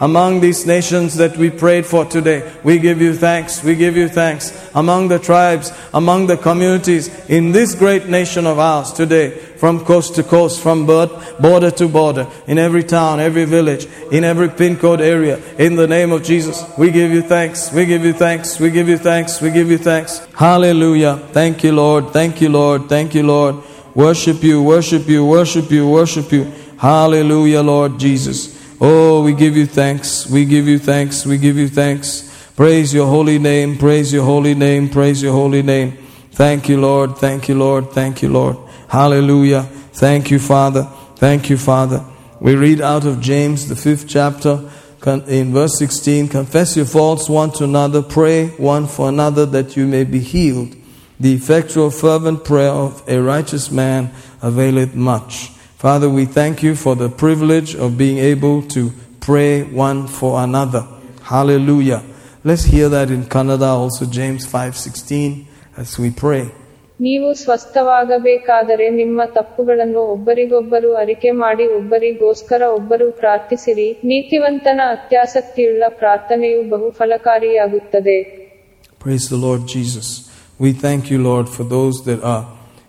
Among 0.00 0.40
these 0.40 0.66
nations 0.66 1.16
that 1.16 1.36
we 1.36 1.50
prayed 1.50 1.86
for 1.86 2.04
today. 2.04 2.52
We 2.64 2.78
give 2.78 3.00
you 3.00 3.14
thanks. 3.14 3.62
We 3.62 3.74
give 3.74 3.96
you 3.96 4.08
thanks. 4.08 4.52
Among 4.74 5.08
the 5.08 5.18
tribes, 5.18 5.72
among 5.94 6.26
the 6.26 6.36
communities 6.36 7.08
in 7.28 7.52
this 7.52 7.74
great 7.74 8.06
nation 8.08 8.46
of 8.46 8.58
ours 8.58 8.92
today, 8.92 9.30
from 9.30 9.84
coast 9.84 10.16
to 10.16 10.24
coast, 10.24 10.60
from 10.60 10.86
border 10.86 11.70
to 11.70 11.88
border, 11.88 12.26
in 12.48 12.58
every 12.58 12.82
town, 12.82 13.20
every 13.20 13.44
village, 13.44 13.86
in 14.10 14.24
every 14.24 14.48
pin 14.48 14.76
code 14.76 15.00
area, 15.00 15.38
in 15.56 15.76
the 15.76 15.86
name 15.86 16.10
of 16.10 16.24
Jesus, 16.24 16.64
we 16.76 16.90
give 16.90 17.12
you 17.12 17.22
thanks. 17.22 17.72
We 17.72 17.86
give 17.86 18.04
you 18.04 18.12
thanks. 18.12 18.58
We 18.58 18.70
give 18.70 18.88
you 18.88 18.98
thanks. 18.98 19.40
We 19.40 19.50
give 19.50 19.70
you 19.70 19.78
thanks. 19.78 20.18
Hallelujah. 20.34 21.16
Thank 21.30 21.62
you, 21.62 21.72
Lord. 21.72 22.10
Thank 22.10 22.40
you, 22.40 22.48
Lord. 22.48 22.88
Thank 22.88 23.14
you, 23.14 23.22
Lord. 23.22 23.62
Worship 23.94 24.42
you, 24.42 24.62
worship 24.62 25.06
you, 25.06 25.24
worship 25.24 25.70
you, 25.70 25.86
worship 25.88 26.32
you. 26.32 26.50
Hallelujah, 26.78 27.62
Lord 27.62 28.00
Jesus. 28.00 28.51
Oh, 28.84 29.22
we 29.22 29.32
give 29.32 29.56
you 29.56 29.64
thanks. 29.64 30.26
We 30.26 30.44
give 30.44 30.66
you 30.66 30.76
thanks. 30.76 31.24
We 31.24 31.38
give 31.38 31.56
you 31.56 31.68
thanks. 31.68 32.28
Praise 32.56 32.92
your 32.92 33.06
holy 33.06 33.38
name. 33.38 33.78
Praise 33.78 34.12
your 34.12 34.24
holy 34.24 34.56
name. 34.56 34.88
Praise 34.88 35.22
your 35.22 35.32
holy 35.32 35.62
name. 35.62 35.92
Thank 36.32 36.68
you, 36.68 36.80
Lord. 36.80 37.16
Thank 37.16 37.48
you, 37.48 37.54
Lord. 37.54 37.92
Thank 37.92 38.22
you, 38.22 38.28
Lord. 38.28 38.56
Hallelujah. 38.88 39.62
Thank 39.92 40.32
you, 40.32 40.40
Father. 40.40 40.82
Thank 41.14 41.48
you, 41.48 41.58
Father. 41.58 42.04
We 42.40 42.56
read 42.56 42.80
out 42.80 43.06
of 43.06 43.20
James, 43.20 43.68
the 43.68 43.76
fifth 43.76 44.08
chapter, 44.08 44.68
in 45.06 45.52
verse 45.52 45.78
16 45.78 46.26
Confess 46.26 46.76
your 46.76 46.86
faults 46.86 47.28
one 47.28 47.52
to 47.52 47.64
another, 47.64 48.02
pray 48.02 48.48
one 48.48 48.88
for 48.88 49.08
another 49.08 49.46
that 49.46 49.76
you 49.76 49.86
may 49.86 50.02
be 50.02 50.18
healed. 50.18 50.74
The 51.20 51.34
effectual, 51.34 51.92
fervent 51.92 52.44
prayer 52.44 52.72
of 52.72 53.08
a 53.08 53.22
righteous 53.22 53.70
man 53.70 54.10
availeth 54.42 54.96
much. 54.96 55.52
Father, 55.81 56.09
we 56.09 56.25
thank 56.27 56.63
you 56.63 56.73
for 56.75 56.95
the 56.95 57.09
privilege 57.23 57.75
of 57.75 57.97
being 57.97 58.19
able 58.33 58.61
to 58.75 58.81
pray 59.21 59.51
one 59.87 60.07
for 60.09 60.31
another. 60.39 60.83
Hallelujah. 61.23 62.01
Let's 62.43 62.65
hear 62.65 62.87
that 62.89 63.09
in 63.09 63.25
Kannada 63.25 63.69
also, 63.81 64.05
James 64.11 64.43
5:16, 64.47 65.29
as 65.77 65.99
we 65.99 66.09
pray. 66.23 66.45
ನೀವು 66.99 67.27
ಸ್ವಸ್ಥವಾಗಬೇಕಾದರೆ 67.41 68.85
ನಿಮ್ಮ 68.99 69.21
ತಪ್ಪುಗಳನ್ನು 69.33 70.01
ಒಬ್ಬರಿಗೊಬ್ಬರು 70.13 70.89
ಅರಿಕೆ 71.01 71.31
ಮಾಡಿ 71.41 71.65
ಒಬ್ಬರಿಗೋಸ್ಕರ 71.79 72.61
ಒಬ್ಬರು 72.77 73.07
ಪ್ರಾರ್ಥಿಸಿರಿ 73.19 73.87
ನೀತಿವಂತನ 74.11 74.79
ಅತ್ಯಾಸಕ್ತಿಯುಳ್ಳ 74.95 75.83
ಪ್ರಾರ್ಥನೆಯು 76.01 76.61
ಬಹು 76.73 76.89
ಫಲಕಾರಿಯಾಗುತ್ತದೆ 76.99 78.17
Praise 78.99 79.27
the 79.29 79.37
Lord 79.37 79.63
Jesus. 79.67 80.07
We 80.59 80.71
thank 80.85 81.03
you, 81.11 81.19
Lord, 81.29 81.47
for 81.57 81.63
those 81.75 81.97
that 82.07 82.21
are 82.33 82.43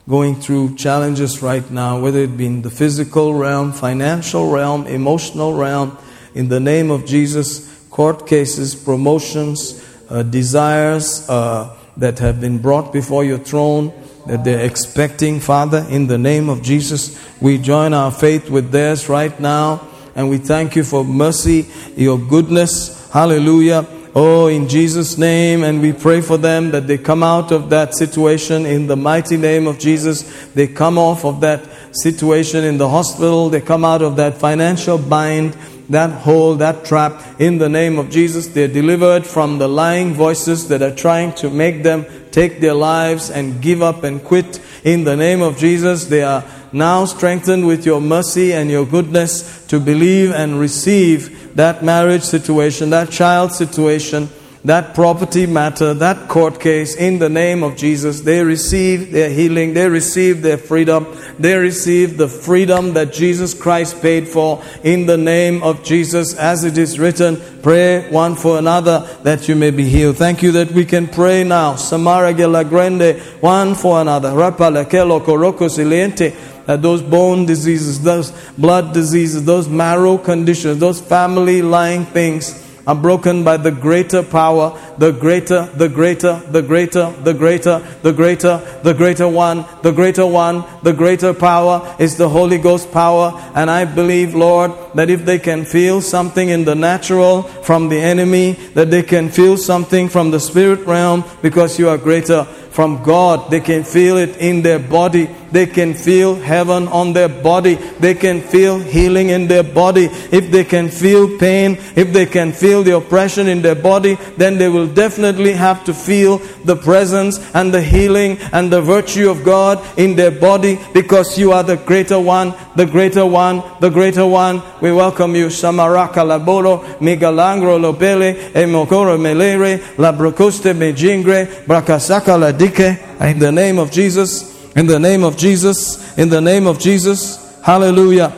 going 0.07 0.35
through 0.35 0.75
challenges 0.75 1.41
right 1.41 1.69
now, 1.71 1.99
whether 1.99 2.19
it 2.19 2.35
be 2.35 2.45
in 2.45 2.61
the 2.61 2.69
physical 2.69 3.33
realm, 3.33 3.71
financial 3.71 4.49
realm, 4.49 4.85
emotional 4.87 5.53
realm. 5.53 5.97
In 6.35 6.49
the 6.49 6.59
name 6.59 6.91
of 6.91 7.05
Jesus, 7.05 7.69
court 7.89 8.27
cases, 8.27 8.75
promotions, 8.75 9.83
uh, 10.09 10.23
desires 10.23 11.27
uh, 11.29 11.77
that 11.97 12.19
have 12.19 12.41
been 12.41 12.57
brought 12.59 12.91
before 12.91 13.23
your 13.23 13.37
throne 13.37 13.93
that 14.25 14.43
they're 14.43 14.65
expecting, 14.65 15.39
Father, 15.39 15.85
in 15.89 16.07
the 16.07 16.17
name 16.17 16.49
of 16.49 16.61
Jesus. 16.61 17.19
We 17.41 17.57
join 17.57 17.93
our 17.93 18.11
faith 18.11 18.49
with 18.49 18.71
theirs 18.71 19.09
right 19.09 19.37
now, 19.39 19.87
and 20.15 20.29
we 20.29 20.37
thank 20.37 20.75
you 20.75 20.83
for 20.83 21.03
mercy, 21.03 21.67
your 21.95 22.17
goodness. 22.17 23.09
Hallelujah. 23.11 23.85
Oh, 24.15 24.45
in 24.45 24.69
Jesus' 24.69 25.17
name, 25.17 25.63
and 25.63 25.81
we 25.81 25.91
pray 25.91 26.21
for 26.21 26.37
them 26.37 26.69
that 26.69 26.85
they 26.85 26.99
come 26.99 27.23
out 27.23 27.51
of 27.51 27.71
that 27.71 27.95
situation 27.95 28.63
in 28.67 28.85
the 28.85 28.95
mighty 28.95 29.37
name 29.37 29.65
of 29.65 29.79
Jesus. 29.79 30.21
They 30.53 30.67
come 30.67 30.99
off 30.99 31.25
of 31.25 31.41
that 31.41 31.67
situation 31.93 32.63
in 32.63 32.77
the 32.77 32.89
hospital, 32.89 33.49
they 33.49 33.59
come 33.59 33.83
out 33.83 34.03
of 34.03 34.17
that 34.17 34.35
financial 34.35 34.99
bind, 34.99 35.53
that 35.89 36.11
hole, 36.11 36.53
that 36.55 36.85
trap 36.85 37.41
in 37.41 37.57
the 37.57 37.69
name 37.69 37.97
of 37.97 38.11
Jesus. 38.11 38.47
They're 38.47 38.67
delivered 38.67 39.25
from 39.25 39.57
the 39.57 39.67
lying 39.67 40.13
voices 40.13 40.67
that 40.67 40.83
are 40.83 40.93
trying 40.93 41.33
to 41.35 41.49
make 41.49 41.81
them 41.81 42.05
take 42.29 42.59
their 42.59 42.75
lives 42.75 43.31
and 43.31 43.63
give 43.63 43.81
up 43.81 44.03
and 44.03 44.23
quit 44.23 44.61
in 44.83 45.05
the 45.05 45.15
name 45.15 45.41
of 45.41 45.57
Jesus. 45.57 46.05
They 46.05 46.21
are 46.21 46.43
now 46.71 47.05
strengthened 47.05 47.65
with 47.65 47.83
your 47.83 48.01
mercy 48.01 48.53
and 48.53 48.69
your 48.69 48.85
goodness 48.85 49.65
to 49.67 49.79
believe 49.79 50.31
and 50.31 50.59
receive 50.59 51.32
that 51.55 51.83
marriage 51.83 52.23
situation, 52.23 52.89
that 52.91 53.09
child 53.09 53.51
situation, 53.51 54.29
that 54.65 54.95
property 54.95 55.45
matter, 55.45 55.93
that 55.93 56.29
court 56.29 56.59
case 56.59 56.95
in 56.95 57.19
the 57.19 57.27
name 57.27 57.63
of 57.63 57.75
Jesus. 57.75 58.21
They 58.21 58.43
receive 58.43 59.11
their 59.11 59.29
healing, 59.29 59.73
they 59.73 59.89
receive 59.89 60.41
their 60.41 60.57
freedom, 60.57 61.05
they 61.37 61.57
receive 61.57 62.17
the 62.17 62.29
freedom 62.29 62.93
that 62.93 63.11
Jesus 63.11 63.53
Christ 63.53 64.01
paid 64.01 64.27
for 64.27 64.63
in 64.83 65.05
the 65.05 65.17
name 65.17 65.61
of 65.63 65.83
Jesus. 65.83 66.33
As 66.35 66.63
it 66.63 66.77
is 66.77 66.97
written, 66.97 67.41
pray 67.61 68.09
one 68.09 68.35
for 68.35 68.57
another 68.57 69.01
that 69.23 69.49
you 69.49 69.55
may 69.55 69.71
be 69.71 69.89
healed. 69.89 70.17
Thank 70.17 70.41
you 70.41 70.53
that 70.53 70.71
we 70.71 70.85
can 70.85 71.07
pray 71.07 71.43
now. 71.43 71.75
Samara 71.75 72.33
Grande, 72.33 73.19
one 73.41 73.75
for 73.75 73.99
another. 73.99 74.29
Rapala 74.29 74.85
Kelo 74.85 75.21
Koroko 75.21 75.69
Siliente 75.69 76.52
that 76.65 76.81
those 76.81 77.01
bone 77.01 77.45
diseases, 77.45 78.01
those 78.01 78.31
blood 78.57 78.93
diseases, 78.93 79.45
those 79.45 79.67
marrow 79.67 80.17
conditions, 80.17 80.79
those 80.79 80.99
family 80.99 81.61
lying 81.61 82.05
things 82.05 82.63
are 82.85 82.95
broken 82.95 83.43
by 83.43 83.57
the 83.57 83.71
greater 83.71 84.21
power, 84.21 84.77
the 84.97 85.11
greater, 85.11 85.65
the 85.67 85.87
greater, 85.87 86.39
the 86.51 86.61
greater, 86.61 87.11
the 87.23 87.33
greater, 87.33 87.79
the 88.01 88.11
greater, 88.11 88.57
the 88.83 88.93
greater 88.93 89.27
one, 89.27 89.65
the 89.81 89.91
greater 89.91 90.27
one, 90.27 90.65
the 90.83 90.91
greater 90.91 91.33
power 91.33 91.95
is 91.97 92.17
the 92.17 92.27
Holy 92.27 92.57
Ghost 92.57 92.91
power. 92.91 93.31
And 93.55 93.71
I 93.71 93.85
believe, 93.85 94.35
Lord, 94.35 94.71
that 94.95 95.09
if 95.09 95.23
they 95.23 95.39
can 95.39 95.63
feel 95.63 96.01
something 96.01 96.49
in 96.49 96.65
the 96.65 96.75
natural 96.75 97.43
from 97.43 97.87
the 97.87 97.99
enemy, 97.99 98.53
that 98.73 98.91
they 98.91 99.03
can 99.03 99.29
feel 99.29 99.57
something 99.57 100.09
from 100.09 100.31
the 100.31 100.39
spirit 100.39 100.85
realm 100.85 101.23
because 101.41 101.79
you 101.79 101.87
are 101.87 101.97
greater 101.97 102.43
from 102.73 103.01
God. 103.03 103.49
They 103.49 103.61
can 103.61 103.83
feel 103.83 104.17
it 104.17 104.37
in 104.37 104.61
their 104.61 104.79
body. 104.79 105.29
They 105.53 105.67
can 105.67 105.93
feel 105.93 106.33
heaven 106.33 106.87
on 106.87 107.13
their 107.13 107.29
body. 107.29 107.75
They 107.75 108.15
can 108.15 108.41
feel 108.41 108.79
healing 108.79 109.29
in 109.29 109.47
their 109.47 109.61
body. 109.61 110.05
If 110.31 110.49
they 110.49 110.63
can 110.63 110.89
feel 110.89 111.37
pain, 111.37 111.77
if 111.95 112.11
they 112.11 112.25
can 112.25 112.53
feel 112.53 112.81
the 112.81 112.95
oppression 112.95 113.47
in 113.47 113.61
their 113.61 113.75
body, 113.75 114.17
then 114.35 114.57
they 114.57 114.67
will 114.67 114.87
definitely 114.87 115.53
have 115.53 115.83
to 115.83 115.93
feel 115.93 116.39
the 116.65 116.75
presence 116.75 117.37
and 117.53 117.71
the 117.71 117.83
healing 117.83 118.39
and 118.51 118.73
the 118.73 118.81
virtue 118.81 119.29
of 119.29 119.43
God 119.43 119.79
in 119.95 120.15
their 120.15 120.31
body 120.31 120.79
because 120.91 121.37
you 121.37 121.51
are 121.51 121.61
the 121.61 121.77
greater 121.77 122.19
one, 122.19 122.55
the 122.75 122.87
greater 122.87 123.23
one, 123.23 123.61
the 123.79 123.91
greater 123.91 124.25
one. 124.25 124.63
We 124.81 124.91
welcome 124.91 125.35
you. 125.35 125.49
Samaraka 125.49 126.25
laboro, 126.25 126.83
migalangro 126.97 127.77
lobele, 127.77 128.53
emokoro 128.53 129.19
melere, 129.19 129.77
labrocoste 129.97 130.73
mejingre, 130.73 131.45
brakasaka 131.67 132.39
ladike. 132.39 133.21
In 133.21 133.37
the 133.37 133.51
name 133.51 133.77
of 133.77 133.91
Jesus, 133.91 134.52
in 134.75 134.87
the 134.87 134.99
name 134.99 135.23
of 135.23 135.37
Jesus, 135.37 136.17
in 136.17 136.29
the 136.29 136.41
name 136.41 136.67
of 136.67 136.79
Jesus. 136.79 137.61
Hallelujah. 137.61 138.33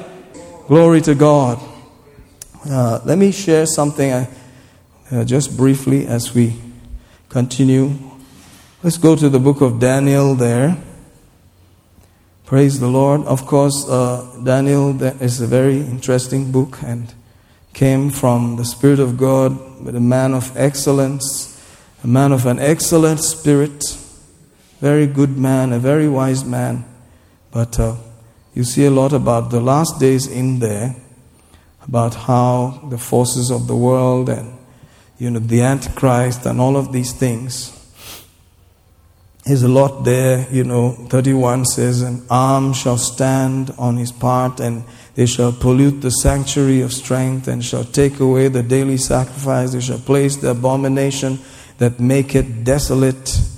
Glory 0.68 1.02
to 1.02 1.16
God. 1.16 1.60
Uh, 2.70 3.00
let 3.06 3.18
me 3.18 3.32
share 3.32 3.66
something 3.66 4.12
uh, 4.12 4.26
uh, 5.12 5.24
just 5.24 5.56
briefly 5.56 6.08
as 6.08 6.34
we 6.34 6.56
continue. 7.30 7.94
Let's 8.84 8.98
go 8.98 9.16
to 9.16 9.30
the 9.30 9.40
book 9.40 9.62
of 9.62 9.80
Daniel 9.80 10.36
there. 10.36 10.78
Praise 12.46 12.80
the 12.80 12.88
Lord. 12.88 13.22
Of 13.26 13.46
course, 13.46 13.88
uh, 13.88 14.40
Daniel 14.44 15.02
is 15.22 15.42
a 15.42 15.48
very 15.48 15.78
interesting 15.78 16.52
book 16.52 16.80
and 16.84 17.14
came 17.74 18.10
from 18.10 18.56
the 18.56 18.66
Spirit 18.66 19.00
of 19.00 19.18
God, 19.18 19.58
but 19.84 19.96
a 19.96 20.00
man 20.00 20.34
of 20.34 20.56
excellence, 20.56 21.60
a 22.04 22.08
man 22.08 22.32
of 22.32 22.46
an 22.46 22.60
excellent 22.60 23.20
spirit, 23.20 23.84
very 24.86 25.08
good 25.08 25.36
man, 25.36 25.74
a 25.74 25.80
very 25.80 26.08
wise 26.08 26.46
man. 26.46 26.86
But 27.50 27.80
uh, 27.80 27.96
you 28.54 28.64
see 28.64 28.86
a 28.86 28.92
lot 28.92 29.14
about 29.14 29.50
the 29.50 29.60
last 29.60 30.00
days 30.00 30.28
in 30.28 30.60
there, 30.60 30.96
about 31.88 32.14
how 32.14 32.86
the 32.92 33.00
forces 33.00 33.50
of 33.50 33.66
the 33.66 33.76
world 33.76 34.30
and 34.30 34.56
you 35.18 35.32
know 35.32 35.40
the 35.40 35.62
Antichrist 35.64 36.46
and 36.46 36.62
all 36.62 36.78
of 36.78 36.92
these 36.92 37.14
things. 37.14 37.72
There's 39.44 39.64
a 39.64 39.68
lot 39.68 40.04
there, 40.04 40.48
you 40.52 40.64
know. 40.64 40.92
31 41.10 41.66
says, 41.66 42.04
An 42.04 42.22
arm 42.30 42.74
shall 42.74 43.00
stand 43.00 43.74
on 43.80 43.98
his 43.98 44.12
part, 44.12 44.60
and 44.60 44.84
they 45.16 45.26
shall 45.26 45.52
pollute 45.52 46.02
the 46.02 46.12
sanctuary 46.12 46.82
of 46.82 46.94
strength, 46.94 47.48
and 47.48 47.66
shall 47.66 47.86
take 47.86 48.20
away 48.20 48.50
the 48.50 48.62
daily 48.62 48.98
sacrifice. 48.98 49.72
They 49.74 49.82
shall 49.82 49.98
place 49.98 50.36
the 50.36 50.52
abomination 50.52 51.40
that 51.80 52.00
make 52.00 52.36
it 52.36 52.64
desolate. 52.64 53.55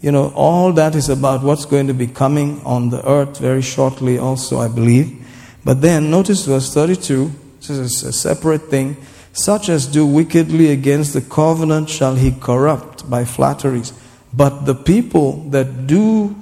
You 0.00 0.12
know, 0.12 0.32
all 0.34 0.72
that 0.72 0.94
is 0.94 1.08
about 1.08 1.42
what's 1.42 1.66
going 1.66 1.88
to 1.88 1.94
be 1.94 2.06
coming 2.06 2.62
on 2.64 2.88
the 2.88 3.06
earth 3.06 3.38
very 3.38 3.60
shortly, 3.60 4.18
also, 4.18 4.58
I 4.58 4.68
believe. 4.68 5.26
But 5.64 5.82
then, 5.82 6.10
notice 6.10 6.46
verse 6.46 6.72
32, 6.72 7.30
this 7.58 7.70
is 7.70 8.02
a 8.02 8.12
separate 8.12 8.70
thing. 8.70 8.96
Such 9.32 9.68
as 9.68 9.86
do 9.86 10.06
wickedly 10.06 10.70
against 10.72 11.12
the 11.12 11.20
covenant 11.20 11.90
shall 11.90 12.14
he 12.14 12.32
corrupt 12.32 13.08
by 13.08 13.24
flatteries. 13.24 13.92
But 14.32 14.64
the 14.64 14.74
people 14.74 15.42
that 15.50 15.86
do 15.86 16.34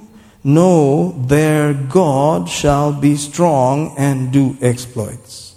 know 0.44 1.12
their 1.26 1.74
God 1.74 2.48
shall 2.48 2.92
be 2.92 3.16
strong 3.16 3.94
and 3.98 4.32
do 4.32 4.56
exploits. 4.61 5.56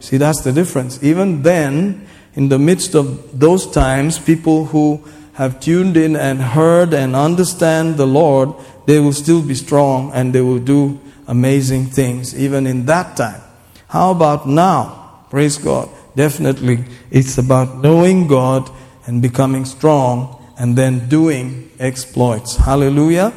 See, 0.00 0.18
that's 0.18 0.42
the 0.42 0.52
difference. 0.52 1.02
Even 1.02 1.42
then, 1.42 2.06
in 2.34 2.48
the 2.48 2.58
midst 2.58 2.94
of 2.94 3.38
those 3.38 3.66
times, 3.70 4.18
people 4.18 4.66
who 4.66 5.02
have 5.34 5.60
tuned 5.60 5.96
in 5.96 6.14
and 6.16 6.40
heard 6.40 6.92
and 6.92 7.16
understand 7.16 7.96
the 7.96 8.06
Lord, 8.06 8.54
they 8.86 8.98
will 9.00 9.12
still 9.12 9.42
be 9.42 9.54
strong 9.54 10.12
and 10.12 10.32
they 10.32 10.40
will 10.40 10.58
do 10.58 11.00
amazing 11.26 11.86
things, 11.86 12.38
even 12.38 12.66
in 12.66 12.86
that 12.86 13.16
time. 13.16 13.40
How 13.88 14.10
about 14.10 14.46
now? 14.46 15.24
Praise 15.30 15.56
God. 15.56 15.88
Definitely, 16.14 16.84
it's 17.10 17.38
about 17.38 17.78
knowing 17.78 18.26
God 18.26 18.70
and 19.06 19.22
becoming 19.22 19.64
strong 19.64 20.38
and 20.58 20.76
then 20.76 21.08
doing 21.08 21.70
exploits. 21.78 22.56
Hallelujah. 22.56 23.32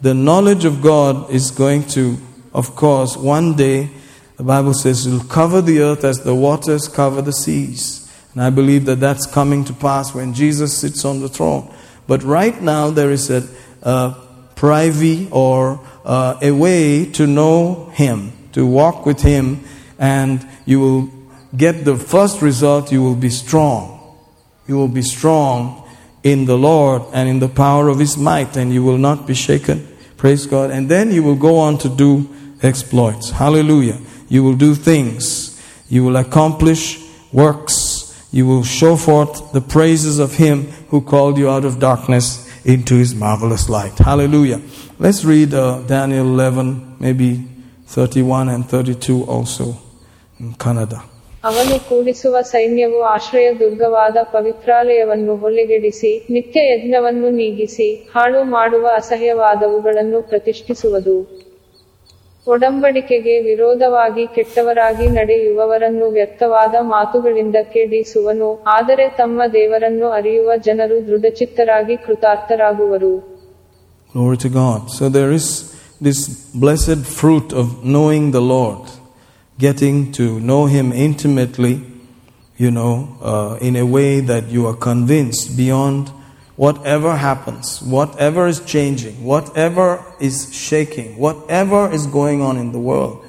The 0.00 0.14
knowledge 0.14 0.64
of 0.64 0.82
God 0.82 1.30
is 1.30 1.50
going 1.50 1.84
to, 1.88 2.18
of 2.52 2.76
course, 2.76 3.16
one 3.16 3.56
day, 3.56 3.90
the 4.36 4.44
Bible 4.44 4.74
says, 4.74 5.08
will 5.08 5.24
cover 5.24 5.60
the 5.60 5.80
earth 5.80 6.04
as 6.04 6.22
the 6.22 6.34
waters 6.34 6.86
cover 6.86 7.22
the 7.22 7.32
seas. 7.32 8.07
And 8.38 8.44
I 8.44 8.50
believe 8.50 8.84
that 8.84 9.00
that's 9.00 9.26
coming 9.26 9.64
to 9.64 9.72
pass 9.72 10.14
when 10.14 10.32
Jesus 10.32 10.78
sits 10.78 11.04
on 11.04 11.18
the 11.18 11.28
throne. 11.28 11.74
But 12.06 12.22
right 12.22 12.62
now, 12.62 12.88
there 12.88 13.10
is 13.10 13.30
a, 13.30 13.48
a 13.82 14.14
privy 14.54 15.26
or 15.32 15.80
uh, 16.04 16.38
a 16.40 16.52
way 16.52 17.06
to 17.14 17.26
know 17.26 17.90
Him, 17.94 18.30
to 18.52 18.64
walk 18.64 19.06
with 19.06 19.22
Him, 19.22 19.64
and 19.98 20.48
you 20.66 20.78
will 20.78 21.10
get 21.56 21.84
the 21.84 21.96
first 21.96 22.40
result, 22.40 22.92
you 22.92 23.02
will 23.02 23.16
be 23.16 23.28
strong. 23.28 24.16
You 24.68 24.76
will 24.76 24.86
be 24.86 25.02
strong 25.02 25.90
in 26.22 26.44
the 26.44 26.56
Lord 26.56 27.02
and 27.12 27.28
in 27.28 27.40
the 27.40 27.48
power 27.48 27.88
of 27.88 27.98
His 27.98 28.16
might, 28.16 28.56
and 28.56 28.72
you 28.72 28.84
will 28.84 28.98
not 28.98 29.26
be 29.26 29.34
shaken. 29.34 29.84
Praise 30.16 30.46
God. 30.46 30.70
And 30.70 30.88
then 30.88 31.10
you 31.10 31.24
will 31.24 31.34
go 31.34 31.58
on 31.58 31.76
to 31.78 31.88
do 31.88 32.32
exploits. 32.62 33.30
Hallelujah. 33.30 33.98
You 34.28 34.44
will 34.44 34.54
do 34.54 34.76
things. 34.76 35.60
You 35.88 36.04
will 36.04 36.18
accomplish 36.18 37.04
works 37.32 37.87
you 38.32 38.46
will 38.46 38.64
show 38.64 38.96
forth 38.98 39.52
the 39.52 39.60
praises 39.68 40.18
of 40.18 40.34
him 40.36 40.56
who 40.90 41.00
called 41.02 41.38
you 41.38 41.48
out 41.48 41.64
of 41.64 41.78
darkness 41.80 42.26
into 42.64 42.94
his 42.94 43.14
marvelous 43.16 43.68
light. 43.68 43.96
Hallelujah. 44.00 44.60
Let's 44.98 45.24
read 45.24 45.54
uh, 45.54 45.64
Daniel 45.86 46.26
11, 46.26 46.96
maybe 47.00 47.30
31 47.88 48.48
and 48.48 48.68
32 48.68 49.24
also 49.26 49.66
in 50.40 50.54
Kannada. 50.54 51.00
ಅವನು 51.44 51.74
ಕೂಡಿಸುವ 51.88 52.36
ಸೈನ್ಯವು 52.52 53.00
ಆಶ್ರಯ 53.12 53.48
ದುರ್ಗವಾದ 53.60 54.16
ಪವಿತ್ರಾಲಯವನ್ನು 54.32 55.34
ಹೊಲೆಗೆಡಿಸಿ 55.36 56.10
ನಿತ್ಯ 56.30 56.60
ಯಜ್ಞವನ್ನು 56.70 57.28
ನೀಗಿಸಿ 57.30 57.86
ಹಾಳು 58.14 58.40
ಮಾಡುವ 58.54 58.86
ಅಸಹ್ಯವಾದವುಗಳನ್ನು 59.00 60.22
ಪ್ರತಿಷ್ಠಿಸುವುದು 60.22 61.14
ಒಡಂಬಡಿಕೆಗೆ 62.52 63.34
ವಿರೋಧವಾಗಿ 63.40 64.24
ಕೆಟ್ಟವರಾಗಿ 64.34 65.06
ನಡೆಯುವವರನ್ನು 65.08 66.06
ವ್ಯಕ್ತವಾದ 66.10 66.74
ಮಾತುಗಳಿಂದ 66.94 67.56
ಕೆಡಿಸುವನು 67.72 68.50
ಆದರೆ 68.66 69.08
ತಮ್ಮ 69.08 69.42
ದೇವರನ್ನು 69.52 70.08
ಅರಿಯುವ 70.10 70.50
ಜನರು 70.68 70.98
ದೃಢಚಿತ್ತರಾಗಿ 71.06 71.96
ಕೃತಾರ್ಥರಾಗುವರು 72.06 73.12
this 76.00 76.28
blessed 76.54 77.00
fruit 77.18 77.52
of 77.52 77.84
knowing 77.84 78.30
the 78.30 78.40
Lord, 78.40 78.84
getting 79.58 80.12
to 80.12 80.38
know 80.40 80.66
Him 80.66 80.92
intimately, 80.92 81.82
you 82.58 82.70
know, 82.70 83.16
uh, 83.22 83.58
in 83.60 83.76
a 83.76 83.84
way 83.84 84.20
that 84.20 84.48
you 84.48 84.66
are 84.66 84.76
convinced 84.76 85.56
beyond 85.56 86.10
whatever 86.58 87.14
happens, 87.14 87.80
whatever 87.80 88.48
is 88.48 88.58
changing, 88.64 89.22
whatever 89.22 90.04
is 90.18 90.52
shaking, 90.52 91.16
whatever 91.16 91.88
is 91.92 92.04
going 92.08 92.42
on 92.42 92.56
in 92.56 92.72
the 92.72 92.80
world. 92.80 93.24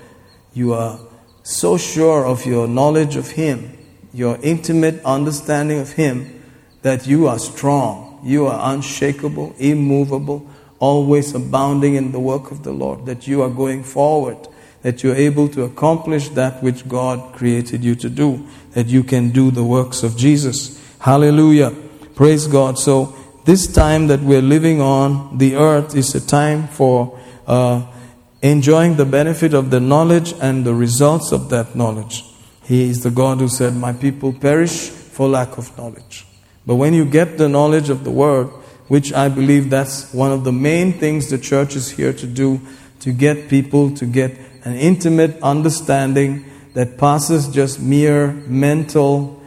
You 0.51 0.73
are 0.73 0.99
so 1.43 1.77
sure 1.77 2.25
of 2.25 2.47
your 2.47 2.67
knowledge 2.67 3.15
of 3.15 3.29
Him, 3.29 3.77
your 4.11 4.39
intimate 4.41 4.99
understanding 5.05 5.79
of 5.79 5.91
Him, 5.91 6.41
that 6.81 7.05
you 7.05 7.27
are 7.27 7.37
strong, 7.37 8.19
you 8.23 8.47
are 8.47 8.73
unshakable, 8.73 9.53
immovable, 9.59 10.49
always 10.79 11.35
abounding 11.35 11.93
in 11.93 12.11
the 12.11 12.19
work 12.19 12.49
of 12.49 12.63
the 12.63 12.71
Lord, 12.71 13.05
that 13.05 13.27
you 13.27 13.43
are 13.43 13.49
going 13.51 13.83
forward, 13.83 14.47
that 14.81 15.03
you're 15.03 15.15
able 15.15 15.47
to 15.49 15.65
accomplish 15.65 16.29
that 16.29 16.63
which 16.63 16.87
God 16.87 17.35
created 17.35 17.83
you 17.83 17.93
to 17.93 18.09
do, 18.09 18.47
that 18.71 18.87
you 18.87 19.03
can 19.03 19.29
do 19.29 19.51
the 19.51 19.63
works 19.63 20.01
of 20.01 20.17
Jesus. 20.17 20.81
Hallelujah. 20.97 21.75
Praise 22.15 22.47
God. 22.47 22.79
So, 22.79 23.15
this 23.49 23.65
time 23.65 24.05
that 24.05 24.19
we're 24.19 24.43
living 24.43 24.79
on 24.79 25.35
the 25.39 25.55
earth 25.55 25.95
is 25.95 26.13
a 26.13 26.21
time 26.21 26.67
for 26.67 27.19
uh, 27.47 27.83
enjoying 28.43 28.95
the 28.95 29.05
benefit 29.05 29.55
of 29.55 29.71
the 29.71 29.79
knowledge 29.79 30.35
and 30.39 30.63
the 30.63 30.73
results 30.75 31.31
of 31.31 31.49
that 31.49 31.75
knowledge. 31.75 32.23
He 32.65 32.87
is 32.87 33.01
the 33.01 33.09
God 33.09 33.39
who 33.39 33.47
said, 33.47 33.75
My 33.75 33.91
people 33.91 34.33
perish 34.33 34.89
for 34.89 35.27
lack 35.27 35.57
of 35.57 35.75
knowledge. 35.79 36.27
But 36.67 36.75
when 36.75 36.93
you 36.93 37.05
get 37.05 37.39
the 37.39 37.49
knowledge 37.49 37.89
of 37.89 38.03
the 38.03 38.11
Word, 38.11 38.49
which 38.87 39.11
I 39.13 39.29
believe 39.29 39.71
that's 39.71 40.13
one 40.13 40.31
of 40.31 40.43
the 40.43 40.51
main 40.51 40.93
things 40.93 41.31
the 41.31 41.39
church 41.39 41.75
is 41.75 41.89
here 41.89 42.13
to 42.13 42.27
do, 42.27 42.61
to 42.99 43.11
get 43.11 43.49
people 43.49 43.95
to 43.95 44.05
get 44.05 44.37
an 44.63 44.75
intimate 44.75 45.41
understanding 45.41 46.45
that 46.75 46.99
passes 46.99 47.47
just 47.47 47.79
mere 47.79 48.27
mental 48.27 49.41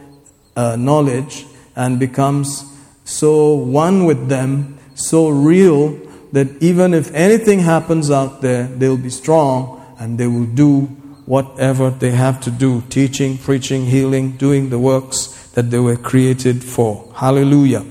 uh, 0.57 0.75
knowledge 0.75 1.45
and 1.73 2.01
becomes 2.01 2.72
so 3.05 3.53
one 3.53 4.05
with 4.05 4.29
them, 4.29 4.77
so 4.95 5.29
real 5.29 5.99
that 6.31 6.47
even 6.61 6.93
if 6.93 7.13
anything 7.13 7.59
happens 7.59 8.09
out 8.09 8.41
there, 8.41 8.67
they'll 8.67 8.97
be 8.97 9.09
strong 9.09 9.79
and 9.99 10.17
they 10.17 10.27
will 10.27 10.45
do 10.45 10.81
whatever 11.25 11.89
they 11.89 12.11
have 12.11 12.41
to 12.41 12.51
do 12.51 12.81
teaching, 12.89 13.37
preaching, 13.37 13.85
healing, 13.85 14.31
doing 14.31 14.69
the 14.69 14.79
works 14.79 15.27
that 15.51 15.69
they 15.69 15.79
were 15.79 15.95
created 15.95 16.63
for. 16.63 17.11
Hallelujah. 17.15 17.85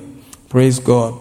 Praise 0.48 0.78
God. 0.78 1.18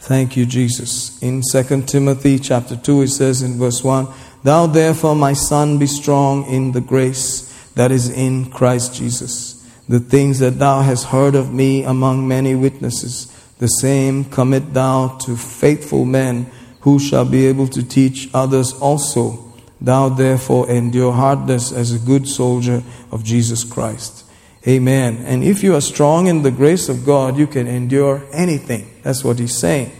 Thank 0.00 0.36
you, 0.36 0.46
Jesus. 0.46 1.22
In 1.22 1.42
2 1.52 1.82
Timothy 1.82 2.38
chapter 2.38 2.74
2, 2.74 3.02
it 3.02 3.08
says 3.08 3.42
in 3.42 3.58
verse 3.58 3.84
1 3.84 4.08
Thou 4.42 4.66
therefore, 4.66 5.14
my 5.14 5.34
son, 5.34 5.78
be 5.78 5.86
strong 5.86 6.44
in 6.46 6.72
the 6.72 6.80
grace 6.80 7.48
that 7.74 7.92
is 7.92 8.10
in 8.10 8.50
Christ 8.50 8.94
Jesus. 8.94 9.61
The 9.92 10.00
things 10.00 10.38
that 10.38 10.58
thou 10.58 10.80
hast 10.80 11.08
heard 11.08 11.34
of 11.34 11.52
me 11.52 11.84
among 11.84 12.26
many 12.26 12.54
witnesses, 12.54 13.26
the 13.58 13.66
same 13.66 14.24
commit 14.24 14.72
thou 14.72 15.18
to 15.26 15.36
faithful 15.36 16.06
men 16.06 16.50
who 16.80 16.98
shall 16.98 17.26
be 17.26 17.44
able 17.44 17.68
to 17.68 17.82
teach 17.82 18.30
others 18.32 18.72
also. 18.72 19.52
Thou 19.82 20.08
therefore 20.08 20.70
endure 20.70 21.12
hardness 21.12 21.72
as 21.72 21.92
a 21.92 21.98
good 21.98 22.26
soldier 22.26 22.82
of 23.10 23.22
Jesus 23.22 23.64
Christ. 23.64 24.24
Amen. 24.66 25.18
And 25.26 25.44
if 25.44 25.62
you 25.62 25.74
are 25.74 25.82
strong 25.82 26.26
in 26.26 26.42
the 26.42 26.50
grace 26.50 26.88
of 26.88 27.04
God, 27.04 27.36
you 27.36 27.46
can 27.46 27.66
endure 27.66 28.24
anything. 28.32 28.90
That's 29.02 29.22
what 29.22 29.38
he's 29.38 29.58
saying. 29.58 29.92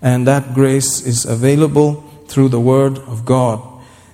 And 0.00 0.28
that 0.28 0.54
grace 0.54 1.04
is 1.04 1.24
available 1.24 2.02
through 2.28 2.50
the 2.50 2.60
Word 2.60 2.98
of 2.98 3.24
God. 3.24 3.60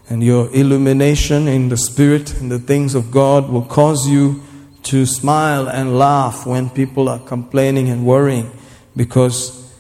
And 0.09 0.23
your 0.23 0.49
illumination 0.55 1.47
in 1.47 1.69
the 1.69 1.77
Spirit 1.77 2.41
and 2.41 2.51
the 2.51 2.59
things 2.59 2.95
of 2.95 3.11
God 3.11 3.51
will 3.51 3.67
cause 3.67 4.09
you 4.09 4.41
to 4.87 5.05
smile 5.05 5.69
and 5.69 5.99
laugh 5.99 6.47
when 6.47 6.71
people 6.71 7.09
are 7.09 7.19
complaining 7.19 7.89
and 7.89 8.07
worrying. 8.07 8.51
Because 8.97 9.73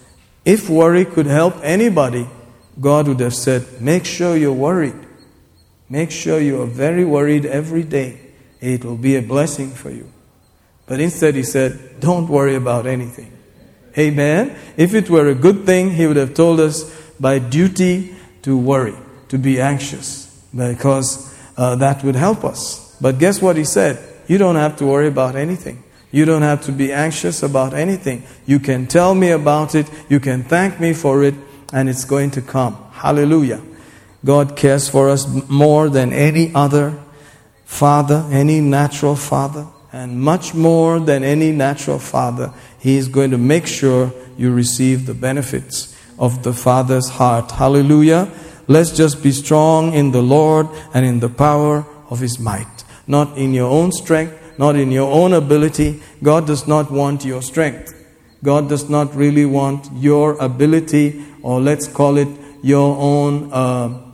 if 0.44 0.68
worry 0.68 1.04
could 1.04 1.26
help 1.26 1.54
anybody, 1.62 2.28
God 2.80 3.06
would 3.08 3.20
have 3.20 3.34
said, 3.34 3.80
Make 3.80 4.04
sure 4.04 4.36
you're 4.36 4.52
worried. 4.52 4.96
Make 5.88 6.10
sure 6.10 6.40
you 6.40 6.60
are 6.62 6.66
very 6.66 7.04
worried 7.04 7.46
every 7.46 7.84
day. 7.84 8.20
It 8.60 8.84
will 8.84 8.96
be 8.96 9.14
a 9.16 9.22
blessing 9.22 9.70
for 9.70 9.90
you. 9.90 10.10
But 10.86 11.00
instead, 11.00 11.36
He 11.36 11.44
said, 11.44 12.00
Don't 12.00 12.28
worry 12.28 12.56
about 12.56 12.86
anything. 12.86 13.32
Amen. 13.96 14.58
If 14.76 14.92
it 14.92 15.08
were 15.08 15.28
a 15.28 15.34
good 15.34 15.64
thing, 15.64 15.92
He 15.92 16.06
would 16.06 16.16
have 16.16 16.34
told 16.34 16.58
us 16.58 16.92
by 17.20 17.38
duty 17.38 18.14
to 18.42 18.58
worry, 18.58 18.96
to 19.28 19.38
be 19.38 19.60
anxious, 19.60 20.26
because 20.54 21.32
uh, 21.56 21.76
that 21.76 22.02
would 22.02 22.16
help 22.16 22.44
us. 22.44 22.96
But 23.00 23.18
guess 23.18 23.40
what 23.40 23.56
He 23.56 23.64
said? 23.64 24.15
You 24.26 24.38
don't 24.38 24.56
have 24.56 24.76
to 24.76 24.86
worry 24.86 25.08
about 25.08 25.36
anything. 25.36 25.82
You 26.10 26.24
don't 26.24 26.42
have 26.42 26.64
to 26.64 26.72
be 26.72 26.92
anxious 26.92 27.42
about 27.42 27.74
anything. 27.74 28.22
You 28.46 28.58
can 28.58 28.86
tell 28.86 29.14
me 29.14 29.30
about 29.30 29.74
it, 29.74 29.90
you 30.08 30.20
can 30.20 30.44
thank 30.44 30.80
me 30.80 30.92
for 30.92 31.22
it, 31.22 31.34
and 31.72 31.88
it's 31.88 32.04
going 32.04 32.30
to 32.32 32.42
come. 32.42 32.76
Hallelujah. 32.92 33.60
God 34.24 34.56
cares 34.56 34.88
for 34.88 35.08
us 35.08 35.26
more 35.48 35.88
than 35.88 36.12
any 36.12 36.52
other 36.54 36.98
father, 37.64 38.26
any 38.30 38.60
natural 38.60 39.16
father, 39.16 39.66
and 39.92 40.20
much 40.20 40.54
more 40.54 41.00
than 41.00 41.22
any 41.22 41.52
natural 41.52 41.98
father. 41.98 42.52
He 42.78 42.96
is 42.96 43.08
going 43.08 43.30
to 43.32 43.38
make 43.38 43.66
sure 43.66 44.12
you 44.36 44.52
receive 44.52 45.06
the 45.06 45.14
benefits 45.14 45.96
of 46.18 46.42
the 46.42 46.52
Father's 46.52 47.08
heart. 47.08 47.50
Hallelujah. 47.50 48.30
Let's 48.68 48.90
just 48.90 49.22
be 49.22 49.32
strong 49.32 49.92
in 49.92 50.12
the 50.12 50.22
Lord 50.22 50.68
and 50.92 51.04
in 51.04 51.20
the 51.20 51.28
power 51.28 51.86
of 52.10 52.20
His 52.20 52.38
might. 52.38 52.75
Not 53.06 53.38
in 53.38 53.54
your 53.54 53.70
own 53.70 53.92
strength, 53.92 54.58
not 54.58 54.76
in 54.76 54.90
your 54.90 55.12
own 55.12 55.32
ability. 55.32 56.02
God 56.22 56.46
does 56.46 56.66
not 56.66 56.90
want 56.90 57.24
your 57.24 57.42
strength. 57.42 57.92
God 58.42 58.68
does 58.68 58.88
not 58.88 59.14
really 59.14 59.46
want 59.46 59.88
your 59.92 60.36
ability, 60.38 61.24
or 61.42 61.60
let's 61.60 61.88
call 61.88 62.16
it 62.16 62.28
your 62.62 62.96
own 62.96 63.52
uh, 63.52 64.06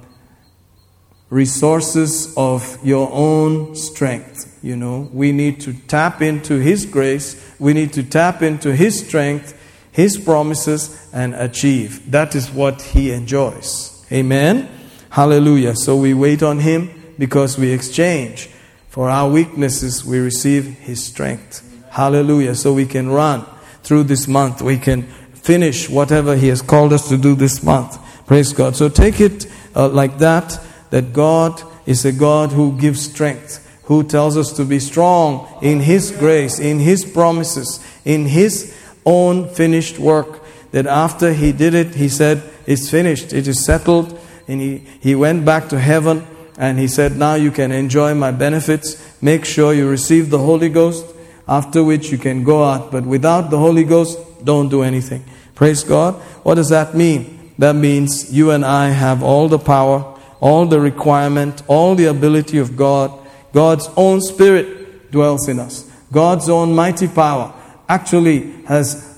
resources 1.31 2.35
of 2.37 2.79
your 2.85 3.09
own 3.13 3.75
strength. 3.75 4.59
You 4.63 4.77
know, 4.77 5.09
we 5.13 5.33
need 5.33 5.61
to 5.63 5.73
tap 5.73 6.23
into 6.23 6.59
His 6.59 6.87
grace, 6.87 7.37
we 7.59 7.73
need 7.73 7.93
to 7.95 8.03
tap 8.03 8.43
into 8.43 8.75
His 8.75 9.05
strength, 9.07 9.59
His 9.91 10.19
promises, 10.19 11.11
and 11.13 11.35
achieve. 11.35 12.11
That 12.11 12.35
is 12.35 12.51
what 12.51 12.83
He 12.83 13.11
enjoys. 13.11 14.07
Amen. 14.13 14.69
Hallelujah. 15.11 15.75
So 15.75 15.97
we 15.97 16.15
wait 16.15 16.43
on 16.43 16.59
Him 16.59 17.15
because 17.19 17.59
we 17.59 17.73
exchange. 17.73 18.49
For 18.93 19.09
our 19.09 19.31
weaknesses, 19.31 20.05
we 20.05 20.19
receive 20.19 20.67
His 20.81 21.03
strength. 21.03 21.67
Hallelujah. 21.89 22.55
So 22.55 22.75
we 22.75 22.85
can 22.85 23.09
run 23.09 23.47
through 23.83 24.03
this 24.03 24.29
month. 24.29 24.61
We 24.61 24.77
can 24.77 25.05
finish 25.33 25.89
whatever 25.89 26.37
He 26.37 26.49
has 26.49 26.61
called 26.61 26.93
us 26.93 27.09
to 27.09 27.17
do 27.17 27.35
this 27.35 27.63
month. 27.63 27.99
Praise 28.27 28.53
God. 28.53 28.77
So 28.77 28.91
take 28.91 29.19
it 29.19 29.47
uh, 29.75 29.89
like 29.89 30.19
that 30.19 30.61
that 30.91 31.15
God 31.15 31.63
is 31.87 32.05
a 32.05 32.13
God 32.13 32.53
who 32.53 32.79
gives 32.79 33.01
strength, 33.11 33.67
who 33.85 34.03
tells 34.03 34.37
us 34.37 34.53
to 34.59 34.65
be 34.67 34.79
strong 34.79 35.49
in 35.63 35.81
His 35.81 36.11
grace, 36.11 36.59
in 36.59 36.79
His 36.79 37.03
promises, 37.03 37.83
in 38.05 38.27
His 38.27 38.77
own 39.07 39.49
finished 39.49 39.99
work. 39.99 40.43
That 40.73 40.87
after 40.87 41.33
He 41.33 41.53
did 41.53 41.73
it, 41.73 41.95
He 41.95 42.11
said, 42.11 42.43
It's 42.67 42.91
finished, 42.91 43.33
it 43.33 43.49
is 43.49 43.65
settled. 43.65 44.21
And 44.47 44.61
He, 44.61 44.79
he 45.01 45.15
went 45.15 45.47
back 45.47 45.71
to 45.71 45.79
heaven 45.79 46.27
and 46.57 46.79
He 46.79 46.89
said, 46.89 47.17
Now 47.17 47.35
you 47.35 47.51
can 47.51 47.73
enjoy 47.73 48.15
my 48.15 48.31
benefits. 48.31 48.97
Make 49.23 49.45
sure 49.45 49.73
you 49.73 49.89
receive 49.89 50.31
the 50.31 50.39
Holy 50.39 50.69
Ghost, 50.69 51.05
after 51.49 51.83
which 51.83 52.11
you 52.11 52.19
can 52.19 52.45
go 52.45 52.65
out. 52.65 52.91
But 52.91 53.05
without 53.05 53.51
the 53.51 53.59
Holy 53.59 53.85
Ghost, 53.85 54.19
don't 54.45 54.69
do 54.69 54.83
anything. 54.83 55.25
Praise 55.55 55.85
God. 55.85 56.15
What 56.45 56.55
does 56.55 56.71
that 56.71 56.95
mean? 56.95 57.53
That 57.59 57.77
means 57.77 58.33
you 58.33 58.51
and 58.51 58.65
I 58.65 58.89
have 58.89 59.23
all 59.23 59.49
the 59.49 59.59
power 59.59 60.13
all 60.43 60.67
the 60.67 60.81
requirement, 60.81 61.63
all 61.69 61.95
the 61.95 62.07
ability 62.07 62.59
of 62.59 62.77
God. 62.77 63.17
God's 63.53 63.89
own 63.97 64.21
spirit 64.21 65.13
dwells 65.13 65.49
in 65.49 65.61
us. 65.61 65.89
God's 66.11 66.49
own 66.49 66.75
mighty 66.75 67.07
power 67.07 67.55
actually 67.89 68.51
has 68.65 69.09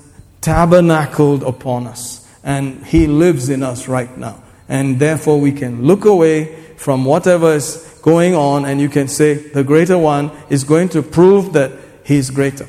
tabernacled 0.43 1.43
upon 1.43 1.87
us. 1.87 2.29
And 2.45 2.85
He 2.85 3.07
lives 3.07 3.49
in 3.49 3.63
us 3.63 3.89
right 3.89 4.15
now. 4.19 4.44
And 4.69 4.99
therefore, 4.99 5.41
we 5.41 5.53
can 5.53 5.85
look 5.85 6.05
away 6.05 6.55
from 6.77 7.05
whatever 7.05 7.53
is 7.55 7.99
going 8.03 8.35
on 8.35 8.65
and 8.65 8.81
you 8.81 8.89
can 8.89 9.09
say, 9.09 9.35
the 9.35 9.65
greater 9.65 9.97
one 9.97 10.31
is 10.51 10.65
going 10.65 10.89
to 10.91 11.03
prove 11.03 11.53
that 11.55 11.73
He's 12.05 12.31
greater. 12.31 12.67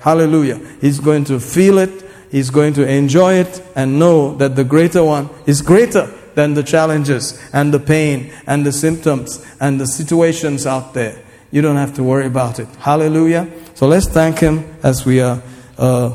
Hallelujah. 0.00 0.60
He's 0.80 0.98
going 0.98 1.24
to 1.24 1.38
feel 1.38 1.78
it, 1.78 2.04
He's 2.30 2.50
going 2.50 2.74
to 2.74 2.88
enjoy 2.88 3.34
it, 3.34 3.62
and 3.76 3.98
know 3.98 4.34
that 4.36 4.56
the 4.56 4.64
greater 4.64 5.04
one 5.04 5.30
is 5.46 5.62
greater 5.62 6.12
than 6.34 6.54
the 6.54 6.62
challenges 6.62 7.40
and 7.52 7.72
the 7.72 7.78
pain 7.78 8.32
and 8.46 8.66
the 8.66 8.72
symptoms 8.72 9.44
and 9.60 9.80
the 9.80 9.86
situations 9.86 10.66
out 10.66 10.94
there. 10.94 11.22
You 11.52 11.62
don't 11.62 11.76
have 11.76 11.94
to 11.94 12.02
worry 12.02 12.26
about 12.26 12.58
it. 12.58 12.68
Hallelujah. 12.76 13.48
So 13.74 13.86
let's 13.86 14.08
thank 14.08 14.38
Him 14.38 14.64
as 14.82 15.06
we 15.06 15.20
are 15.20 15.42
uh, 15.78 16.14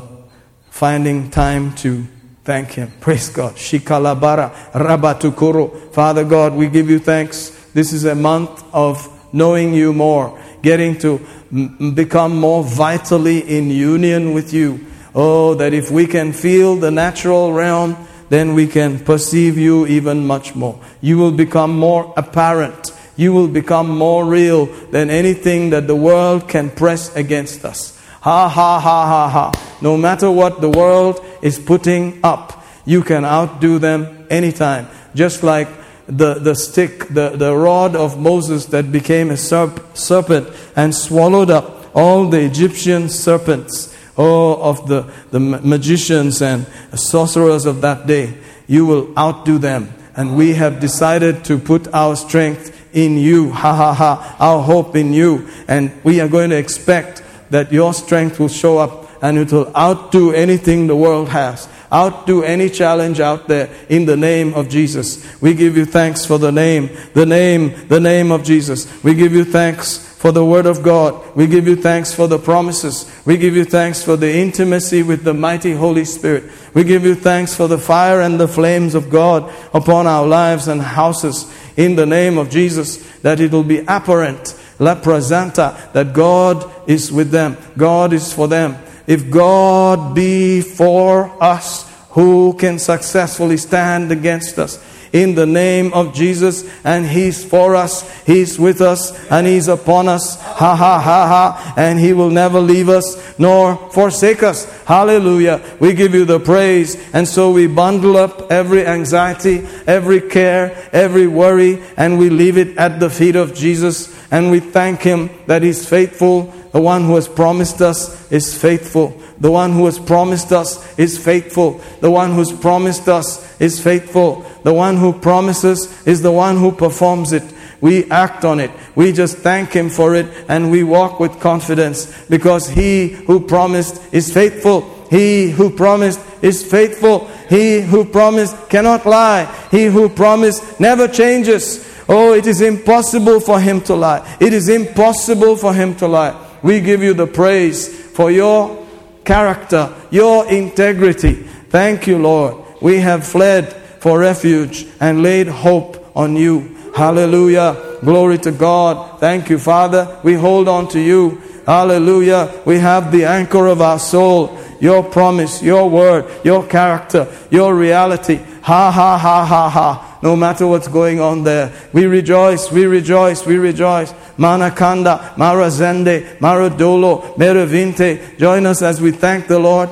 finding 0.68 1.30
time 1.30 1.74
to 1.76 2.06
thank 2.48 2.70
Him. 2.70 2.90
Praise 2.98 3.28
God. 3.28 3.56
Shikalabara 3.56 4.50
Rabatukuru. 4.72 5.92
Father 5.92 6.24
God, 6.24 6.54
we 6.54 6.66
give 6.68 6.88
you 6.88 6.98
thanks. 6.98 7.50
This 7.74 7.92
is 7.92 8.06
a 8.06 8.14
month 8.14 8.64
of 8.72 8.96
knowing 9.34 9.74
you 9.74 9.92
more, 9.92 10.40
getting 10.62 10.96
to 11.00 11.20
m- 11.52 11.92
become 11.94 12.34
more 12.34 12.64
vitally 12.64 13.40
in 13.40 13.68
union 13.68 14.32
with 14.32 14.54
you. 14.54 14.80
Oh, 15.14 15.56
that 15.56 15.74
if 15.74 15.90
we 15.90 16.06
can 16.06 16.32
feel 16.32 16.76
the 16.76 16.90
natural 16.90 17.52
realm, 17.52 17.98
then 18.30 18.54
we 18.54 18.66
can 18.66 18.98
perceive 18.98 19.58
you 19.58 19.86
even 19.86 20.26
much 20.26 20.54
more. 20.54 20.80
You 21.02 21.18
will 21.18 21.32
become 21.32 21.76
more 21.78 22.14
apparent. 22.16 22.92
You 23.14 23.34
will 23.34 23.48
become 23.48 23.90
more 23.90 24.24
real 24.24 24.64
than 24.90 25.10
anything 25.10 25.68
that 25.70 25.86
the 25.86 25.96
world 25.96 26.48
can 26.48 26.70
press 26.70 27.14
against 27.14 27.66
us. 27.66 27.94
Ha 28.22 28.48
ha 28.48 28.80
ha 28.80 29.06
ha 29.06 29.28
ha. 29.28 29.76
No 29.82 29.98
matter 29.98 30.30
what 30.30 30.62
the 30.62 30.70
world 30.70 31.22
is 31.42 31.58
putting 31.58 32.20
up, 32.22 32.64
you 32.84 33.02
can 33.02 33.24
outdo 33.24 33.78
them 33.78 34.26
anytime. 34.30 34.88
Just 35.14 35.42
like 35.42 35.68
the, 36.06 36.34
the 36.34 36.54
stick, 36.54 37.08
the, 37.08 37.30
the 37.30 37.54
rod 37.54 37.94
of 37.94 38.18
Moses 38.18 38.66
that 38.66 38.90
became 38.90 39.30
a 39.30 39.34
serp, 39.34 39.96
serpent 39.96 40.48
and 40.74 40.94
swallowed 40.94 41.50
up 41.50 41.94
all 41.94 42.28
the 42.28 42.40
Egyptian 42.40 43.08
serpents 43.08 43.94
oh, 44.16 44.60
of 44.62 44.88
the, 44.88 45.10
the 45.30 45.40
magicians 45.40 46.40
and 46.42 46.66
sorcerers 46.94 47.66
of 47.66 47.80
that 47.82 48.06
day. 48.06 48.34
You 48.66 48.86
will 48.86 49.18
outdo 49.18 49.58
them. 49.58 49.92
And 50.16 50.36
we 50.36 50.54
have 50.54 50.80
decided 50.80 51.44
to 51.44 51.58
put 51.58 51.92
our 51.94 52.16
strength 52.16 52.74
in 52.92 53.18
you. 53.18 53.50
Ha 53.52 53.74
ha 53.74 53.94
ha. 53.94 54.36
Our 54.40 54.62
hope 54.62 54.96
in 54.96 55.12
you. 55.12 55.48
And 55.68 55.92
we 56.02 56.20
are 56.20 56.28
going 56.28 56.50
to 56.50 56.56
expect 56.56 57.22
that 57.50 57.72
your 57.72 57.94
strength 57.94 58.40
will 58.40 58.48
show 58.48 58.78
up 58.78 59.07
and 59.20 59.38
it 59.38 59.52
will 59.52 59.74
outdo 59.76 60.32
anything 60.32 60.86
the 60.86 60.96
world 60.96 61.28
has 61.28 61.68
outdo 61.92 62.42
any 62.42 62.68
challenge 62.68 63.20
out 63.20 63.48
there 63.48 63.70
in 63.88 64.06
the 64.06 64.16
name 64.16 64.54
of 64.54 64.68
Jesus. 64.68 65.24
We 65.40 65.54
give 65.54 65.76
you 65.76 65.84
thanks 65.84 66.24
for 66.24 66.38
the 66.38 66.52
name, 66.52 66.90
the 67.14 67.26
name, 67.26 67.88
the 67.88 68.00
name 68.00 68.30
of 68.30 68.44
Jesus. 68.44 68.86
We 69.02 69.14
give 69.14 69.32
you 69.32 69.44
thanks 69.44 69.98
for 69.98 70.32
the 70.32 70.44
Word 70.44 70.66
of 70.66 70.82
God. 70.82 71.36
We 71.36 71.46
give 71.46 71.66
you 71.66 71.76
thanks 71.76 72.12
for 72.12 72.26
the 72.26 72.38
promises. 72.38 73.10
We 73.24 73.36
give 73.36 73.54
you 73.54 73.64
thanks 73.64 74.02
for 74.02 74.16
the 74.16 74.32
intimacy 74.32 75.02
with 75.02 75.22
the 75.24 75.34
mighty 75.34 75.72
Holy 75.72 76.04
Spirit. 76.04 76.50
We 76.74 76.84
give 76.84 77.04
you 77.04 77.14
thanks 77.14 77.54
for 77.54 77.68
the 77.68 77.78
fire 77.78 78.20
and 78.20 78.38
the 78.38 78.48
flames 78.48 78.94
of 78.94 79.10
God 79.10 79.52
upon 79.72 80.06
our 80.06 80.26
lives 80.26 80.68
and 80.68 80.82
houses 80.82 81.52
in 81.76 81.94
the 81.94 82.06
name 82.06 82.38
of 82.38 82.50
Jesus, 82.50 82.96
that 83.20 83.38
it 83.38 83.52
will 83.52 83.62
be 83.62 83.84
apparent, 83.86 84.58
la 84.80 84.96
presenta, 84.96 85.92
that 85.92 86.12
God 86.12 86.68
is 86.88 87.12
with 87.12 87.30
them. 87.30 87.56
God 87.76 88.12
is 88.12 88.32
for 88.32 88.48
them. 88.48 88.76
If 89.08 89.30
God 89.30 90.14
be 90.14 90.60
for 90.60 91.34
us, 91.42 91.90
who 92.10 92.52
can 92.52 92.78
successfully 92.78 93.56
stand 93.56 94.12
against 94.12 94.58
us? 94.58 94.84
In 95.14 95.34
the 95.34 95.46
name 95.46 95.94
of 95.94 96.12
Jesus, 96.12 96.68
and 96.84 97.06
He's 97.06 97.42
for 97.42 97.74
us, 97.74 98.04
He's 98.26 98.58
with 98.58 98.82
us, 98.82 99.18
and 99.30 99.46
He's 99.46 99.66
upon 99.66 100.08
us. 100.08 100.38
Ha 100.38 100.76
ha 100.76 101.00
ha 101.00 101.26
ha, 101.26 101.74
and 101.78 101.98
He 101.98 102.12
will 102.12 102.28
never 102.28 102.60
leave 102.60 102.90
us 102.90 103.16
nor 103.38 103.76
forsake 103.92 104.42
us. 104.42 104.66
Hallelujah. 104.84 105.62
We 105.80 105.94
give 105.94 106.12
you 106.12 106.26
the 106.26 106.38
praise, 106.38 106.96
and 107.14 107.26
so 107.26 107.50
we 107.50 107.66
bundle 107.66 108.18
up 108.18 108.52
every 108.52 108.86
anxiety, 108.86 109.66
every 109.86 110.20
care, 110.20 110.90
every 110.92 111.26
worry, 111.26 111.82
and 111.96 112.18
we 112.18 112.28
leave 112.28 112.58
it 112.58 112.76
at 112.76 113.00
the 113.00 113.08
feet 113.08 113.36
of 113.36 113.54
Jesus, 113.54 114.14
and 114.30 114.50
we 114.50 114.60
thank 114.60 115.00
Him 115.00 115.30
that 115.46 115.62
He's 115.62 115.88
faithful 115.88 116.52
the 116.72 116.80
one 116.80 117.04
who 117.04 117.14
has 117.14 117.28
promised 117.28 117.80
us 117.80 118.30
is 118.30 118.56
faithful. 118.56 119.18
The 119.40 119.50
one 119.50 119.72
who 119.72 119.86
has 119.86 119.98
promised 119.98 120.52
us 120.52 120.98
is 120.98 121.22
faithful. 121.22 121.80
The 122.00 122.10
one 122.10 122.32
who's 122.32 122.52
promised 122.52 123.08
us 123.08 123.60
is 123.60 123.80
faithful. 123.80 124.44
The 124.64 124.74
one 124.74 124.96
who 124.96 125.12
promises 125.12 126.06
is 126.06 126.22
the 126.22 126.32
one 126.32 126.56
who 126.56 126.72
performs 126.72 127.32
it. 127.32 127.44
We 127.80 128.10
act 128.10 128.44
on 128.44 128.58
it. 128.58 128.70
We 128.96 129.12
just 129.12 129.38
thank 129.38 129.72
Him 129.72 129.88
for 129.88 130.14
it 130.14 130.26
and 130.48 130.70
we 130.70 130.82
walk 130.82 131.20
with 131.20 131.40
confidence 131.40 132.12
because 132.28 132.68
He 132.68 133.08
who 133.08 133.46
promised 133.46 134.12
is 134.12 134.32
faithful. 134.32 135.06
He 135.08 135.50
who 135.50 135.70
promised 135.70 136.20
is 136.42 136.68
faithful. 136.68 137.28
He 137.48 137.80
who 137.80 138.04
promised 138.04 138.68
cannot 138.68 139.06
lie. 139.06 139.44
He 139.70 139.86
who 139.86 140.08
promised 140.08 140.80
never 140.80 141.08
changes. 141.08 141.86
Oh, 142.08 142.32
it 142.32 142.46
is 142.46 142.60
impossible 142.60 143.40
for 143.40 143.60
Him 143.60 143.80
to 143.82 143.94
lie. 143.94 144.36
It 144.40 144.52
is 144.52 144.68
impossible 144.68 145.56
for 145.56 145.72
Him 145.72 145.94
to 145.96 146.08
lie. 146.08 146.47
We 146.62 146.80
give 146.80 147.02
you 147.02 147.14
the 147.14 147.26
praise 147.26 147.88
for 147.88 148.30
your 148.30 148.86
character, 149.24 149.94
your 150.10 150.50
integrity. 150.50 151.34
Thank 151.70 152.06
you, 152.06 152.18
Lord. 152.18 152.64
We 152.80 153.00
have 153.00 153.26
fled 153.26 153.72
for 154.00 154.18
refuge 154.18 154.86
and 155.00 155.22
laid 155.22 155.48
hope 155.48 156.10
on 156.16 156.36
you. 156.36 156.76
Hallelujah. 156.96 157.98
Glory 158.00 158.38
to 158.38 158.52
God. 158.52 159.20
Thank 159.20 159.50
you, 159.50 159.58
Father. 159.58 160.18
We 160.22 160.34
hold 160.34 160.68
on 160.68 160.88
to 160.88 161.00
you. 161.00 161.42
Hallelujah. 161.66 162.62
We 162.64 162.78
have 162.78 163.12
the 163.12 163.24
anchor 163.24 163.66
of 163.66 163.82
our 163.82 163.98
soul, 163.98 164.58
your 164.80 165.02
promise, 165.02 165.62
your 165.62 165.90
word, 165.90 166.24
your 166.44 166.66
character, 166.66 167.28
your 167.50 167.74
reality. 167.74 168.36
Ha 168.62 168.90
ha 168.90 169.18
ha 169.18 169.44
ha 169.44 169.68
ha 169.68 170.07
no 170.22 170.36
matter 170.36 170.66
what's 170.66 170.88
going 170.88 171.20
on 171.20 171.44
there. 171.44 171.72
We 171.92 172.06
rejoice, 172.06 172.70
we 172.70 172.86
rejoice, 172.86 173.46
we 173.46 173.56
rejoice. 173.56 174.12
Manakanda, 174.36 175.34
Marazende, 175.34 176.38
Maradolo, 176.38 177.34
Meravinte. 177.36 178.38
Join 178.38 178.66
us 178.66 178.82
as 178.82 179.00
we 179.00 179.12
thank 179.12 179.46
the 179.46 179.58
Lord. 179.58 179.90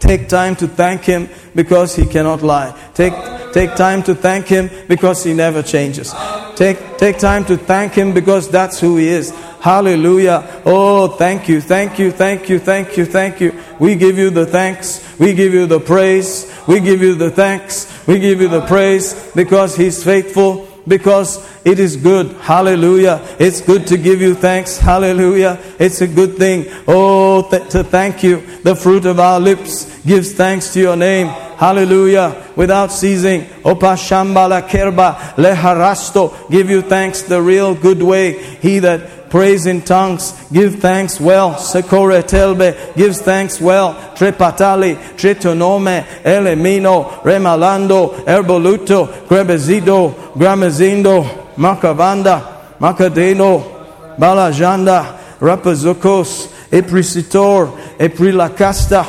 Take 0.00 0.28
time 0.28 0.56
to 0.56 0.68
thank 0.68 1.02
Him 1.02 1.28
because 1.54 1.96
He 1.96 2.06
cannot 2.06 2.42
lie. 2.42 2.76
Take, 2.94 3.14
take 3.52 3.74
time 3.74 4.02
to 4.02 4.14
thank 4.14 4.46
Him 4.46 4.68
because 4.88 5.24
He 5.24 5.32
never 5.32 5.62
changes. 5.62 6.14
Take, 6.56 6.98
take 6.98 7.18
time 7.18 7.44
to 7.46 7.56
thank 7.56 7.94
Him 7.94 8.12
because 8.12 8.50
that's 8.50 8.78
who 8.80 8.96
He 8.96 9.08
is. 9.08 9.32
Hallelujah. 9.64 10.60
Oh, 10.66 11.08
thank 11.08 11.48
you, 11.48 11.62
thank 11.62 11.98
you, 11.98 12.10
thank 12.10 12.50
you, 12.50 12.58
thank 12.58 12.98
you, 12.98 13.06
thank 13.06 13.40
you. 13.40 13.58
We 13.80 13.94
give 13.94 14.18
you 14.18 14.28
the 14.28 14.44
thanks. 14.44 15.00
We 15.18 15.32
give 15.32 15.54
you 15.54 15.64
the 15.64 15.80
praise. 15.80 16.52
We 16.68 16.80
give 16.80 17.00
you 17.00 17.14
the 17.14 17.30
thanks. 17.30 17.88
We 18.06 18.18
give 18.18 18.42
you 18.42 18.48
the 18.48 18.60
praise 18.66 19.14
because 19.34 19.74
He's 19.74 20.04
faithful. 20.04 20.68
because 20.86 21.40
it 21.64 21.78
is 21.78 21.96
good. 21.96 22.26
Hallelujah. 22.42 23.22
It's 23.38 23.62
good 23.62 23.86
to 23.86 23.96
give 23.96 24.20
you 24.20 24.34
thanks. 24.34 24.76
Hallelujah. 24.76 25.58
It's 25.78 26.02
a 26.02 26.06
good 26.06 26.36
thing. 26.36 26.66
Oh, 26.86 27.48
th- 27.48 27.70
to 27.70 27.82
thank 27.84 28.22
you. 28.22 28.44
The 28.64 28.76
fruit 28.76 29.06
of 29.06 29.18
our 29.18 29.40
lips 29.40 29.88
gives 30.04 30.34
thanks 30.34 30.74
to 30.74 30.80
your 30.80 30.96
name. 30.96 31.28
Hallelujah. 31.56 32.36
Without 32.54 32.92
ceasing. 32.92 33.44
Opa 33.64 33.96
shambala 33.96 34.68
kerba 34.68 35.16
leharasto. 35.40 36.50
Give 36.50 36.68
you 36.68 36.82
thanks 36.82 37.22
the 37.22 37.40
real 37.40 37.74
good 37.74 38.02
way. 38.02 38.32
He 38.60 38.80
that 38.80 39.23
prays 39.34 39.66
in 39.66 39.82
tongues, 39.82 40.32
give 40.52 40.76
thanks 40.76 41.18
well. 41.18 41.54
Sekore 41.54 42.22
telbe, 42.22 42.94
gives 42.94 43.20
thanks 43.20 43.60
well. 43.60 43.92
Trepatali, 44.14 44.94
tretonome, 45.16 46.04
elemino, 46.22 47.20
remalando, 47.24 48.14
erboluto, 48.24 49.26
grebezido, 49.26 50.32
gramezindo, 50.34 51.24
makavanda, 51.56 52.76
makadeno, 52.78 54.16
balajanda, 54.16 55.18
rapazokos, 55.40 56.70
eprisitor, 56.70 57.76
eprilacasta. 57.98 59.04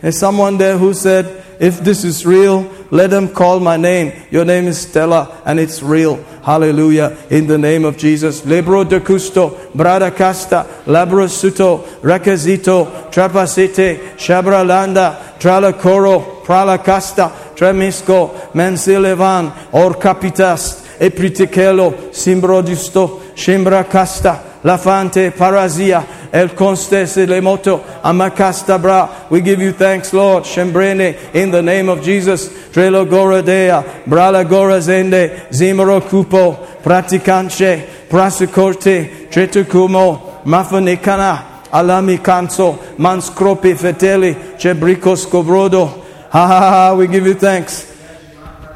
There's 0.00 0.18
someone 0.18 0.56
there 0.56 0.78
who 0.78 0.94
said, 0.94 1.44
if 1.60 1.80
this 1.80 2.02
is 2.02 2.24
real, 2.24 2.62
let 2.90 3.10
them 3.10 3.28
call 3.28 3.60
my 3.60 3.76
name. 3.76 4.12
Your 4.30 4.44
name 4.44 4.66
is 4.66 4.80
Stella 4.80 5.42
and 5.44 5.58
it's 5.58 5.82
real. 5.82 6.22
Hallelujah. 6.42 7.16
In 7.30 7.46
the 7.46 7.58
name 7.58 7.84
of 7.84 7.96
Jesus. 7.96 8.42
Lebro 8.42 8.88
de 8.88 9.00
Custo, 9.00 9.70
Brada 9.72 10.14
Casta, 10.14 10.66
Labro 10.86 11.28
Suto, 11.28 11.84
Recazito, 12.00 13.10
Trapacite, 13.10 14.16
Shabralanda, 14.16 15.38
Tralacoro, 15.38 16.44
Pralacasta, 16.44 17.30
Tremisco, 17.56 18.52
Mensilevan, 18.52 19.52
Or 19.72 19.94
Capitas, 19.94 20.86
Epritikelo, 20.98 22.10
Simbrodisto, 22.10 23.20
Shimbra 23.34 23.88
Casta, 23.88 24.45
Lafante, 24.66 25.30
Parazia, 25.30 26.04
El 26.32 26.48
Conste 26.48 27.06
Lemoto, 27.24 27.84
Amakasta 28.02 28.82
Bra. 28.82 29.28
We 29.30 29.40
give 29.40 29.60
you 29.62 29.70
thanks, 29.72 30.12
Lord. 30.12 30.42
Shembrene, 30.42 31.32
in 31.34 31.52
the 31.52 31.62
name 31.62 31.88
of 31.88 32.02
Jesus. 32.02 32.48
Trelo 32.72 33.06
Goradea, 33.06 34.04
Brala 34.04 34.44
Gorazende, 34.44 35.52
Zimero 35.54 36.00
Cupo, 36.00 36.54
Praticanche, 36.82 38.08
Prasicorte, 38.08 39.28
Tretucumo, 39.30 40.42
Mafanicana, 40.42 41.62
Alami 41.70 42.18
Canso, 42.18 42.76
Manscropi 42.98 43.72
Feteli, 43.76 44.58
Cebrico 44.58 45.14
Scovrodo. 45.14 46.04
Ha 46.28 46.46
ha 46.46 46.70
ha, 46.70 46.94
we 46.96 47.06
give 47.06 47.24
you 47.24 47.34
thanks. 47.34 47.86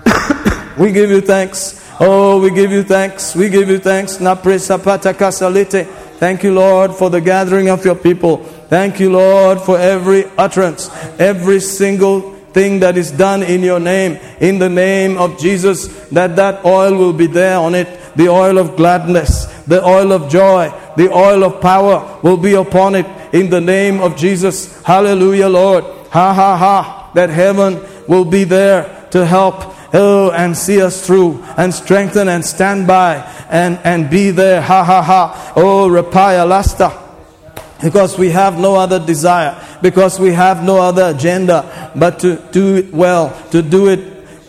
we 0.78 0.92
give 0.92 1.10
you 1.10 1.20
thanks. 1.20 1.79
Oh, 2.02 2.40
we 2.40 2.50
give 2.50 2.72
you 2.72 2.82
thanks. 2.82 3.36
We 3.36 3.50
give 3.50 3.68
you 3.68 3.78
thanks. 3.78 4.16
Thank 4.16 4.42
you, 6.42 6.54
Lord, 6.54 6.94
for 6.94 7.10
the 7.10 7.20
gathering 7.20 7.68
of 7.68 7.84
your 7.84 7.94
people. 7.94 8.38
Thank 8.38 9.00
you, 9.00 9.12
Lord, 9.12 9.60
for 9.60 9.78
every 9.78 10.24
utterance, 10.38 10.88
every 11.18 11.60
single 11.60 12.32
thing 12.54 12.80
that 12.80 12.96
is 12.96 13.10
done 13.10 13.42
in 13.42 13.62
your 13.62 13.80
name, 13.80 14.18
in 14.40 14.58
the 14.58 14.70
name 14.70 15.18
of 15.18 15.38
Jesus, 15.38 15.88
that 16.08 16.36
that 16.36 16.64
oil 16.64 16.96
will 16.96 17.12
be 17.12 17.26
there 17.26 17.58
on 17.58 17.74
it. 17.74 17.86
The 18.16 18.28
oil 18.28 18.56
of 18.56 18.76
gladness, 18.76 19.44
the 19.64 19.84
oil 19.84 20.12
of 20.12 20.30
joy, 20.30 20.72
the 20.96 21.12
oil 21.12 21.44
of 21.44 21.60
power 21.60 22.18
will 22.22 22.38
be 22.38 22.54
upon 22.54 22.94
it 22.94 23.04
in 23.34 23.50
the 23.50 23.60
name 23.60 24.00
of 24.00 24.16
Jesus. 24.16 24.82
Hallelujah, 24.84 25.48
Lord. 25.48 25.84
Ha 25.84 26.32
ha 26.32 26.56
ha. 26.56 27.10
That 27.14 27.28
heaven 27.28 27.78
will 28.08 28.24
be 28.24 28.44
there 28.44 29.06
to 29.10 29.26
help 29.26 29.76
Oh, 29.92 30.30
and 30.30 30.56
see 30.56 30.80
us 30.80 31.04
through 31.04 31.42
and 31.56 31.74
strengthen 31.74 32.28
and 32.28 32.44
stand 32.44 32.86
by 32.86 33.16
and, 33.50 33.78
and 33.82 34.08
be 34.08 34.30
there. 34.30 34.60
Ha 34.60 34.84
ha 34.84 35.02
ha. 35.02 35.52
Oh, 35.56 35.88
Rapaya 35.88 36.48
Lasta. 36.48 36.96
Because 37.82 38.18
we 38.18 38.30
have 38.30 38.58
no 38.58 38.76
other 38.76 39.04
desire, 39.04 39.56
because 39.80 40.20
we 40.20 40.32
have 40.34 40.62
no 40.62 40.76
other 40.82 41.14
agenda 41.16 41.90
but 41.96 42.20
to 42.20 42.36
do 42.52 42.76
it 42.76 42.92
well, 42.92 43.30
to 43.52 43.62
do 43.62 43.88
it 43.88 44.00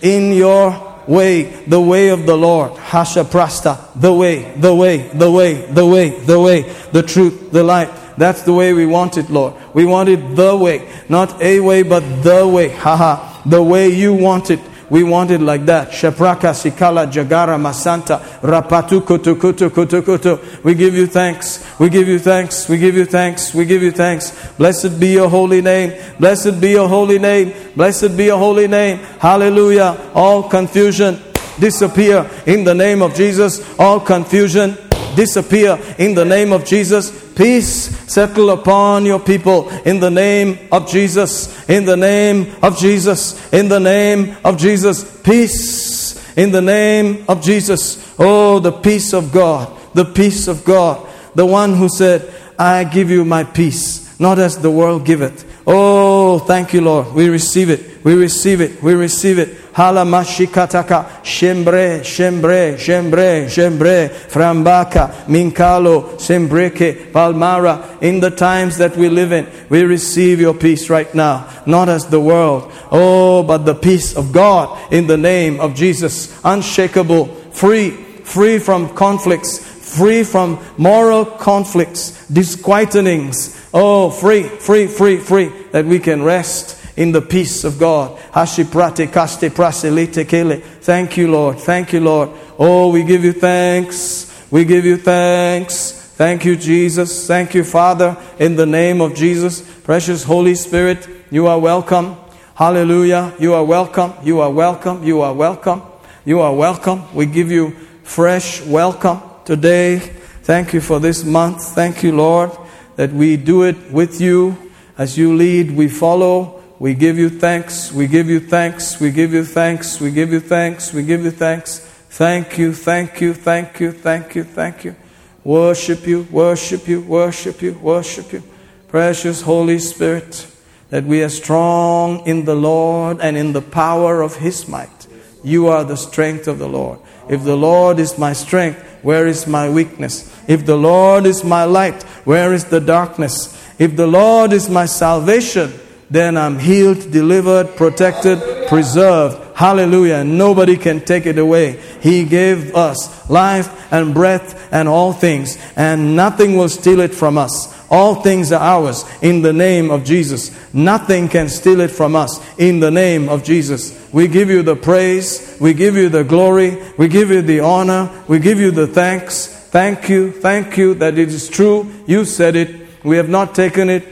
in 0.01 0.33
your 0.33 0.91
way, 1.07 1.43
the 1.65 1.79
way 1.79 2.09
of 2.09 2.25
the 2.25 2.35
Lord. 2.35 2.77
Hasha 2.77 3.23
Prasta, 3.23 3.79
the 3.95 4.13
way, 4.13 4.51
the 4.55 4.75
way, 4.75 5.07
the 5.09 5.31
way, 5.31 5.53
the 5.53 5.85
way, 5.85 6.09
the 6.09 6.39
way, 6.39 6.61
the 6.91 7.03
truth, 7.03 7.51
the 7.51 7.63
light. 7.63 7.89
That's 8.17 8.43
the 8.43 8.53
way 8.53 8.73
we 8.73 8.85
want 8.85 9.17
it, 9.17 9.29
Lord. 9.29 9.53
We 9.73 9.85
want 9.85 10.09
it 10.09 10.35
the 10.35 10.55
way, 10.55 10.87
not 11.07 11.41
a 11.41 11.59
way, 11.61 11.83
but 11.83 12.01
the 12.23 12.47
way. 12.47 12.69
Haha, 12.69 13.41
the 13.45 13.63
way 13.63 13.89
you 13.89 14.13
want 14.13 14.51
it. 14.51 14.59
We 14.91 15.03
want 15.03 15.31
it 15.31 15.39
like 15.39 15.65
that. 15.67 15.91
Shapraka 15.91 16.51
Sikala 16.51 17.09
Jagara 17.09 17.57
Masanta 17.57 18.19
Rapatu 18.41 18.99
Kutu 18.99 19.35
Kutu 19.35 19.69
Kutu 19.69 20.01
Kutu. 20.01 20.63
We 20.65 20.75
give 20.75 20.93
you 20.93 21.07
thanks. 21.07 21.65
We 21.79 21.87
give 21.87 22.09
you 22.09 22.19
thanks. 22.19 22.67
We 22.67 22.77
give 22.77 22.95
you 22.95 23.05
thanks. 23.05 23.53
We 23.53 23.63
give 23.63 23.81
you 23.81 23.91
thanks. 23.91 24.31
Blessed 24.57 24.99
be 24.99 25.13
your 25.13 25.29
holy 25.29 25.61
name. 25.61 25.93
Blessed 26.19 26.59
be 26.59 26.71
your 26.71 26.89
holy 26.89 27.19
name. 27.19 27.53
Blessed 27.73 28.17
be 28.17 28.25
your 28.25 28.37
holy 28.37 28.67
name. 28.67 28.97
Hallelujah. 29.19 30.11
All 30.13 30.49
confusion 30.49 31.21
disappear 31.57 32.29
in 32.45 32.65
the 32.65 32.75
name 32.75 33.01
of 33.01 33.15
Jesus. 33.15 33.63
All 33.79 34.01
confusion 34.01 34.77
disappear 35.15 35.79
in 35.97 36.15
the 36.15 36.25
name 36.25 36.51
of 36.51 36.65
Jesus. 36.65 37.11
Peace 37.33 37.97
settle 38.11 38.49
upon 38.51 39.05
your 39.05 39.19
people 39.19 39.69
in 39.85 39.99
the 39.99 40.11
name 40.11 40.67
of 40.71 40.89
Jesus. 40.89 41.69
In 41.69 41.85
the 41.85 41.97
name 41.97 42.53
of 42.61 42.77
Jesus. 42.77 43.53
In 43.53 43.69
the 43.69 43.79
name 43.79 44.37
of 44.43 44.57
Jesus. 44.57 45.21
Peace 45.21 46.01
in 46.37 46.51
the 46.51 46.61
name 46.61 47.25
of 47.27 47.43
Jesus. 47.43 48.15
Oh, 48.17 48.59
the 48.59 48.71
peace 48.71 49.13
of 49.13 49.31
God. 49.31 49.77
The 49.93 50.05
peace 50.05 50.47
of 50.47 50.63
God. 50.63 51.07
The 51.35 51.45
one 51.45 51.75
who 51.75 51.89
said, 51.89 52.33
I 52.57 52.83
give 52.83 53.09
you 53.09 53.25
my 53.25 53.43
peace, 53.43 54.19
not 54.19 54.39
as 54.39 54.57
the 54.57 54.71
world 54.71 55.05
giveth. 55.05 55.45
Oh, 55.65 56.39
thank 56.39 56.73
you, 56.73 56.81
Lord. 56.81 57.13
We 57.13 57.29
receive 57.29 57.69
it. 57.69 57.90
We 58.03 58.15
receive 58.15 58.61
it. 58.61 58.81
We 58.81 58.95
receive 58.95 59.37
it. 59.37 59.49
Halamashikataka, 59.73 61.23
Shembre, 61.23 62.01
Shembre, 62.01 62.75
Shembre, 62.75 63.45
Shembre, 63.45 64.09
Frambaka, 64.09 65.25
Minkalo, 65.25 66.15
Sembreke, 66.15 67.11
Palmara. 67.11 68.01
In 68.01 68.19
the 68.19 68.31
times 68.31 68.77
that 68.79 68.97
we 68.97 69.07
live 69.07 69.31
in, 69.31 69.47
we 69.69 69.83
receive 69.83 70.41
your 70.41 70.55
peace 70.55 70.89
right 70.89 71.13
now, 71.13 71.47
not 71.65 71.89
as 71.89 72.07
the 72.07 72.19
world. 72.19 72.71
Oh, 72.91 73.43
but 73.43 73.59
the 73.59 73.75
peace 73.75 74.15
of 74.15 74.31
God 74.31 74.91
in 74.91 75.05
the 75.05 75.17
name 75.17 75.59
of 75.59 75.75
Jesus. 75.75 76.37
Unshakable, 76.43 77.27
free, 77.51 77.91
free 77.91 78.57
from 78.57 78.95
conflicts, 78.95 79.59
free 79.59 80.23
from 80.23 80.59
moral 80.77 81.23
conflicts, 81.23 82.27
disquietenings. 82.29 83.57
Oh, 83.73 84.09
free, 84.09 84.43
free, 84.43 84.87
free, 84.87 85.17
free, 85.17 85.49
that 85.71 85.85
we 85.85 85.99
can 85.99 86.23
rest 86.23 86.80
in 86.95 87.11
the 87.11 87.21
peace 87.21 87.63
of 87.63 87.79
God. 87.79 88.17
Kaste 88.33 90.27
kele. 90.27 90.57
Thank 90.57 91.17
you, 91.17 91.31
Lord. 91.31 91.59
Thank 91.59 91.93
you, 91.93 91.99
Lord. 91.99 92.29
Oh, 92.57 92.91
we 92.91 93.03
give 93.03 93.23
you 93.23 93.33
thanks. 93.33 94.27
We 94.51 94.65
give 94.65 94.85
you 94.85 94.97
thanks. 94.97 95.91
Thank 96.15 96.45
you, 96.45 96.55
Jesus. 96.55 97.25
Thank 97.25 97.55
you, 97.55 97.63
Father, 97.63 98.15
in 98.37 98.55
the 98.55 98.65
name 98.65 99.01
of 99.01 99.15
Jesus. 99.15 99.61
Precious 99.81 100.23
Holy 100.23 100.53
Spirit, 100.55 101.07
you 101.31 101.47
are 101.47 101.57
welcome. 101.57 102.15
Hallelujah. 102.53 103.33
You 103.39 103.55
are 103.55 103.63
welcome. 103.63 104.13
You 104.23 104.41
are 104.41 104.51
welcome. 104.51 105.03
You 105.03 105.21
are 105.21 105.33
welcome. 105.33 105.81
You 106.23 106.41
are 106.41 106.53
welcome. 106.53 107.11
We 107.15 107.25
give 107.25 107.49
you 107.49 107.71
fresh 108.03 108.61
welcome 108.61 109.21
today. 109.45 109.97
Thank 110.43 110.73
you 110.73 110.81
for 110.81 110.99
this 110.99 111.23
month. 111.23 111.63
Thank 111.73 112.03
you, 112.03 112.15
Lord, 112.15 112.51
that 112.97 113.11
we 113.11 113.37
do 113.37 113.63
it 113.63 113.91
with 113.91 114.21
you. 114.21 114.71
As 114.97 115.17
you 115.17 115.35
lead, 115.35 115.71
we 115.71 115.87
follow. 115.87 116.60
We 116.81 116.95
give 116.95 117.19
you 117.19 117.29
thanks. 117.29 117.91
We 117.91 118.07
give 118.07 118.27
you 118.27 118.39
thanks. 118.39 118.99
We 118.99 119.11
give 119.11 119.33
you 119.33 119.45
thanks. 119.45 120.01
We 120.01 120.09
give 120.09 120.33
you 120.33 120.39
thanks. 120.39 120.91
We 120.91 121.03
give 121.03 121.23
you 121.23 121.29
thanks. 121.29 121.77
Thank 121.77 122.57
you, 122.57 122.73
thank 122.73 123.21
you, 123.21 123.35
thank 123.35 123.79
you, 123.79 123.91
thank 123.91 124.33
you, 124.33 124.43
thank 124.43 124.83
you. 124.83 124.95
Worship 125.43 126.07
you, 126.07 126.23
worship 126.31 126.87
you, 126.87 127.01
worship 127.01 127.61
you, 127.61 127.73
worship 127.73 128.33
you. 128.33 128.41
Precious 128.87 129.43
Holy 129.43 129.77
Spirit, 129.77 130.47
that 130.89 131.03
we 131.03 131.21
are 131.21 131.29
strong 131.29 132.25
in 132.25 132.45
the 132.45 132.55
Lord 132.55 133.21
and 133.21 133.37
in 133.37 133.53
the 133.53 133.61
power 133.61 134.23
of 134.23 134.37
His 134.37 134.67
might. 134.67 135.05
You 135.43 135.67
are 135.67 135.83
the 135.83 135.97
strength 135.97 136.47
of 136.47 136.57
the 136.57 136.67
Lord. 136.67 136.97
If 137.29 137.43
the 137.43 137.55
Lord 137.55 137.99
is 137.99 138.17
my 138.17 138.33
strength, 138.33 138.79
where 139.03 139.27
is 139.27 139.45
my 139.45 139.69
weakness? 139.69 140.35
If 140.47 140.65
the 140.65 140.77
Lord 140.77 141.27
is 141.27 141.43
my 141.43 141.63
light, 141.63 142.01
where 142.25 142.55
is 142.55 142.65
the 142.65 142.81
darkness? 142.81 143.55
If 143.77 143.95
the 143.95 144.07
Lord 144.07 144.51
is 144.51 144.67
my 144.67 144.87
salvation, 144.87 145.73
then 146.11 146.35
I'm 146.35 146.59
healed, 146.59 147.09
delivered, 147.09 147.77
protected, 147.77 148.67
preserved. 148.67 149.57
Hallelujah. 149.57 150.25
Nobody 150.25 150.75
can 150.75 150.99
take 150.99 151.25
it 151.25 151.37
away. 151.37 151.79
He 152.01 152.25
gave 152.25 152.75
us 152.75 153.29
life 153.29 153.93
and 153.93 154.13
breath 154.13 154.73
and 154.73 154.89
all 154.89 155.13
things, 155.13 155.57
and 155.77 156.17
nothing 156.17 156.57
will 156.57 156.67
steal 156.67 156.99
it 156.99 157.15
from 157.15 157.37
us. 157.37 157.73
All 157.89 158.15
things 158.15 158.51
are 158.51 158.59
ours 158.59 159.05
in 159.21 159.41
the 159.41 159.53
name 159.53 159.89
of 159.89 160.03
Jesus. 160.03 160.51
Nothing 160.73 161.29
can 161.29 161.47
steal 161.47 161.79
it 161.79 161.91
from 161.91 162.17
us 162.17 162.41
in 162.57 162.81
the 162.81 162.91
name 162.91 163.29
of 163.29 163.45
Jesus. 163.45 163.97
We 164.11 164.27
give 164.27 164.49
you 164.49 164.63
the 164.63 164.75
praise. 164.75 165.57
We 165.61 165.73
give 165.73 165.95
you 165.95 166.09
the 166.09 166.25
glory. 166.25 166.77
We 166.97 167.07
give 167.07 167.31
you 167.31 167.41
the 167.41 167.61
honor. 167.61 168.09
We 168.27 168.39
give 168.39 168.59
you 168.59 168.71
the 168.71 168.87
thanks. 168.87 169.47
Thank 169.47 170.09
you. 170.09 170.33
Thank 170.33 170.77
you 170.77 170.93
that 170.95 171.17
it 171.17 171.29
is 171.29 171.47
true. 171.47 171.89
You 172.05 172.25
said 172.25 172.57
it. 172.57 172.87
We 173.03 173.15
have 173.15 173.29
not 173.29 173.55
taken 173.55 173.89
it 173.89 174.05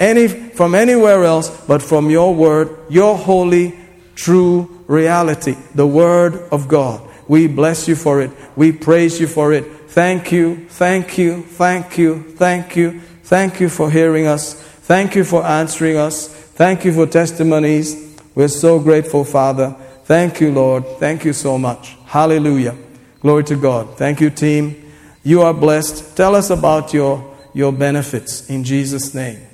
any, 0.00 0.28
from 0.28 0.74
anywhere 0.74 1.24
else 1.24 1.50
but 1.66 1.82
from 1.82 2.10
your 2.10 2.34
word, 2.34 2.76
your 2.88 3.16
holy, 3.16 3.78
true 4.14 4.84
reality, 4.86 5.56
the 5.74 5.86
word 5.86 6.34
of 6.50 6.68
God. 6.68 7.02
We 7.28 7.48
bless 7.48 7.88
you 7.88 7.96
for 7.96 8.20
it. 8.20 8.30
We 8.56 8.72
praise 8.72 9.20
you 9.20 9.26
for 9.26 9.52
it. 9.52 9.64
Thank 9.88 10.30
you, 10.30 10.68
thank 10.68 11.18
you, 11.18 11.42
thank 11.42 11.98
you, 11.98 12.22
thank 12.22 12.76
you, 12.76 13.00
thank 13.22 13.60
you 13.60 13.68
for 13.68 13.90
hearing 13.90 14.26
us. 14.26 14.54
Thank 14.86 15.16
you 15.16 15.24
for 15.24 15.44
answering 15.44 15.96
us. 15.96 16.28
Thank 16.28 16.84
you 16.84 16.92
for 16.92 17.06
testimonies. 17.06 18.20
We're 18.36 18.46
so 18.46 18.78
grateful, 18.78 19.24
Father. 19.24 19.74
Thank 20.04 20.40
you, 20.40 20.52
Lord. 20.52 20.86
Thank 21.00 21.24
you 21.24 21.32
so 21.32 21.58
much. 21.58 21.96
Hallelujah. 22.04 22.76
Glory 23.20 23.42
to 23.44 23.56
God. 23.56 23.96
Thank 23.98 24.20
you, 24.20 24.30
team. 24.30 24.92
You 25.24 25.42
are 25.42 25.52
blessed. 25.52 26.16
Tell 26.16 26.36
us 26.36 26.50
about 26.50 26.94
your, 26.94 27.36
your 27.52 27.72
benefits 27.72 28.48
in 28.48 28.62
Jesus' 28.62 29.12
name. 29.12 29.45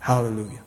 Hallelujah. 0.00 0.59